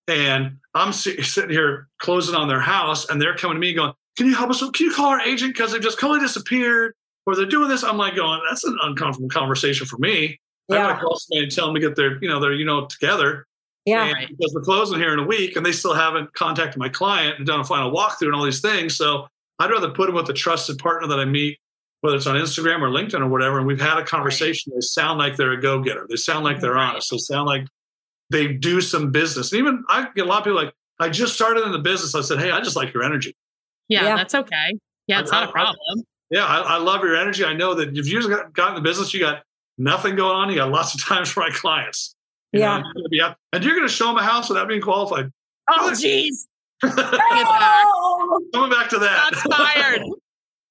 and 0.07 0.57
I'm 0.73 0.93
sitting 0.93 1.49
here 1.49 1.87
closing 1.99 2.35
on 2.35 2.47
their 2.47 2.61
house, 2.61 3.09
and 3.09 3.21
they're 3.21 3.35
coming 3.35 3.55
to 3.55 3.59
me 3.59 3.73
going, 3.73 3.93
"Can 4.17 4.27
you 4.27 4.35
help 4.35 4.49
us? 4.49 4.59
Can 4.59 4.85
you 4.85 4.93
call 4.93 5.07
our 5.07 5.21
agent 5.21 5.53
because 5.53 5.71
they've 5.71 5.81
just 5.81 5.99
totally 5.99 6.19
disappeared?" 6.19 6.93
Or 7.25 7.37
they're 7.37 7.45
doing 7.45 7.69
this. 7.69 7.83
I'm 7.83 7.97
like 7.97 8.15
going, 8.15 8.41
"That's 8.49 8.65
an 8.65 8.77
uncomfortable 8.81 9.29
conversation 9.29 9.87
for 9.87 9.97
me." 9.97 10.39
Yeah. 10.69 10.77
I 10.77 10.87
want 10.87 10.99
to 10.99 11.05
call 11.05 11.17
somebody 11.17 11.43
and 11.43 11.51
tell 11.51 11.65
them 11.65 11.75
to 11.75 11.81
get 11.81 11.95
their, 11.95 12.21
you 12.21 12.29
know, 12.29 12.39
their, 12.39 12.53
you 12.53 12.65
know, 12.65 12.85
together. 12.85 13.45
Yeah. 13.85 14.05
And 14.05 14.29
because 14.29 14.53
we're 14.53 14.61
closing 14.61 14.97
here 14.97 15.13
in 15.13 15.19
a 15.19 15.27
week 15.27 15.55
and 15.55 15.65
they 15.65 15.71
still 15.71 15.93
haven't 15.93 16.33
contacted 16.33 16.77
my 16.77 16.89
client 16.89 17.37
and 17.37 17.45
done 17.45 17.59
a 17.59 17.65
final 17.65 17.91
walkthrough 17.91 18.27
and 18.27 18.35
all 18.35 18.45
these 18.45 18.61
things. 18.61 18.95
So 18.95 19.27
I'd 19.59 19.69
rather 19.69 19.89
put 19.89 20.07
them 20.07 20.15
with 20.15 20.29
a 20.29 20.33
trusted 20.33 20.77
partner 20.77 21.07
that 21.09 21.19
I 21.19 21.25
meet, 21.25 21.59
whether 22.01 22.15
it's 22.15 22.27
on 22.27 22.35
Instagram 22.35 22.81
or 22.81 22.89
LinkedIn 22.89 23.19
or 23.19 23.27
whatever. 23.27 23.57
And 23.57 23.67
we've 23.67 23.81
had 23.81 23.97
a 23.97 24.05
conversation. 24.05 24.71
They 24.73 24.81
sound 24.81 25.19
like 25.19 25.35
they're 25.35 25.51
a 25.51 25.61
go 25.61 25.81
getter. 25.81 26.05
They 26.09 26.15
sound 26.15 26.45
like 26.45 26.61
they're 26.61 26.77
honest. 26.77 27.11
They 27.11 27.17
sound 27.17 27.45
like 27.45 27.67
they 28.29 28.53
do 28.53 28.79
some 28.79 29.11
business. 29.11 29.51
And 29.51 29.59
even 29.59 29.83
I 29.89 30.07
get 30.15 30.25
a 30.25 30.29
lot 30.29 30.39
of 30.39 30.43
people 30.45 30.63
like, 30.63 30.73
I 30.99 31.09
just 31.09 31.33
started 31.33 31.65
in 31.65 31.71
the 31.71 31.79
business. 31.79 32.15
I 32.15 32.21
said, 32.21 32.39
Hey, 32.39 32.51
I 32.51 32.61
just 32.61 32.75
like 32.75 32.93
your 32.93 33.03
energy. 33.03 33.35
Yeah, 33.89 34.03
yeah. 34.03 34.15
that's 34.15 34.33
okay. 34.33 34.77
Yeah, 35.07 35.19
it's 35.19 35.31
I, 35.31 35.41
not 35.41 35.49
a 35.49 35.51
problem. 35.51 35.75
I, 35.97 36.01
yeah, 36.31 36.45
I, 36.45 36.75
I, 36.75 36.77
love 36.77 37.03
your 37.03 37.15
energy. 37.15 37.43
I 37.43 37.53
know 37.53 37.73
that 37.75 37.97
if 37.97 38.07
you've 38.07 38.53
got 38.53 38.69
in 38.69 38.75
the 38.75 38.81
business, 38.81 39.13
you 39.13 39.19
got 39.19 39.43
nothing 39.77 40.15
going 40.15 40.35
on. 40.35 40.49
You 40.49 40.55
got 40.57 40.71
lots 40.71 40.93
of 40.93 41.03
times 41.05 41.29
for 41.29 41.41
my 41.41 41.49
clients. 41.49 42.15
You 42.51 42.61
yeah. 42.61 42.79
Know, 42.79 43.07
you're 43.11 43.35
and 43.51 43.63
you're 43.63 43.75
going 43.75 43.87
to 43.87 43.93
show 43.93 44.07
them 44.07 44.17
a 44.17 44.23
house 44.23 44.49
without 44.49 44.67
being 44.67 44.81
qualified. 44.81 45.31
Oh, 45.69 45.91
jeez. 45.93 46.45
oh! 46.83 48.41
Coming 48.53 48.69
back 48.69 48.89
to 48.89 48.99
that. 48.99 49.29
That's 49.31 49.55
fired. 49.55 50.01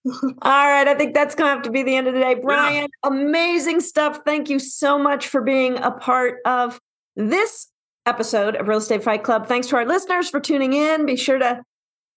All 0.43 0.69
right. 0.69 0.87
I 0.87 0.95
think 0.95 1.15
that's 1.15 1.35
going 1.35 1.49
to 1.49 1.55
have 1.55 1.63
to 1.63 1.71
be 1.71 1.83
the 1.83 1.95
end 1.95 2.09
of 2.09 2.15
the 2.15 2.21
day. 2.21 2.35
Brian, 2.35 2.83
yeah. 2.83 3.09
amazing 3.09 3.81
stuff. 3.81 4.21
Thank 4.25 4.51
you 4.51 4.59
so 4.59 4.99
much 4.99 5.29
for 5.29 5.41
being 5.41 5.79
a 5.79 5.91
part 5.91 6.39
of 6.45 6.81
this 7.17 7.69
episode 8.07 8.57
of 8.57 8.69
Real 8.69 8.79
Estate 8.79 9.03
Fight 9.03 9.23
Club. 9.23 9.47
Thanks 9.47 9.69
to 9.69 9.77
our 9.77 9.87
listeners 9.87 10.29
for 10.29 10.41
tuning 10.41 10.73
in. 10.73 11.07
Be 11.07 11.17
sure 11.17 11.39
to 11.39 11.63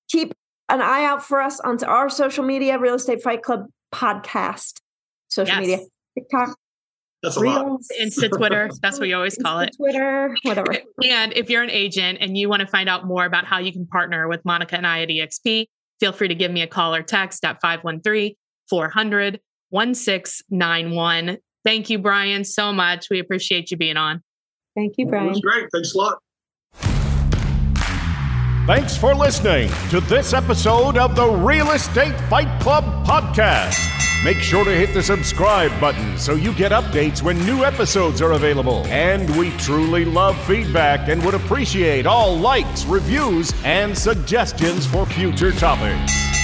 keep 0.09 0.33
an 0.69 0.81
eye 0.81 1.05
out 1.05 1.23
for 1.23 1.41
us 1.41 1.59
onto 1.59 1.85
our 1.85 2.09
social 2.09 2.43
media, 2.43 2.79
Real 2.79 2.95
Estate 2.95 3.21
Fight 3.21 3.43
Club 3.43 3.67
podcast, 3.93 4.79
social 5.29 5.55
yes. 5.55 5.61
media, 5.61 5.79
TikTok, 6.17 6.57
that's 7.25 7.37
a 7.37 7.39
lot. 7.39 7.81
Insta 7.99 8.29
Twitter. 8.29 8.69
That's 8.81 8.99
what 8.99 9.07
you 9.07 9.15
always 9.15 9.37
call 9.37 9.59
it. 9.59 9.75
Twitter, 9.75 10.35
whatever. 10.43 10.73
And 11.03 11.33
if 11.33 11.49
you're 11.49 11.63
an 11.63 11.71
agent 11.71 12.19
and 12.21 12.37
you 12.37 12.47
want 12.47 12.61
to 12.61 12.67
find 12.67 12.87
out 12.87 13.05
more 13.05 13.25
about 13.25 13.45
how 13.45 13.57
you 13.57 13.73
can 13.73 13.87
partner 13.87 14.27
with 14.27 14.45
Monica 14.45 14.77
and 14.77 14.85
I 14.85 15.01
at 15.01 15.09
EXP, 15.09 15.65
feel 15.99 16.11
free 16.11 16.27
to 16.27 16.35
give 16.35 16.51
me 16.51 16.61
a 16.61 16.67
call 16.67 16.93
or 16.93 17.01
text 17.01 17.43
at 17.43 17.59
513 17.61 18.35
400 18.69 19.39
1691. 19.69 21.37
Thank 21.63 21.89
you, 21.89 21.97
Brian, 21.97 22.43
so 22.43 22.71
much. 22.71 23.07
We 23.09 23.19
appreciate 23.19 23.71
you 23.71 23.77
being 23.77 23.97
on. 23.97 24.21
Thank 24.75 24.93
you, 24.97 25.07
Brian. 25.07 25.25
It 25.25 25.29
was 25.29 25.41
great. 25.41 25.67
Thanks 25.73 25.95
a 25.95 25.97
lot. 25.97 26.19
Thanks 28.65 28.97
for 28.97 29.13
listening 29.13 29.69
to 29.91 29.99
this 29.99 30.33
episode 30.33 30.97
of 30.97 31.15
the 31.15 31.27
Real 31.29 31.69
Estate 31.69 32.19
Fight 32.21 32.59
Club 32.59 32.83
podcast. 33.05 33.77
Make 34.23 34.37
sure 34.37 34.65
to 34.65 34.71
hit 34.71 34.91
the 34.91 35.03
subscribe 35.03 35.79
button 35.79 36.17
so 36.17 36.33
you 36.33 36.51
get 36.51 36.71
updates 36.71 37.21
when 37.21 37.37
new 37.45 37.63
episodes 37.63 38.23
are 38.23 38.31
available. 38.31 38.83
And 38.87 39.29
we 39.37 39.51
truly 39.57 40.03
love 40.03 40.35
feedback 40.45 41.09
and 41.09 41.23
would 41.23 41.35
appreciate 41.35 42.07
all 42.07 42.35
likes, 42.35 42.85
reviews, 42.85 43.53
and 43.63 43.95
suggestions 43.95 44.87
for 44.87 45.05
future 45.05 45.51
topics. 45.51 46.34